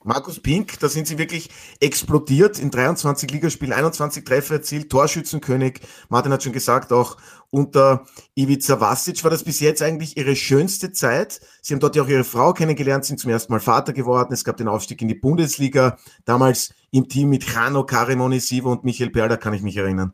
Markus 0.05 0.41
Pink, 0.41 0.79
da 0.79 0.89
sind 0.89 1.09
sie 1.09 1.19
wirklich 1.19 1.51
explodiert 1.81 2.61
in 2.61 2.71
23 2.71 3.31
Ligaspielen, 3.33 3.73
21 3.73 4.25
Treffer 4.25 4.55
erzielt, 4.55 4.91
Torschützenkönig. 4.91 5.81
Martin 6.09 6.33
hat 6.33 6.45
schon 6.45 6.53
gesagt, 6.53 6.93
auch 6.93 7.17
unter 7.51 8.07
Ivica 8.37 8.81
Vasic 8.81 9.25
war 9.25 9.31
das 9.31 9.43
bis 9.43 9.59
jetzt 9.59 9.83
eigentlich 9.83 10.17
ihre 10.17 10.37
schönste 10.37 10.93
Zeit. 10.93 11.41
Sie 11.63 11.75
haben 11.75 11.81
dort 11.81 11.97
ja 11.97 12.05
auch 12.05 12.09
ihre 12.09 12.23
Frau 12.23 12.53
kennengelernt, 12.53 13.07
sind 13.07 13.19
zum 13.19 13.33
ersten 13.33 13.53
Mal 13.53 13.59
Vater 13.59 13.93
geworden. 13.93 14.33
Es 14.33 14.45
gab 14.45 14.57
den 14.57 14.69
Aufstieg 14.69 15.03
in 15.03 15.09
die 15.09 15.15
Bundesliga, 15.15 15.99
damals 16.25 16.73
im 16.93 17.09
Team 17.09 17.31
mit 17.31 17.45
Jano, 17.53 17.85
Karim 17.85 18.21
Onisivo 18.21 18.71
und 18.71 18.85
Michael 18.85 19.11
Perla, 19.11 19.37
kann 19.37 19.55
ich 19.55 19.63
mich 19.63 19.77
erinnern. 19.77 20.13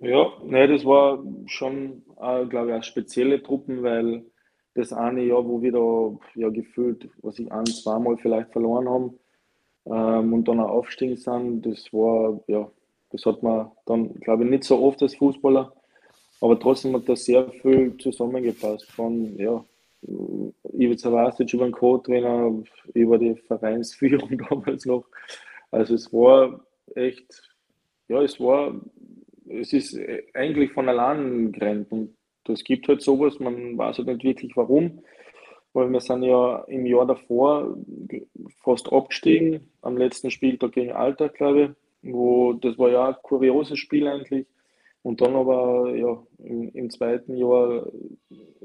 Ja, 0.00 0.32
ne, 0.44 0.68
das 0.68 0.84
war 0.84 1.22
schon, 1.46 2.02
äh, 2.20 2.46
glaube 2.46 2.68
ich, 2.68 2.74
eine 2.74 2.82
spezielle 2.82 3.42
Truppen, 3.42 3.82
weil 3.82 4.24
das 4.74 4.92
eine 4.92 5.24
Jahr, 5.24 5.46
wo 5.46 5.60
wir 5.60 5.72
da 5.72 6.18
ja 6.34 6.48
gefühlt, 6.50 7.08
was 7.22 7.38
ich 7.38 7.50
ein, 7.50 7.66
zweimal 7.66 8.16
vielleicht 8.16 8.52
verloren 8.52 8.88
haben 8.88 9.18
ähm, 9.86 10.32
und 10.32 10.48
dann 10.48 10.60
auch 10.60 10.70
aufgestiegen 10.70 11.16
sind, 11.16 11.66
das 11.66 11.92
war, 11.92 12.40
ja, 12.46 12.70
das 13.10 13.24
hat 13.26 13.42
man 13.42 13.70
dann, 13.86 14.14
glaube 14.20 14.44
ich, 14.44 14.50
nicht 14.50 14.64
so 14.64 14.80
oft 14.80 15.02
als 15.02 15.16
Fußballer, 15.16 15.72
aber 16.40 16.58
trotzdem 16.60 16.94
hat 16.94 17.08
da 17.08 17.16
sehr 17.16 17.50
viel 17.50 17.96
zusammengepasst. 17.96 18.90
Von, 18.92 19.36
ja, 19.36 19.64
Ivica 20.72 21.10
Vasic 21.10 21.52
über 21.54 21.64
den 21.64 21.72
Co-Trainer, 21.72 22.62
über 22.94 23.18
die 23.18 23.34
Vereinsführung 23.34 24.38
damals 24.48 24.86
noch. 24.86 25.04
Also 25.70 25.94
es 25.94 26.12
war 26.12 26.60
echt, 26.94 27.42
ja, 28.08 28.22
es 28.22 28.38
war, 28.38 28.80
es 29.48 29.72
ist 29.72 29.98
eigentlich 30.34 30.72
von 30.72 30.88
allein 30.88 31.52
gerannt 31.52 31.90
und 31.90 32.14
das 32.48 32.64
gibt 32.64 32.88
halt 32.88 33.02
sowas, 33.02 33.38
man 33.38 33.76
weiß 33.76 33.98
halt 33.98 34.08
nicht 34.08 34.24
wirklich 34.24 34.56
warum, 34.56 35.02
weil 35.72 35.90
wir 35.90 36.00
sind 36.00 36.22
ja 36.22 36.64
im 36.64 36.86
Jahr 36.86 37.06
davor 37.06 37.76
fast 38.62 38.92
abgestiegen, 38.92 39.70
am 39.82 39.96
letzten 39.96 40.30
Spieltag 40.30 40.72
gegen 40.72 40.92
Alter, 40.92 41.28
glaube 41.28 41.76
ich, 42.02 42.12
wo 42.12 42.54
das 42.54 42.78
war 42.78 42.90
ja 42.90 43.08
ein 43.08 43.16
kurioses 43.22 43.78
Spiel 43.78 44.08
eigentlich. 44.08 44.46
Und 45.02 45.20
dann 45.20 45.36
aber 45.36 45.94
ja, 45.94 46.22
im, 46.38 46.70
im 46.70 46.90
zweiten 46.90 47.36
Jahr 47.36 47.86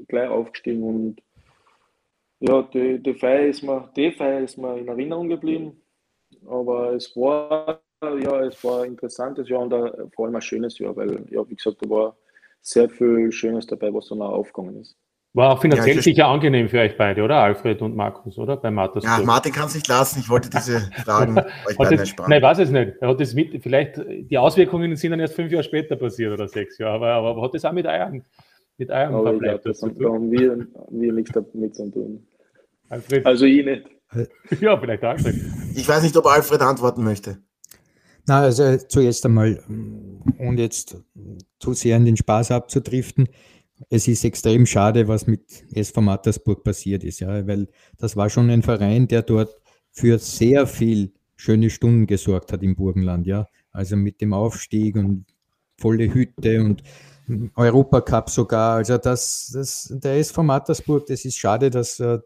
gleich 0.08 0.28
aufgestiegen 0.28 0.82
und 0.82 1.22
ja, 2.40 2.62
die, 2.62 3.02
die, 3.02 3.14
Feier 3.14 3.46
ist 3.46 3.62
mir, 3.62 3.90
die 3.96 4.10
Feier 4.10 4.40
ist 4.40 4.58
mir 4.58 4.76
in 4.76 4.88
Erinnerung 4.88 5.28
geblieben. 5.28 5.80
Aber 6.46 6.92
es 6.92 7.16
war 7.16 7.80
ja, 8.02 8.44
es 8.44 8.62
war 8.62 8.82
ein 8.82 8.90
interessantes 8.90 9.48
Jahr 9.48 9.62
und 9.62 10.14
vor 10.14 10.26
allem 10.26 10.34
ein 10.34 10.42
schönes 10.42 10.78
Jahr, 10.78 10.94
weil 10.96 11.24
ja, 11.30 11.48
wie 11.48 11.54
gesagt, 11.54 11.78
da 11.80 11.88
war 11.88 12.16
sehr 12.64 12.88
viel 12.88 13.30
Schönes 13.30 13.66
dabei, 13.66 13.92
was 13.92 14.08
dann 14.08 14.22
auch 14.22 14.32
aufgegangen 14.32 14.80
ist. 14.80 14.96
War 15.34 15.50
auch 15.50 15.60
finanziell 15.60 15.96
ja, 15.96 16.02
sicher 16.02 16.26
angenehm 16.28 16.68
für 16.68 16.78
euch 16.78 16.96
beide, 16.96 17.22
oder? 17.22 17.36
Alfred 17.36 17.82
und 17.82 17.96
Markus, 17.96 18.38
oder? 18.38 18.56
Bei 18.56 18.70
Martin. 18.70 19.02
Ja, 19.02 19.20
Martin 19.24 19.52
kann 19.52 19.66
es 19.66 19.74
nicht 19.74 19.88
lassen. 19.88 20.20
Ich 20.20 20.30
wollte 20.30 20.48
diese 20.48 20.80
Fragen 21.04 21.36
euch 21.68 21.76
beiden 21.76 21.98
ersparen. 21.98 22.30
Nein, 22.30 22.38
ich 22.38 22.44
weiß 22.44 22.58
es 22.60 22.70
nicht. 22.70 22.92
Er 23.00 23.08
hat 23.08 23.20
das 23.20 23.34
mit, 23.34 23.60
vielleicht, 23.60 24.00
die 24.08 24.38
Auswirkungen 24.38 24.94
sind 24.94 25.10
dann 25.10 25.18
erst 25.18 25.34
fünf 25.34 25.50
Jahre 25.50 25.64
später 25.64 25.96
passiert 25.96 26.32
oder 26.32 26.46
sechs 26.46 26.78
Jahre, 26.78 27.06
aber, 27.12 27.30
aber 27.30 27.42
hat 27.42 27.52
das 27.52 27.64
auch 27.64 27.72
mit 27.72 27.84
Eiern, 27.84 28.24
mit 28.78 28.92
Eiern 28.92 29.10
Verbleib 29.10 29.62
das 29.64 29.80
Da 29.80 29.88
haben 29.88 30.30
wir, 30.30 30.68
wir 30.90 31.12
nichts 31.12 31.32
damit 31.32 31.74
zu 31.74 31.90
tun. 31.90 32.24
Alfred. 32.88 33.26
Also 33.26 33.44
ich 33.46 33.64
nicht. 33.64 33.86
ja, 34.60 34.78
vielleicht 34.78 35.02
Alfred. 35.02 35.34
Ich 35.74 35.88
weiß 35.88 36.04
nicht, 36.04 36.16
ob 36.16 36.26
Alfred 36.26 36.60
antworten 36.60 37.02
möchte. 37.02 37.38
Na, 38.26 38.40
also 38.40 38.76
zuerst 38.88 39.26
einmal 39.26 39.62
ohne 40.38 40.62
jetzt 40.62 40.96
zu 41.58 41.74
sehr 41.74 41.96
in 41.96 42.06
den 42.06 42.16
Spaß 42.16 42.50
abzudriften, 42.52 43.28
es 43.90 44.08
ist 44.08 44.24
extrem 44.24 44.66
schade, 44.66 45.08
was 45.08 45.26
mit 45.26 45.64
SV 45.72 46.00
Mattersburg 46.00 46.64
passiert 46.64 47.04
ist, 47.04 47.20
ja, 47.20 47.46
weil 47.46 47.68
das 47.98 48.16
war 48.16 48.30
schon 48.30 48.50
ein 48.50 48.62
Verein, 48.62 49.08
der 49.08 49.22
dort 49.22 49.56
für 49.90 50.18
sehr 50.18 50.66
viel 50.66 51.12
schöne 51.36 51.70
Stunden 51.70 52.06
gesorgt 52.06 52.52
hat 52.52 52.62
im 52.62 52.76
Burgenland, 52.76 53.26
ja. 53.26 53.46
Also 53.72 53.96
mit 53.96 54.20
dem 54.20 54.32
Aufstieg 54.32 54.96
und 54.96 55.26
volle 55.76 56.12
Hütte 56.12 56.62
und 56.62 56.82
Europacup 57.56 58.30
sogar. 58.30 58.76
Also 58.76 58.98
das, 58.98 59.50
das, 59.52 59.88
der 59.90 60.18
SV 60.18 60.42
Mattersburg, 60.42 61.06
das 61.06 61.24
ist 61.24 61.36
schade, 61.36 61.70
dass 61.70 61.98
äh, 61.98 62.18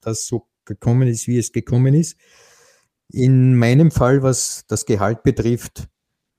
das 0.00 0.26
so 0.26 0.46
gekommen 0.64 1.08
ist, 1.08 1.26
wie 1.28 1.38
es 1.38 1.52
gekommen 1.52 1.94
ist. 1.94 2.16
In 3.14 3.56
meinem 3.56 3.90
Fall, 3.90 4.22
was 4.22 4.64
das 4.66 4.86
Gehalt 4.86 5.22
betrifft, 5.22 5.88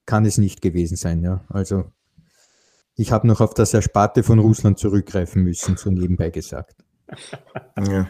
kann 0.06 0.26
es 0.26 0.38
nicht 0.38 0.62
gewesen 0.62 0.98
sein. 0.98 1.24
Ja. 1.24 1.46
Also 1.48 1.86
ich 2.96 3.12
habe 3.12 3.28
noch 3.28 3.40
auf 3.42 3.54
das 3.54 3.74
Ersparte 3.74 4.24
von 4.24 4.40
Russland 4.40 4.78
zurückgreifen 4.78 5.44
müssen, 5.44 5.78
so 5.78 5.90
nebenbei 5.90 6.30
gesagt. 6.30 6.76
Ja. 7.78 8.08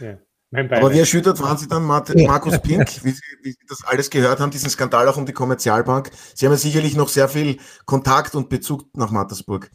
ja. 0.00 0.18
Aber 0.50 0.92
wie 0.92 0.98
erschüttert 0.98 1.42
waren 1.42 1.58
Sie 1.58 1.68
dann, 1.68 1.84
Markus 1.84 2.58
Pink, 2.60 3.04
wie 3.04 3.10
Sie, 3.10 3.22
wie 3.42 3.50
Sie, 3.50 3.66
das 3.68 3.84
alles 3.84 4.08
gehört 4.08 4.40
haben, 4.40 4.50
diesen 4.50 4.70
Skandal 4.70 5.08
auch 5.08 5.16
um 5.16 5.26
die 5.26 5.32
Kommerzialbank? 5.32 6.10
Sie 6.34 6.46
haben 6.46 6.52
ja 6.52 6.58
sicherlich 6.58 6.96
noch 6.96 7.08
sehr 7.08 7.28
viel 7.28 7.58
Kontakt 7.84 8.34
und 8.34 8.48
Bezug 8.48 8.84
nach 8.94 9.10
Mattersburg. 9.10 9.70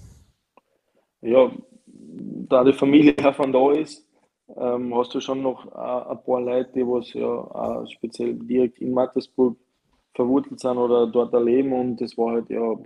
Ja, 1.22 1.52
da 2.50 2.64
die 2.64 2.74
Familie 2.74 3.16
von 3.36 3.52
da 3.52 3.72
ist, 3.74 4.08
ähm, 4.56 4.96
hast 4.96 5.14
du 5.14 5.20
schon 5.20 5.42
noch 5.42 5.66
äh, 5.68 6.12
ein 6.12 6.24
paar 6.24 6.42
Leute, 6.42 6.72
die 6.76 6.88
was 6.88 7.14
ja 7.14 7.86
speziell 7.88 8.36
direkt 8.36 8.80
in 8.80 8.94
Mattersburg 8.94 9.58
verwurzelt 10.14 10.60
sind 10.60 10.78
oder 10.78 11.08
dort 11.08 11.34
erleben 11.34 11.74
und 11.74 12.02
das 12.02 12.18
war 12.18 12.34
halt 12.34 12.50
ja 12.50 12.78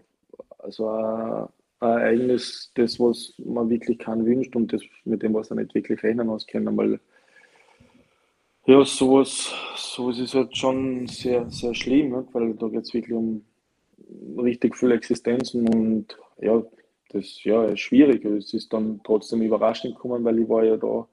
also 0.60 0.90
ein, 0.90 1.48
Ereignis, 1.80 2.72
das 2.76 3.00
was 3.00 3.34
man 3.38 3.70
wirklich 3.70 4.00
keinen 4.00 4.26
wünscht 4.26 4.56
und 4.56 4.74
das 4.74 4.82
mit 5.06 5.22
dem 5.22 5.34
was 5.34 5.52
er 5.52 5.58
nicht 5.58 5.76
wirklich 5.76 6.02
rechnen 6.02 6.30
auskennen, 6.30 6.76
weil 6.76 7.00
ja, 8.68 8.84
sowas, 8.84 9.54
sowas 9.78 10.20
ist 10.20 10.36
halt 10.36 10.58
schon 10.58 11.08
sehr, 11.08 11.50
sehr 11.50 11.74
schlimm, 11.74 12.10
nicht? 12.10 12.34
weil 12.34 12.54
da 12.56 12.68
geht 12.68 12.84
es 12.84 12.94
wirklich 12.94 13.16
um 13.16 13.46
richtig 14.38 14.76
viele 14.76 14.96
Existenzen 14.96 15.70
und 15.70 16.18
ja, 16.42 16.62
das 17.10 17.44
ja, 17.46 17.64
ist 17.64 17.80
schwierig. 17.80 18.26
Es 18.26 18.54
ist 18.54 18.74
dann 18.74 19.00
trotzdem 19.06 19.42
überraschend 19.42 19.96
gekommen, 19.96 20.26
weil 20.26 20.40
ich 20.40 20.50
war 20.50 20.66
ja 20.66 20.76
da 20.76 21.08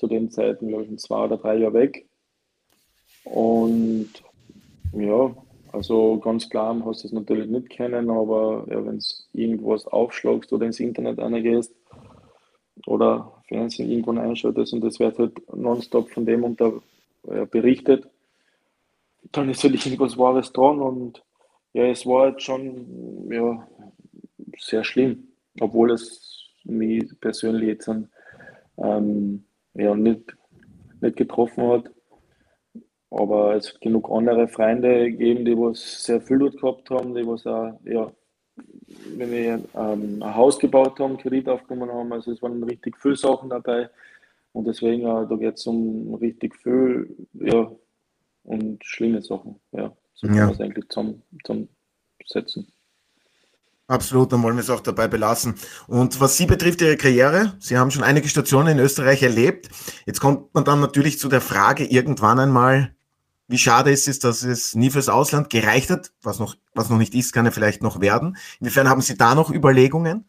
zu 0.00 0.06
den 0.06 0.30
Zeiten, 0.30 0.68
glaube 0.68 0.84
ich, 0.84 0.98
zwei 0.98 1.24
oder 1.26 1.36
drei 1.36 1.56
Jahre 1.56 1.74
weg. 1.74 2.06
Und 3.24 4.08
ja, 4.94 5.36
also 5.72 6.18
ganz 6.18 6.48
klar 6.48 6.74
hast 6.86 7.04
du 7.04 7.08
es 7.08 7.12
natürlich 7.12 7.48
nicht 7.48 7.68
kennen, 7.68 8.08
aber 8.08 8.64
ja, 8.70 8.84
wenn 8.84 8.96
es 8.96 9.28
irgendwas 9.34 9.86
aufschlagst 9.86 10.50
oder 10.54 10.64
ins 10.64 10.80
Internet 10.80 11.18
reingehst 11.18 11.74
oder 12.86 13.42
Fernsehen 13.46 13.90
irgendwann 13.90 14.18
einschaltest 14.18 14.72
und 14.72 14.80
das 14.80 14.98
wird 14.98 15.18
halt 15.18 15.54
nonstop 15.54 16.10
von 16.10 16.24
dem 16.24 16.44
unter 16.44 16.80
äh, 17.28 17.44
berichtet, 17.44 18.08
dann 19.32 19.50
ist 19.50 19.62
halt 19.62 19.84
irgendwas 19.84 20.16
Wahres 20.16 20.50
dran 20.50 20.80
und 20.80 21.22
ja, 21.74 21.84
es 21.84 22.06
war 22.06 22.22
halt 22.22 22.42
schon 22.42 23.30
ja, 23.30 23.68
sehr 24.58 24.82
schlimm, 24.82 25.28
obwohl 25.60 25.92
es 25.92 26.48
mich 26.64 27.04
persönlich 27.20 27.68
jetzt 27.68 27.90
ähm, 28.78 29.44
ja, 29.80 29.94
nicht, 29.94 30.36
nicht 31.00 31.16
getroffen 31.16 31.68
hat. 31.68 31.90
Aber 33.10 33.56
es 33.56 33.72
hat 33.72 33.80
genug 33.80 34.08
andere 34.10 34.46
Freunde 34.46 35.10
gegeben, 35.10 35.44
die 35.44 35.56
was 35.56 36.04
sehr 36.04 36.20
viel 36.20 36.38
dort 36.38 36.60
gehabt 36.60 36.90
haben, 36.90 37.14
die 37.14 37.26
was 37.26 37.44
auch, 37.46 37.72
ja, 37.84 38.12
wenn 39.16 39.30
wir 39.30 39.64
ähm, 39.74 40.22
ein 40.22 40.34
Haus 40.34 40.58
gebaut 40.58 40.98
haben, 41.00 41.16
Kredit 41.16 41.48
aufgenommen 41.48 41.92
haben. 41.92 42.12
Also 42.12 42.32
es 42.32 42.42
waren 42.42 42.62
richtig 42.62 42.96
viele 42.98 43.16
Sachen 43.16 43.50
dabei. 43.50 43.90
Und 44.52 44.66
deswegen, 44.66 45.02
äh, 45.02 45.26
da 45.28 45.36
geht 45.36 45.56
es 45.56 45.66
um 45.66 46.14
richtig 46.14 46.56
viel, 46.56 47.16
ja, 47.34 47.70
und 48.44 48.84
schlimme 48.84 49.22
Sachen. 49.22 49.60
Ja, 49.72 49.92
so 50.14 50.26
kann 50.26 50.36
ja. 50.36 50.44
man 50.44 50.54
es 50.54 50.60
eigentlich 50.60 50.88
zum, 50.88 51.22
zum 51.44 51.68
Setzen. 52.26 52.72
Absolut, 53.90 54.32
dann 54.32 54.44
wollen 54.44 54.54
wir 54.54 54.60
es 54.60 54.70
auch 54.70 54.78
dabei 54.78 55.08
belassen. 55.08 55.56
Und 55.88 56.20
was 56.20 56.36
Sie 56.36 56.46
betrifft, 56.46 56.80
Ihre 56.80 56.96
Karriere, 56.96 57.54
Sie 57.58 57.76
haben 57.76 57.90
schon 57.90 58.04
einige 58.04 58.28
Stationen 58.28 58.68
in 58.68 58.78
Österreich 58.78 59.20
erlebt. 59.20 59.68
Jetzt 60.06 60.20
kommt 60.20 60.54
man 60.54 60.64
dann 60.64 60.78
natürlich 60.78 61.18
zu 61.18 61.28
der 61.28 61.40
Frage 61.40 61.86
irgendwann 61.86 62.38
einmal, 62.38 62.94
wie 63.48 63.58
schade 63.58 63.90
ist 63.90 64.06
es, 64.06 64.20
dass 64.20 64.44
es 64.44 64.76
nie 64.76 64.90
fürs 64.90 65.08
Ausland 65.08 65.50
gereicht 65.50 65.90
hat. 65.90 66.12
Was 66.22 66.38
noch, 66.38 66.54
was 66.72 66.88
noch 66.88 66.98
nicht 66.98 67.16
ist, 67.16 67.32
kann 67.32 67.46
ja 67.46 67.50
vielleicht 67.50 67.82
noch 67.82 68.00
werden. 68.00 68.36
Inwiefern 68.60 68.88
haben 68.88 69.00
Sie 69.00 69.16
da 69.16 69.34
noch 69.34 69.50
Überlegungen? 69.50 70.28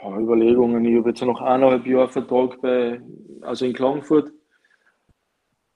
Überlegungen. 0.00 0.84
Ich 0.84 0.96
habe 0.96 1.08
jetzt 1.08 1.22
noch 1.22 1.40
eineinhalb 1.40 1.84
Jahre 1.86 2.08
Vertrag 2.08 2.60
bei, 2.60 3.00
also 3.40 3.64
in 3.64 3.72
Klagenfurt. 3.72 4.30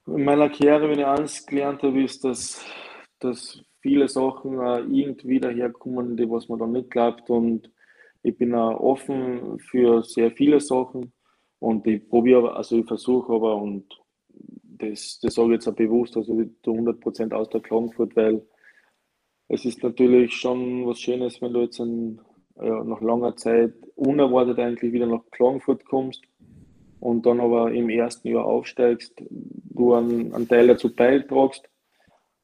In 0.06 0.24
meiner 0.24 0.48
Karriere, 0.48 0.88
wenn 0.88 1.00
ich 1.00 1.06
eins 1.06 1.44
gelernt 1.44 1.82
habe, 1.82 2.04
ist, 2.04 2.22
dass, 2.22 2.64
dass 3.18 3.60
viele 3.82 4.08
Sachen 4.08 4.54
irgendwie 4.94 5.40
daherkommen, 5.40 6.16
die 6.16 6.30
was 6.30 6.48
man 6.48 6.58
dann 6.58 6.72
nicht 6.72 6.90
glaubt. 6.90 7.28
Und 7.28 7.70
ich 8.22 8.36
bin 8.38 8.54
auch 8.54 8.80
offen 8.80 9.58
für 9.58 10.02
sehr 10.02 10.30
viele 10.30 10.60
Sachen. 10.60 11.12
Und 11.58 11.86
ich 11.86 12.08
probiere, 12.08 12.56
also 12.56 12.78
ich 12.78 12.86
versuche 12.86 13.32
aber, 13.32 13.56
und 13.56 13.84
das, 14.62 15.20
das 15.20 15.34
sage 15.34 15.48
ich 15.48 15.54
jetzt 15.54 15.68
auch 15.68 15.74
bewusst, 15.74 16.16
also 16.16 16.40
ich 16.40 16.48
100% 16.64 17.32
aus 17.32 17.48
der 17.50 17.60
Klagenfurt, 17.60 18.16
weil 18.16 18.42
es 19.48 19.64
ist 19.64 19.82
natürlich 19.82 20.34
schon 20.34 20.86
was 20.86 20.98
Schönes, 20.98 21.40
wenn 21.42 21.52
du 21.52 21.60
jetzt 21.60 21.78
ein 21.78 22.20
ja, 22.56 22.84
nach 22.84 23.00
langer 23.00 23.36
Zeit 23.36 23.74
unerwartet 23.96 24.58
eigentlich 24.58 24.92
wieder 24.92 25.06
nach 25.06 25.22
Klagenfurt 25.30 25.84
kommst 25.84 26.22
und 27.00 27.26
dann 27.26 27.40
aber 27.40 27.72
im 27.72 27.88
ersten 27.90 28.28
Jahr 28.28 28.44
aufsteigst, 28.44 29.12
du 29.30 29.94
einen, 29.94 30.32
einen 30.34 30.48
Teil 30.48 30.68
dazu 30.68 30.94
beitragst. 30.94 31.68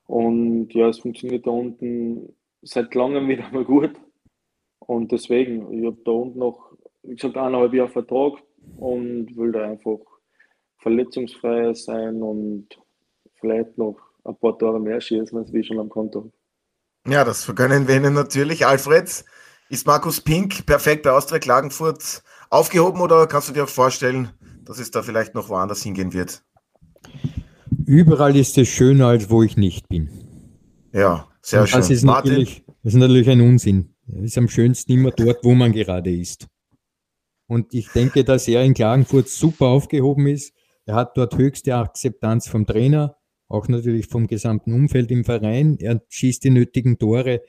Und 0.08 0.72
ja, 0.72 0.88
es 0.88 1.00
funktioniert 1.00 1.46
da 1.46 1.50
unten 1.50 2.34
seit 2.62 2.94
langem 2.94 3.28
wieder 3.28 3.50
mal 3.52 3.64
gut. 3.64 3.92
Und 4.78 5.12
deswegen, 5.12 5.70
ich 5.70 5.84
habe 5.84 5.98
da 6.02 6.12
unten 6.12 6.38
noch, 6.38 6.72
wie 7.02 7.14
gesagt, 7.14 7.36
eineinhalb 7.36 7.74
Jahre 7.74 7.90
Vertrag 7.90 8.42
und 8.78 9.36
will 9.36 9.52
da 9.52 9.64
einfach 9.64 9.98
verletzungsfrei 10.78 11.74
sein 11.74 12.22
und 12.22 12.68
vielleicht 13.38 13.76
noch 13.76 13.98
ein 14.24 14.34
paar 14.36 14.58
Tore 14.58 14.80
mehr 14.80 14.98
schießen, 14.98 15.36
als 15.36 15.52
wie 15.52 15.62
schon 15.62 15.78
am 15.78 15.90
Konto. 15.90 16.32
Ja, 17.06 17.24
das 17.24 17.44
vergönnen 17.44 17.86
wir 17.86 17.96
Ihnen 17.96 18.14
natürlich. 18.14 18.66
Alfred, 18.66 19.24
ist 19.68 19.86
Markus 19.86 20.22
Pink 20.22 20.64
perfekt 20.64 21.02
bei 21.02 21.12
Austria 21.12 21.38
Klagenfurt 21.38 22.22
aufgehoben 22.48 23.02
oder 23.02 23.26
kannst 23.26 23.50
du 23.50 23.52
dir 23.52 23.64
auch 23.64 23.68
vorstellen, 23.68 24.30
dass 24.64 24.78
es 24.78 24.90
da 24.90 25.02
vielleicht 25.02 25.34
noch 25.34 25.50
woanders 25.50 25.82
hingehen 25.82 26.14
wird? 26.14 26.42
Überall 27.88 28.36
ist 28.36 28.58
es 28.58 28.68
schöner, 28.68 29.06
als 29.06 29.30
wo 29.30 29.42
ich 29.42 29.56
nicht 29.56 29.88
bin. 29.88 30.10
Ja, 30.92 31.26
sehr 31.40 31.66
schön. 31.66 31.80
Das 31.80 31.88
ist, 31.88 32.04
natürlich, 32.04 32.62
das 32.82 32.92
ist 32.92 32.98
natürlich 32.98 33.30
ein 33.30 33.40
Unsinn. 33.40 33.94
Es 34.06 34.24
ist 34.24 34.38
am 34.38 34.46
schönsten 34.46 34.92
immer 34.92 35.10
dort, 35.10 35.42
wo 35.42 35.54
man 35.54 35.72
gerade 35.72 36.14
ist. 36.14 36.48
Und 37.46 37.72
ich 37.72 37.88
denke, 37.88 38.24
dass 38.24 38.46
er 38.46 38.62
in 38.62 38.74
Klagenfurt 38.74 39.30
super 39.30 39.68
aufgehoben 39.68 40.26
ist. 40.26 40.52
Er 40.84 40.96
hat 40.96 41.16
dort 41.16 41.38
höchste 41.38 41.76
Akzeptanz 41.76 42.46
vom 42.46 42.66
Trainer, 42.66 43.16
auch 43.48 43.68
natürlich 43.68 44.06
vom 44.06 44.26
gesamten 44.26 44.74
Umfeld 44.74 45.10
im 45.10 45.24
Verein. 45.24 45.78
Er 45.80 46.02
schießt 46.10 46.44
die 46.44 46.50
nötigen 46.50 46.98
Tore. 46.98 47.40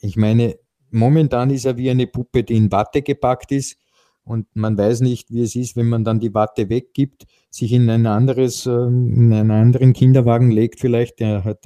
Ich 0.00 0.16
meine, 0.16 0.58
momentan 0.90 1.50
ist 1.50 1.66
er 1.66 1.76
wie 1.76 1.90
eine 1.90 2.06
Puppe, 2.06 2.42
die 2.42 2.56
in 2.56 2.72
Watte 2.72 3.02
gepackt 3.02 3.52
ist. 3.52 3.76
Und 4.24 4.46
man 4.54 4.78
weiß 4.78 5.02
nicht, 5.02 5.30
wie 5.30 5.42
es 5.42 5.54
ist, 5.54 5.76
wenn 5.76 5.90
man 5.90 6.04
dann 6.04 6.20
die 6.20 6.32
Watte 6.32 6.70
weggibt, 6.70 7.26
sich 7.50 7.72
in 7.72 7.88
ein 7.88 8.06
anderes, 8.06 8.66
ähm, 8.66 9.12
in 9.14 9.32
einen 9.32 9.50
anderen 9.50 9.92
Kinderwagen 9.92 10.50
legt, 10.50 10.80
vielleicht, 10.80 11.20
der 11.20 11.44
halt 11.44 11.58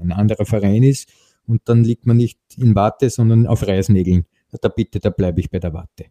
ein 0.00 0.12
anderer 0.12 0.46
Verein 0.46 0.82
ist. 0.82 1.08
Und 1.46 1.62
dann 1.66 1.84
liegt 1.84 2.06
man 2.06 2.16
nicht 2.16 2.38
in 2.56 2.74
Watte, 2.74 3.10
sondern 3.10 3.46
auf 3.46 3.66
Reisnägeln. 3.66 4.26
Da 4.60 4.68
bitte, 4.68 5.00
da 5.00 5.10
bleibe 5.10 5.40
ich 5.40 5.50
bei 5.50 5.58
der 5.58 5.74
Watte. 5.74 6.06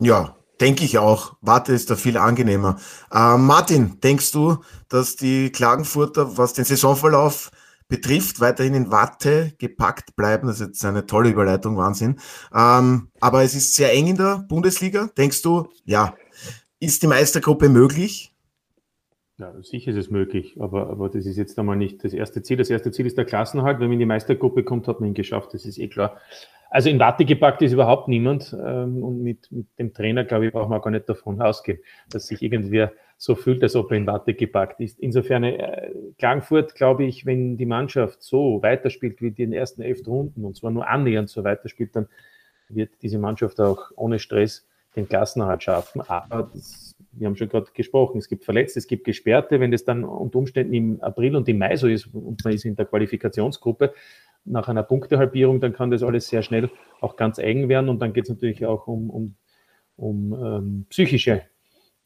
Ja, 0.00 0.36
denke 0.60 0.84
ich 0.84 0.98
auch. 0.98 1.36
Watte 1.40 1.72
ist 1.72 1.90
da 1.90 1.96
viel 1.96 2.16
angenehmer. 2.16 2.78
Äh, 3.12 3.36
Martin, 3.36 4.00
denkst 4.00 4.32
du, 4.32 4.58
dass 4.88 5.16
die 5.16 5.50
Klagenfurter, 5.50 6.36
was 6.36 6.52
den 6.52 6.64
Saisonverlauf 6.64 7.50
betrifft, 7.88 8.40
weiterhin 8.40 8.74
in 8.74 8.90
Watte 8.90 9.54
gepackt 9.58 10.14
bleiben. 10.14 10.46
Das 10.46 10.60
ist 10.60 10.66
jetzt 10.66 10.84
eine 10.84 11.06
tolle 11.06 11.30
Überleitung, 11.30 11.76
Wahnsinn. 11.76 12.20
Ähm, 12.54 13.08
aber 13.20 13.42
es 13.42 13.54
ist 13.54 13.74
sehr 13.74 13.92
eng 13.92 14.08
in 14.08 14.16
der 14.16 14.44
Bundesliga. 14.48 15.08
Denkst 15.16 15.42
du, 15.42 15.68
ja, 15.84 16.14
ist 16.80 17.02
die 17.02 17.06
Meistergruppe 17.06 17.68
möglich? 17.68 18.32
Ja, 19.38 19.54
sicher 19.62 19.92
ist 19.92 19.96
es 19.96 20.10
möglich, 20.10 20.56
aber, 20.58 20.90
aber 20.90 21.08
das 21.08 21.24
ist 21.24 21.36
jetzt 21.36 21.58
einmal 21.58 21.76
nicht 21.76 22.02
das 22.02 22.12
erste 22.12 22.42
Ziel. 22.42 22.56
Das 22.56 22.70
erste 22.70 22.90
Ziel 22.90 23.06
ist 23.06 23.16
der 23.16 23.24
Klassenhalt. 23.24 23.78
Wenn 23.78 23.86
man 23.86 23.92
in 23.94 24.00
die 24.00 24.06
Meistergruppe 24.06 24.64
kommt, 24.64 24.88
hat 24.88 25.00
man 25.00 25.10
ihn 25.10 25.14
geschafft, 25.14 25.54
das 25.54 25.64
ist 25.64 25.78
eh 25.78 25.88
klar. 25.88 26.16
Also 26.70 26.90
in 26.90 26.98
Watte 26.98 27.24
gepackt 27.24 27.62
ist 27.62 27.72
überhaupt 27.72 28.08
niemand. 28.08 28.52
Ähm, 28.52 29.02
und 29.02 29.22
mit, 29.22 29.50
mit 29.52 29.66
dem 29.78 29.94
Trainer, 29.94 30.24
glaube 30.24 30.46
ich, 30.46 30.52
braucht 30.52 30.68
man 30.68 30.80
gar 30.80 30.90
nicht 30.90 31.08
davon 31.08 31.40
ausgehen, 31.40 31.78
dass 32.10 32.26
sich 32.26 32.42
irgendwer 32.42 32.92
so 33.16 33.34
fühlt, 33.34 33.62
als 33.62 33.74
ob 33.74 33.90
er 33.90 33.98
in 33.98 34.06
Watte 34.06 34.34
gepackt 34.34 34.80
ist. 34.80 34.98
Insofern, 34.98 35.44
äh, 35.44 35.90
Klagenfurt, 36.18 36.74
glaube 36.74 37.04
ich, 37.04 37.24
wenn 37.24 37.56
die 37.56 37.66
Mannschaft 37.66 38.22
so 38.22 38.62
weiterspielt 38.62 39.22
wie 39.22 39.30
die 39.30 39.44
in 39.44 39.50
den 39.52 39.58
ersten 39.58 39.82
elf 39.82 40.06
Runden 40.06 40.44
und 40.44 40.56
zwar 40.56 40.70
nur 40.70 40.88
annähernd 40.88 41.30
so 41.30 41.42
weiterspielt, 41.42 41.96
dann 41.96 42.08
wird 42.68 42.90
diese 43.02 43.18
Mannschaft 43.18 43.60
auch 43.60 43.90
ohne 43.96 44.18
Stress 44.18 44.67
den 44.96 45.08
Klassenerhalt 45.08 45.62
schaffen. 45.62 46.00
Aber 46.02 46.50
das, 46.52 46.96
wir 47.12 47.26
haben 47.26 47.36
schon 47.36 47.48
gerade 47.48 47.70
gesprochen, 47.72 48.18
es 48.18 48.28
gibt 48.28 48.44
Verletzte, 48.44 48.78
es 48.78 48.86
gibt 48.86 49.04
Gesperrte. 49.04 49.60
Wenn 49.60 49.70
das 49.70 49.84
dann 49.84 50.04
unter 50.04 50.38
Umständen 50.38 50.72
im 50.72 51.00
April 51.00 51.36
und 51.36 51.48
im 51.48 51.58
Mai 51.58 51.76
so 51.76 51.88
ist 51.88 52.06
und 52.12 52.44
man 52.44 52.52
ist 52.54 52.64
in 52.64 52.76
der 52.76 52.86
Qualifikationsgruppe, 52.86 53.92
nach 54.44 54.68
einer 54.68 54.82
Punktehalbierung, 54.82 55.60
dann 55.60 55.72
kann 55.72 55.90
das 55.90 56.02
alles 56.02 56.28
sehr 56.28 56.42
schnell 56.42 56.70
auch 57.00 57.16
ganz 57.16 57.38
eng 57.38 57.68
werden 57.68 57.88
und 57.88 58.00
dann 58.00 58.12
geht 58.12 58.24
es 58.24 58.30
natürlich 58.30 58.66
auch 58.66 58.86
um, 58.86 59.10
um, 59.10 59.34
um 59.96 60.32
ähm, 60.32 60.86
psychische 60.88 61.42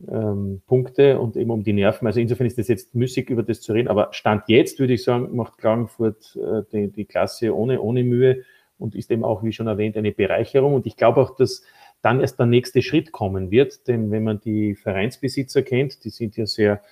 ähm, 0.08 0.62
Punkte 0.66 1.20
und 1.20 1.36
eben 1.36 1.50
um 1.50 1.62
die 1.62 1.72
Nerven. 1.72 2.06
Also 2.06 2.20
insofern 2.20 2.46
ist 2.46 2.58
das 2.58 2.68
jetzt 2.68 2.94
müßig, 2.94 3.30
über 3.30 3.42
das 3.42 3.60
zu 3.60 3.72
reden, 3.72 3.88
aber 3.88 4.08
Stand 4.12 4.44
jetzt 4.48 4.78
würde 4.78 4.94
ich 4.94 5.04
sagen, 5.04 5.34
macht 5.36 5.58
Klagenfurt 5.58 6.36
äh, 6.36 6.62
die, 6.72 6.90
die 6.90 7.04
Klasse 7.04 7.54
ohne, 7.54 7.80
ohne 7.80 8.02
Mühe 8.02 8.42
und 8.78 8.94
ist 8.94 9.10
eben 9.10 9.24
auch, 9.24 9.44
wie 9.44 9.52
schon 9.52 9.68
erwähnt, 9.68 9.96
eine 9.96 10.12
Bereicherung. 10.12 10.74
Und 10.74 10.86
ich 10.86 10.96
glaube 10.96 11.20
auch, 11.20 11.36
dass 11.36 11.62
dann 12.02 12.20
erst 12.20 12.38
der 12.38 12.46
nächste 12.46 12.82
Schritt 12.82 13.12
kommen 13.12 13.50
wird. 13.50 13.86
Denn 13.88 14.10
wenn 14.10 14.24
man 14.24 14.40
die 14.40 14.74
Vereinsbesitzer 14.74 15.62
kennt, 15.62 16.04
die 16.04 16.10
sind 16.10 16.36
ja 16.36 16.46
sehr 16.46 16.82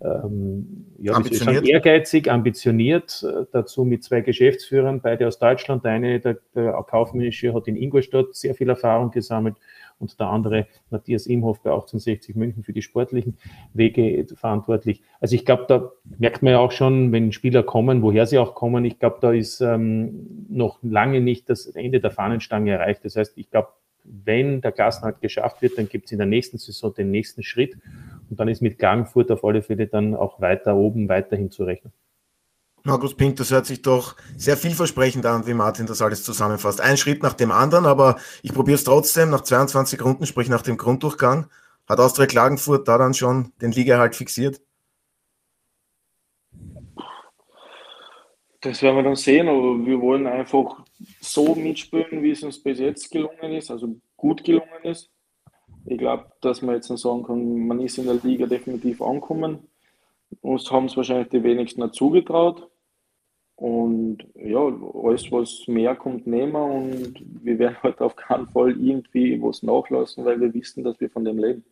ähm, 0.00 0.86
ja, 0.98 1.12
ambitioniert. 1.12 1.66
ehrgeizig, 1.66 2.30
ambitioniert, 2.30 3.24
äh, 3.24 3.44
dazu 3.52 3.84
mit 3.84 4.04
zwei 4.04 4.20
Geschäftsführern, 4.20 5.00
beide 5.00 5.26
aus 5.26 5.38
Deutschland. 5.38 5.84
Der 5.84 5.92
eine, 5.92 6.20
der, 6.20 6.38
der 6.54 6.72
kaufmännische, 6.88 7.52
hat 7.52 7.68
in 7.68 7.76
Ingolstadt 7.76 8.34
sehr 8.34 8.54
viel 8.54 8.68
Erfahrung 8.68 9.10
gesammelt 9.10 9.56
und 10.00 10.18
der 10.18 10.28
andere, 10.28 10.66
Matthias 10.88 11.26
Imhoff, 11.26 11.60
bei 11.62 11.70
1860 11.70 12.34
München 12.34 12.64
für 12.64 12.72
die 12.72 12.82
sportlichen 12.82 13.36
Wege 13.74 14.26
verantwortlich. 14.34 15.02
Also 15.20 15.34
ich 15.34 15.44
glaube, 15.44 15.66
da 15.68 15.92
merkt 16.18 16.42
man 16.42 16.52
ja 16.52 16.58
auch 16.58 16.72
schon, 16.72 17.12
wenn 17.12 17.32
Spieler 17.32 17.62
kommen, 17.62 18.02
woher 18.02 18.26
sie 18.26 18.38
auch 18.38 18.54
kommen, 18.54 18.84
ich 18.84 18.98
glaube, 18.98 19.18
da 19.20 19.32
ist 19.32 19.60
ähm, 19.60 20.46
noch 20.48 20.78
lange 20.82 21.20
nicht 21.20 21.50
das 21.50 21.66
Ende 21.66 22.00
der 22.00 22.10
Fahnenstange 22.10 22.70
erreicht. 22.70 23.04
Das 23.04 23.16
heißt, 23.16 23.36
ich 23.36 23.50
glaube, 23.50 23.68
wenn 24.04 24.60
der 24.60 24.72
Klassenhalt 24.72 25.20
geschafft 25.20 25.62
wird, 25.62 25.78
dann 25.78 25.88
gibt 25.88 26.06
es 26.06 26.12
in 26.12 26.18
der 26.18 26.26
nächsten 26.26 26.58
Saison 26.58 26.94
den 26.94 27.10
nächsten 27.10 27.42
Schritt 27.42 27.76
und 28.28 28.40
dann 28.40 28.48
ist 28.48 28.62
mit 28.62 28.78
Klagenfurt 28.78 29.30
auf 29.30 29.44
alle 29.44 29.62
Fälle 29.62 29.86
dann 29.86 30.14
auch 30.14 30.40
weiter 30.40 30.76
oben 30.76 31.08
weiterhin 31.08 31.50
zu 31.50 31.64
rechnen. 31.64 31.92
Markus 32.82 33.14
Pink, 33.14 33.36
das 33.36 33.50
hört 33.50 33.66
sich 33.66 33.82
doch 33.82 34.16
sehr 34.36 34.56
vielversprechend 34.56 35.26
an, 35.26 35.46
wie 35.46 35.52
Martin 35.52 35.86
das 35.86 36.00
alles 36.00 36.24
zusammenfasst. 36.24 36.80
Ein 36.80 36.96
Schritt 36.96 37.22
nach 37.22 37.34
dem 37.34 37.50
anderen, 37.50 37.84
aber 37.84 38.16
ich 38.42 38.54
probiere 38.54 38.76
es 38.76 38.84
trotzdem. 38.84 39.28
Nach 39.28 39.42
22 39.42 40.02
Runden, 40.02 40.24
sprich 40.24 40.48
nach 40.48 40.62
dem 40.62 40.78
Grunddurchgang, 40.78 41.46
hat 41.86 42.00
Austria 42.00 42.26
Klagenfurt 42.26 42.88
da 42.88 42.96
dann 42.96 43.12
schon 43.12 43.52
den 43.60 43.72
Ligaerhalt 43.72 44.16
fixiert? 44.16 44.62
Das 48.62 48.82
werden 48.82 48.96
wir 48.96 49.02
dann 49.02 49.16
sehen, 49.16 49.48
aber 49.48 49.86
wir 49.86 50.00
wollen 50.00 50.26
einfach 50.26 50.84
so 51.20 51.54
mitspielen, 51.54 52.22
wie 52.22 52.32
es 52.32 52.42
uns 52.42 52.62
bis 52.62 52.78
jetzt 52.78 53.10
gelungen 53.10 53.52
ist, 53.52 53.70
also 53.70 53.96
gut 54.16 54.44
gelungen 54.44 54.82
ist. 54.82 55.10
Ich 55.86 55.96
glaube, 55.96 56.30
dass 56.42 56.60
man 56.60 56.74
jetzt 56.74 56.88
sagen 56.88 57.22
kann, 57.22 57.66
man 57.66 57.80
ist 57.80 57.96
in 57.96 58.04
der 58.04 58.20
Liga 58.22 58.46
definitiv 58.46 59.00
angekommen. 59.00 59.66
Uns 60.42 60.70
haben 60.70 60.86
es 60.86 60.96
wahrscheinlich 60.96 61.28
die 61.30 61.42
wenigsten 61.42 61.80
dazu 61.80 62.10
getraut. 62.10 62.68
Und 63.56 64.26
ja, 64.34 64.58
alles, 64.58 65.30
was 65.30 65.64
mehr 65.66 65.94
kommt, 65.94 66.26
nehmen 66.26 66.52
wir. 66.52 66.64
Und 66.64 67.14
wir 67.42 67.58
werden 67.58 67.76
halt 67.82 68.00
auf 68.00 68.16
keinen 68.16 68.48
Fall 68.48 68.70
irgendwie 68.70 69.40
was 69.42 69.62
nachlassen, 69.62 70.24
weil 70.24 70.40
wir 70.40 70.52
wissen, 70.52 70.84
dass 70.84 71.00
wir 71.00 71.10
von 71.10 71.24
dem 71.24 71.38
leben. 71.38 71.64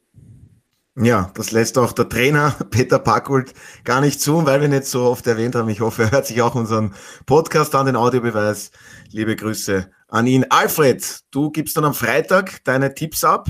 Ja, 1.01 1.31
das 1.35 1.53
lässt 1.53 1.79
auch 1.79 1.93
der 1.93 2.09
Trainer 2.09 2.57
Peter 2.71 2.99
Packult 2.99 3.55
gar 3.85 4.01
nicht 4.01 4.21
zu, 4.21 4.45
weil 4.47 4.61
wir 4.61 4.69
nicht 4.69 4.87
so 4.87 5.05
oft 5.05 5.27
erwähnt 5.29 5.55
haben. 5.55 5.69
Ich 5.69 5.81
hoffe, 5.81 6.05
er 6.05 6.11
hört 6.11 6.27
sich 6.27 6.43
auch 6.43 6.57
unseren 6.57 6.93
Podcast 7.25 7.75
an, 7.77 7.87
den 7.87 7.95
Audiobeweis. 7.95 8.73
Liebe 9.13 9.37
Grüße 9.37 9.91
an 10.09 10.27
ihn. 10.27 10.47
Alfred, 10.51 11.21
du 11.31 11.51
gibst 11.51 11.77
dann 11.77 11.85
am 11.85 11.95
Freitag 11.95 12.65
deine 12.65 12.95
Tipps 12.95 13.23
ab. 13.23 13.49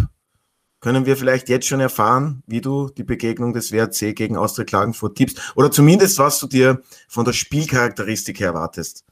Können 0.80 1.06
wir 1.06 1.16
vielleicht 1.16 1.48
jetzt 1.48 1.66
schon 1.66 1.80
erfahren, 1.80 2.42
wie 2.46 2.60
du 2.60 2.90
die 2.90 3.02
Begegnung 3.02 3.52
des 3.52 3.72
WRC 3.72 4.14
gegen 4.14 4.36
Austria 4.36 4.64
Klagenfurt 4.64 5.16
tippst? 5.16 5.54
Oder 5.56 5.70
zumindest, 5.70 6.18
was 6.18 6.38
du 6.38 6.46
dir 6.46 6.82
von 7.08 7.24
der 7.24 7.32
Spielcharakteristik 7.32 8.40
erwartest? 8.40 9.04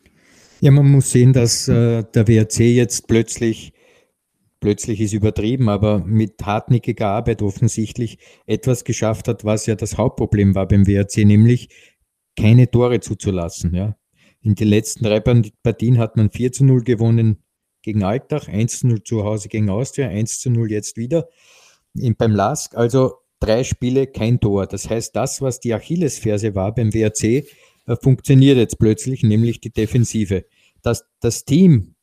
Ja, 0.60 0.70
man 0.70 0.88
muss 0.90 1.10
sehen, 1.10 1.32
dass 1.32 1.68
äh, 1.68 2.04
der 2.14 2.28
WRC 2.28 2.60
jetzt 2.60 3.08
plötzlich 3.08 3.72
plötzlich 4.60 5.00
ist 5.00 5.12
übertrieben, 5.12 5.68
aber 5.68 5.98
mit 5.98 6.34
hartnäckiger 6.44 7.08
Arbeit 7.08 7.42
offensichtlich 7.42 8.18
etwas 8.46 8.84
geschafft 8.84 9.28
hat, 9.28 9.44
was 9.44 9.66
ja 9.66 9.74
das 9.74 9.98
Hauptproblem 9.98 10.54
war 10.54 10.66
beim 10.66 10.86
WRC, 10.86 11.24
nämlich 11.24 11.68
keine 12.36 12.70
Tore 12.70 13.00
zuzulassen. 13.00 13.74
Ja. 13.74 13.96
In 14.40 14.54
den 14.54 14.68
letzten 14.68 15.04
drei 15.04 15.20
Partien 15.20 15.98
hat 15.98 16.16
man 16.16 16.30
4 16.30 16.52
zu 16.52 16.64
0 16.64 16.82
gewonnen 16.84 17.42
gegen 17.82 18.02
Altach, 18.02 18.48
1 18.48 18.80
zu 18.80 18.86
0 18.88 19.02
zu 19.02 19.24
Hause 19.24 19.48
gegen 19.48 19.70
Austria, 19.70 20.08
1 20.08 20.40
zu 20.40 20.50
0 20.50 20.70
jetzt 20.70 20.96
wieder 20.96 21.28
beim 22.18 22.32
LASK. 22.32 22.74
Also 22.76 23.14
drei 23.40 23.64
Spiele, 23.64 24.06
kein 24.06 24.40
Tor. 24.40 24.66
Das 24.66 24.88
heißt, 24.88 25.14
das, 25.16 25.40
was 25.40 25.60
die 25.60 25.74
Achillesferse 25.74 26.54
war 26.54 26.74
beim 26.74 26.92
WRC, 26.92 27.24
äh, 27.86 27.96
funktioniert 28.02 28.56
jetzt 28.56 28.78
plötzlich, 28.78 29.22
nämlich 29.22 29.60
die 29.60 29.70
Defensive. 29.70 30.44
Dass 30.82 31.04
das 31.20 31.44
Team 31.44 31.94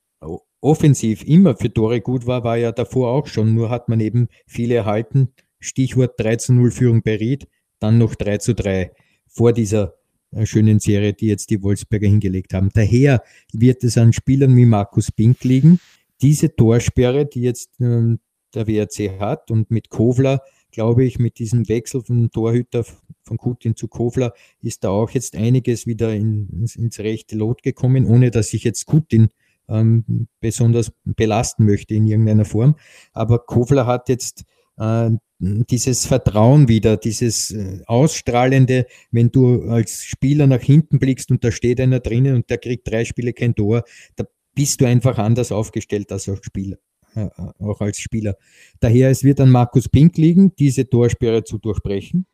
offensiv 0.63 1.23
immer 1.23 1.55
für 1.55 1.71
Tore 1.71 2.01
gut 2.01 2.25
war, 2.25 2.43
war 2.43 2.57
ja 2.57 2.71
davor 2.71 3.11
auch 3.11 3.27
schon, 3.27 3.53
nur 3.53 3.69
hat 3.69 3.89
man 3.89 3.99
eben 3.99 4.29
viele 4.47 4.75
erhalten. 4.75 5.29
Stichwort 5.59 6.19
3 6.19 6.37
zu 6.37 6.53
0 6.53 6.71
Führung 6.71 7.01
bei 7.03 7.17
Ried, 7.17 7.47
dann 7.79 7.97
noch 7.97 8.15
3 8.15 8.37
zu 8.37 8.55
3 8.55 8.91
vor 9.27 9.53
dieser 9.53 9.95
äh, 10.31 10.45
schönen 10.45 10.79
Serie, 10.79 11.13
die 11.13 11.27
jetzt 11.27 11.49
die 11.49 11.61
Wolfsberger 11.61 12.07
hingelegt 12.07 12.53
haben. 12.53 12.69
Daher 12.73 13.23
wird 13.51 13.83
es 13.83 13.97
an 13.97 14.13
Spielern 14.13 14.55
wie 14.55 14.65
Markus 14.65 15.11
Pink 15.11 15.43
liegen, 15.43 15.79
diese 16.21 16.55
Torsperre, 16.55 17.25
die 17.25 17.41
jetzt 17.41 17.71
ähm, 17.81 18.19
der 18.53 18.67
WRC 18.67 19.19
hat 19.19 19.51
und 19.51 19.69
mit 19.71 19.89
Kovler, 19.89 20.41
glaube 20.71 21.03
ich, 21.03 21.19
mit 21.19 21.39
diesem 21.39 21.67
Wechsel 21.67 22.01
vom 22.01 22.31
Torhüter 22.31 22.85
von 23.23 23.37
Kutin 23.37 23.75
zu 23.75 23.87
Kovler 23.87 24.33
ist 24.61 24.83
da 24.83 24.89
auch 24.89 25.09
jetzt 25.11 25.35
einiges 25.35 25.87
wieder 25.87 26.13
in, 26.13 26.49
ins, 26.49 26.75
ins 26.75 26.99
rechte 26.99 27.35
Lot 27.35 27.63
gekommen, 27.63 28.05
ohne 28.05 28.31
dass 28.31 28.53
ich 28.53 28.63
jetzt 28.63 28.85
Kutin 28.85 29.29
ähm, 29.69 30.27
besonders 30.39 30.91
belasten 31.03 31.65
möchte 31.65 31.95
in 31.95 32.07
irgendeiner 32.07 32.45
Form. 32.45 32.75
Aber 33.13 33.39
Kofler 33.39 33.85
hat 33.85 34.09
jetzt 34.09 34.43
äh, 34.77 35.09
dieses 35.39 36.05
Vertrauen 36.05 36.67
wieder, 36.67 36.97
dieses 36.97 37.51
äh, 37.51 37.81
Ausstrahlende, 37.85 38.85
wenn 39.11 39.31
du 39.31 39.63
als 39.69 40.03
Spieler 40.03 40.47
nach 40.47 40.61
hinten 40.61 40.99
blickst 40.99 41.31
und 41.31 41.43
da 41.43 41.51
steht 41.51 41.81
einer 41.81 41.99
drinnen 41.99 42.35
und 42.35 42.49
der 42.49 42.57
kriegt 42.57 42.89
drei 42.89 43.03
Spiele 43.05 43.33
kein 43.33 43.55
Tor, 43.55 43.83
da 44.15 44.25
bist 44.55 44.79
du 44.81 44.85
einfach 44.85 45.17
anders 45.17 45.51
aufgestellt 45.51 46.11
als 46.11 46.29
auch 46.29 46.41
Spieler. 46.41 46.77
Äh, 47.15 47.29
auch 47.59 47.81
als 47.81 47.99
Spieler. 47.99 48.37
Daher 48.79 49.09
es 49.09 49.23
wird 49.23 49.39
an 49.39 49.49
Markus 49.49 49.87
Pink 49.89 50.17
liegen, 50.17 50.55
diese 50.55 50.89
Torsperre 50.89 51.43
zu 51.43 51.59
durchbrechen, 51.59 52.25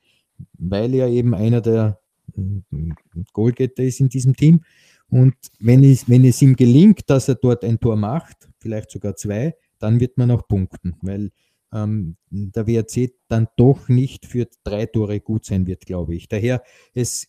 weil 0.58 0.94
er 0.94 1.08
eben 1.08 1.34
einer 1.34 1.62
der 1.62 2.00
äh, 2.38 2.92
Goalgetter 3.34 3.84
ist 3.84 4.00
in 4.00 4.10
diesem 4.10 4.36
Team. 4.36 4.62
Und 5.10 5.36
wenn 5.60 5.84
es, 5.84 6.08
wenn 6.08 6.26
es 6.26 6.42
ihm 6.42 6.56
gelingt, 6.56 7.10
dass 7.10 7.28
er 7.28 7.36
dort 7.36 7.64
ein 7.64 7.80
Tor 7.80 7.96
macht, 7.96 8.50
vielleicht 8.60 8.92
sogar 8.92 9.16
zwei, 9.16 9.56
dann 9.80 10.00
wird 10.00 10.18
man 10.18 10.32
auch 10.32 10.48
punkten, 10.48 10.96
weil 11.02 11.32
ähm, 11.74 12.18
der 12.30 12.68
WRC 12.68 13.12
dann 13.28 13.48
doch 13.56 13.90
nicht 13.90 14.26
für 14.26 14.48
drei 14.64 14.86
Tore 14.86 15.20
gut 15.20 15.46
sein 15.46 15.68
wird, 15.68 15.86
glaube 15.86 16.16
ich. 16.16 16.28
Daher, 16.28 16.64
es 16.94 17.28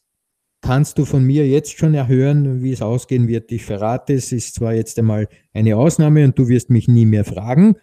kannst 0.60 0.98
du 0.98 1.04
von 1.04 1.24
mir 1.24 1.48
jetzt 1.48 1.78
schon 1.78 1.94
erhören, 1.94 2.62
wie 2.62 2.72
es 2.72 2.82
ausgehen 2.82 3.28
wird. 3.28 3.50
Ich 3.52 3.64
verrate, 3.64 4.14
es 4.14 4.32
ist 4.32 4.54
zwar 4.54 4.74
jetzt 4.74 4.98
einmal 4.98 5.28
eine 5.52 5.76
Ausnahme 5.76 6.24
und 6.24 6.38
du 6.38 6.48
wirst 6.48 6.70
mich 6.70 6.88
nie 6.88 7.06
mehr 7.06 7.24
fragen. 7.24 7.76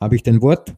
Habe 0.00 0.16
ich 0.16 0.22
dein 0.22 0.42
Wort? 0.42 0.74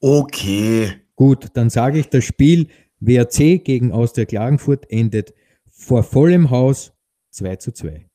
Okay. 0.00 0.92
Gut, 1.16 1.48
dann 1.52 1.68
sage 1.68 1.98
ich, 1.98 2.08
das 2.08 2.24
Spiel 2.24 2.68
WRC 3.00 3.62
gegen 3.62 3.92
Austria 3.92 4.24
Klagenfurt 4.24 4.90
endet 4.90 5.34
vor 5.68 6.02
vollem 6.02 6.50
Haus 6.50 6.92
2 7.30 7.56
zu 7.56 7.72
2. 7.72 8.06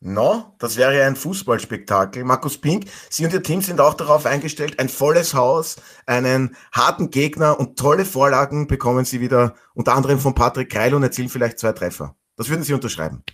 No, 0.00 0.54
das 0.60 0.76
wäre 0.76 1.04
ein 1.04 1.16
Fußballspektakel. 1.16 2.22
Markus 2.22 2.56
Pink, 2.58 2.84
Sie 3.10 3.24
und 3.24 3.32
Ihr 3.32 3.42
Team 3.42 3.62
sind 3.62 3.80
auch 3.80 3.94
darauf 3.94 4.26
eingestellt, 4.26 4.78
ein 4.78 4.88
volles 4.88 5.34
Haus, 5.34 5.76
einen 6.06 6.54
harten 6.70 7.10
Gegner 7.10 7.58
und 7.58 7.76
tolle 7.76 8.04
Vorlagen 8.04 8.68
bekommen 8.68 9.04
Sie 9.04 9.20
wieder, 9.20 9.54
unter 9.74 9.96
anderem 9.96 10.20
von 10.20 10.36
Patrick 10.36 10.70
Kreil 10.70 10.94
und 10.94 11.02
erzielen 11.02 11.28
vielleicht 11.28 11.58
zwei 11.58 11.72
Treffer. 11.72 12.14
Das 12.36 12.48
würden 12.48 12.62
Sie 12.62 12.74
unterschreiben? 12.74 13.24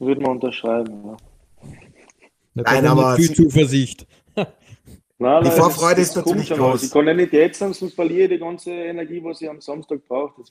Würden 0.00 0.24
wir 0.24 0.30
unterschreiben, 0.30 1.04
ja. 1.06 1.16
Nein, 2.54 2.86
aber 2.86 3.14
viel 3.14 3.32
Zuversicht. 3.32 4.06
Nein, 5.22 5.44
die 5.44 5.50
Vorfreude 5.50 6.00
ist, 6.00 6.08
ist 6.08 6.16
natürlich 6.16 6.50
groß. 6.50 6.82
Ich 6.82 6.90
kann 6.90 7.06
ja 7.06 7.14
nicht 7.14 7.32
jetzt 7.32 7.60
sagen, 7.60 7.72
sonst 7.72 7.94
verliere 7.94 8.24
ich 8.24 8.30
die 8.30 8.38
ganze 8.38 8.70
Energie, 8.70 9.22
was 9.22 9.40
ich 9.40 9.48
am 9.48 9.60
Samstag 9.60 10.00
brauche. 10.08 10.42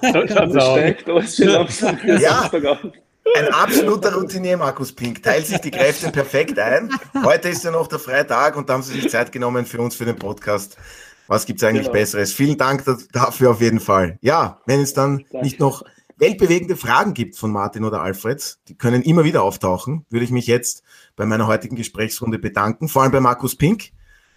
das 0.00 0.70
steckt 0.72 1.08
alles 1.10 1.34
für 1.36 1.50
Samstag, 1.50 2.00
für 2.00 2.18
ja. 2.18 2.48
Samstag 2.50 2.92
Ein 3.36 3.48
absoluter 3.48 4.14
Routinier, 4.14 4.56
Markus 4.56 4.92
Pink. 4.92 5.22
Teilt 5.22 5.46
sich 5.46 5.58
die 5.58 5.70
Kräfte 5.70 6.10
perfekt 6.10 6.58
ein. 6.58 6.90
Heute 7.22 7.50
ist 7.50 7.64
ja 7.64 7.70
noch 7.70 7.86
der 7.86 7.98
Freitag 7.98 8.56
und 8.56 8.68
da 8.68 8.74
haben 8.74 8.82
Sie 8.82 8.98
sich 8.98 9.10
Zeit 9.10 9.30
genommen 9.30 9.66
für 9.66 9.78
uns, 9.80 9.94
für 9.94 10.06
den 10.06 10.16
Podcast. 10.16 10.78
Was 11.26 11.44
gibt 11.44 11.60
es 11.60 11.68
eigentlich 11.68 11.88
genau. 11.88 11.98
Besseres? 11.98 12.32
Vielen 12.32 12.56
Dank 12.56 12.82
dafür 13.12 13.50
auf 13.50 13.60
jeden 13.60 13.80
Fall. 13.80 14.16
Ja, 14.22 14.60
wenn 14.64 14.80
es 14.80 14.94
dann 14.94 15.18
Danke. 15.18 15.44
nicht 15.44 15.60
noch 15.60 15.82
weltbewegende 16.16 16.76
Fragen 16.76 17.14
gibt 17.14 17.36
von 17.36 17.52
Martin 17.52 17.84
oder 17.84 18.00
Alfred, 18.00 18.58
die 18.68 18.76
können 18.76 19.02
immer 19.02 19.24
wieder 19.24 19.42
auftauchen, 19.42 20.06
würde 20.08 20.24
ich 20.24 20.30
mich 20.30 20.46
jetzt 20.46 20.82
bei 21.14 21.26
meiner 21.26 21.46
heutigen 21.46 21.76
Gesprächsrunde 21.76 22.38
bedanken, 22.38 22.88
vor 22.88 23.02
allem 23.02 23.12
bei 23.12 23.20
Markus 23.20 23.56
Pink. 23.56 23.90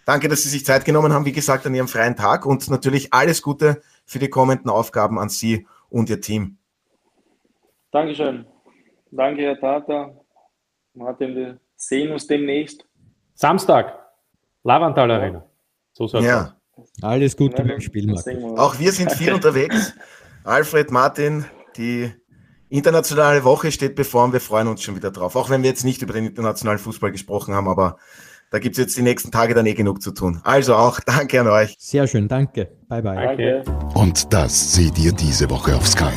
Danke, 0.05 0.27
dass 0.27 0.43
Sie 0.43 0.49
sich 0.49 0.65
Zeit 0.65 0.85
genommen 0.85 1.13
haben, 1.13 1.25
wie 1.25 1.31
gesagt, 1.31 1.65
an 1.65 1.75
Ihrem 1.75 1.87
freien 1.87 2.15
Tag 2.15 2.45
und 2.45 2.69
natürlich 2.69 3.13
alles 3.13 3.41
Gute 3.41 3.81
für 4.05 4.19
die 4.19 4.29
kommenden 4.29 4.69
Aufgaben 4.69 5.19
an 5.19 5.29
Sie 5.29 5.67
und 5.89 6.09
Ihr 6.09 6.19
Team. 6.19 6.57
Dankeschön. 7.91 8.45
Danke, 9.11 9.41
Herr 9.41 9.59
Tata. 9.59 10.11
Martin, 10.93 11.35
wir 11.35 11.59
sehen 11.75 12.11
uns 12.11 12.27
demnächst. 12.27 12.85
Samstag, 13.33 13.97
Lavantal 14.63 15.09
Arena. 15.11 15.45
So 15.93 16.07
soll 16.07 16.23
ja. 16.23 16.55
Alles 17.01 17.35
Gute 17.35 17.63
beim 17.63 17.81
Spiel, 17.81 18.07
Markus. 18.07 18.27
Auch 18.57 18.79
wir 18.79 18.91
sind 18.91 19.11
viel 19.11 19.33
unterwegs. 19.33 19.93
Alfred, 20.43 20.91
Martin, 20.91 21.45
die 21.79 22.11
internationale 22.69 23.43
Woche 23.43 23.71
steht 23.71 23.95
bevor 23.95 24.25
und 24.25 24.33
wir 24.33 24.41
freuen 24.41 24.67
uns 24.67 24.83
schon 24.83 24.95
wieder 24.95 25.09
drauf. 25.09 25.35
Auch 25.35 25.49
wenn 25.49 25.63
wir 25.63 25.69
jetzt 25.69 25.83
nicht 25.83 26.01
über 26.03 26.13
den 26.13 26.27
internationalen 26.27 26.77
Fußball 26.77 27.11
gesprochen 27.11 27.55
haben, 27.55 27.67
aber 27.67 27.97
da 28.51 28.59
gibt 28.59 28.77
es 28.77 28.79
jetzt 28.79 28.97
die 28.97 29.01
nächsten 29.01 29.31
Tage 29.31 29.53
dann 29.53 29.65
eh 29.65 29.73
genug 29.73 30.01
zu 30.01 30.11
tun. 30.11 30.41
Also 30.43 30.75
auch 30.75 30.99
danke 31.05 31.39
an 31.39 31.47
euch. 31.47 31.75
Sehr 31.79 32.07
schön, 32.07 32.27
danke. 32.27 32.69
Bye 32.87 33.01
bye. 33.01 33.15
Danke. 33.15 33.63
Und 33.95 34.31
das 34.33 34.73
seht 34.73 34.99
ihr 34.99 35.11
diese 35.11 35.49
Woche 35.49 35.75
auf 35.75 35.87
Sky. 35.87 36.13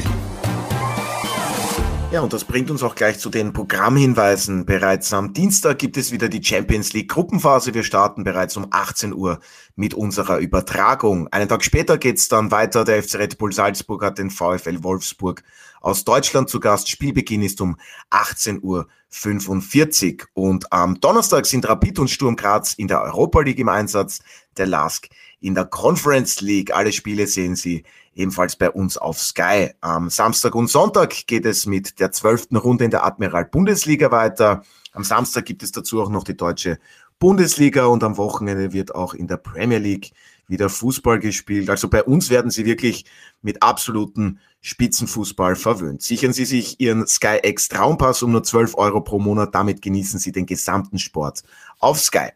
Ja, 2.13 2.21
und 2.21 2.35
das 2.35 2.45
bringt 2.45 2.71
uns 2.71 2.83
auch 2.83 2.95
gleich 2.95 3.19
zu 3.19 3.31
den 3.31 3.55
Programmhinweisen. 3.55 4.67
Bereits 4.67 5.15
am 5.15 5.33
Dienstag 5.33 5.79
gibt 5.79 5.97
es 5.97 6.13
wieder 6.13 6.29
die 6.29 6.45
Champions 6.45 6.93
League 6.93 7.09
Gruppenphase. 7.09 7.73
Wir 7.73 7.85
starten 7.85 8.23
bereits 8.23 8.55
um 8.59 8.67
18 8.71 9.15
Uhr 9.15 9.41
mit 9.77 9.95
unserer 9.95 10.37
Übertragung. 10.37 11.29
Einen 11.29 11.49
Tag 11.49 11.65
später 11.65 11.97
geht's 11.97 12.29
dann 12.29 12.51
weiter. 12.51 12.85
Der 12.85 13.03
FC 13.03 13.15
Red 13.15 13.39
Bull 13.39 13.55
Salzburg 13.55 14.05
hat 14.05 14.19
den 14.19 14.29
VfL 14.29 14.83
Wolfsburg 14.83 15.43
aus 15.81 16.05
Deutschland 16.05 16.51
zu 16.51 16.61
Gast. 16.61 16.91
Spielbeginn 16.91 17.41
ist 17.41 17.63
um 17.63 17.79
18 18.11 18.63
Uhr 18.63 18.89
45. 19.09 20.25
Und 20.35 20.71
am 20.71 21.01
Donnerstag 21.01 21.47
sind 21.47 21.67
Rapid 21.67 21.99
und 21.99 22.11
Sturm 22.11 22.37
Graz 22.37 22.75
in 22.75 22.89
der 22.89 23.01
Europa 23.01 23.41
League 23.41 23.59
im 23.59 23.71
Einsatz. 23.71 24.19
Der 24.59 24.67
LASK 24.67 25.09
in 25.41 25.55
der 25.55 25.65
Conference 25.65 26.43
League. 26.43 26.75
Alle 26.75 26.93
Spiele 26.93 27.27
sehen 27.27 27.57
Sie 27.57 27.85
ebenfalls 28.15 28.57
bei 28.57 28.71
uns 28.71 28.97
auf 28.97 29.19
Sky. 29.19 29.71
Am 29.81 30.11
Samstag 30.11 30.55
und 30.55 30.69
Sonntag 30.69 31.27
geht 31.27 31.47
es 31.47 31.67
mit 31.67 31.99
der 32.01 32.13
zwölften 32.13 32.57
Runde 32.57 32.85
in 32.85 32.91
der 32.91 33.05
Admiral 33.05 33.45
Bundesliga 33.45 34.11
weiter. 34.11 34.63
Am 34.93 35.05
Samstag 35.05 35.47
gibt 35.47 35.63
es 35.63 35.73
dazu 35.73 36.03
auch 36.03 36.11
noch 36.11 36.25
die 36.25 36.37
deutsche 36.37 36.79
Bundesliga 37.19 37.87
und 37.87 38.03
am 38.03 38.17
Wochenende 38.17 38.73
wird 38.73 38.95
auch 38.95 39.15
in 39.15 39.29
der 39.29 39.37
Premier 39.37 39.79
League 39.79 40.11
wieder 40.49 40.69
Fußball 40.69 41.19
gespielt. 41.19 41.71
Also 41.71 41.89
bei 41.89 42.03
uns 42.03 42.31
werden 42.31 42.51
Sie 42.51 42.65
wirklich 42.65 43.05
mit 43.43 43.63
absoluten 43.63 44.41
Spitzenfußball 44.61 45.57
verwöhnt. 45.57 46.03
Sichern 46.03 46.33
Sie 46.33 46.45
sich 46.45 46.81
Ihren 46.81 47.07
Sky 47.07 47.39
X 47.43 47.69
Traumpass 47.69 48.23
um 48.23 48.33
nur 48.33 48.43
12 48.43 48.77
Euro 48.77 49.01
pro 49.01 49.19
Monat. 49.19 49.55
Damit 49.55 49.83
genießen 49.83 50.19
Sie 50.19 50.33
den 50.33 50.47
gesamten 50.47 50.99
Sport 50.99 51.43
auf 51.79 52.01
Sky. 52.01 52.31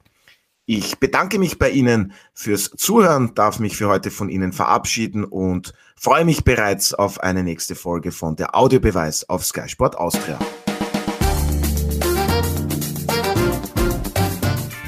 Ich 0.68 0.98
bedanke 0.98 1.38
mich 1.38 1.60
bei 1.60 1.70
Ihnen 1.70 2.12
fürs 2.34 2.72
Zuhören, 2.76 3.36
darf 3.36 3.60
mich 3.60 3.76
für 3.76 3.86
heute 3.86 4.10
von 4.10 4.28
Ihnen 4.28 4.52
verabschieden 4.52 5.22
und 5.22 5.72
freue 5.94 6.24
mich 6.24 6.42
bereits 6.42 6.92
auf 6.92 7.20
eine 7.20 7.44
nächste 7.44 7.76
Folge 7.76 8.10
von 8.10 8.34
der 8.34 8.56
Audiobeweis 8.56 9.28
auf 9.28 9.46
Sky 9.46 9.68
Sport 9.68 9.96
Austria. 9.96 10.40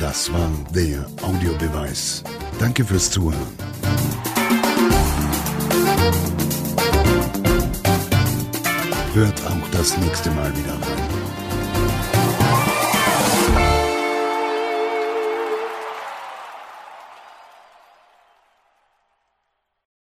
Das 0.01 0.33
war 0.33 0.51
der 0.74 1.07
Audiobeweis. 1.22 2.24
Danke 2.59 2.85
fürs 2.85 3.09
Zuhören. 3.12 3.39
Hört 9.14 9.47
auch 9.47 9.70
das 9.70 9.97
nächste 9.99 10.33
Mal 10.33 10.51
wieder 10.57 10.72
rein. 10.72 10.97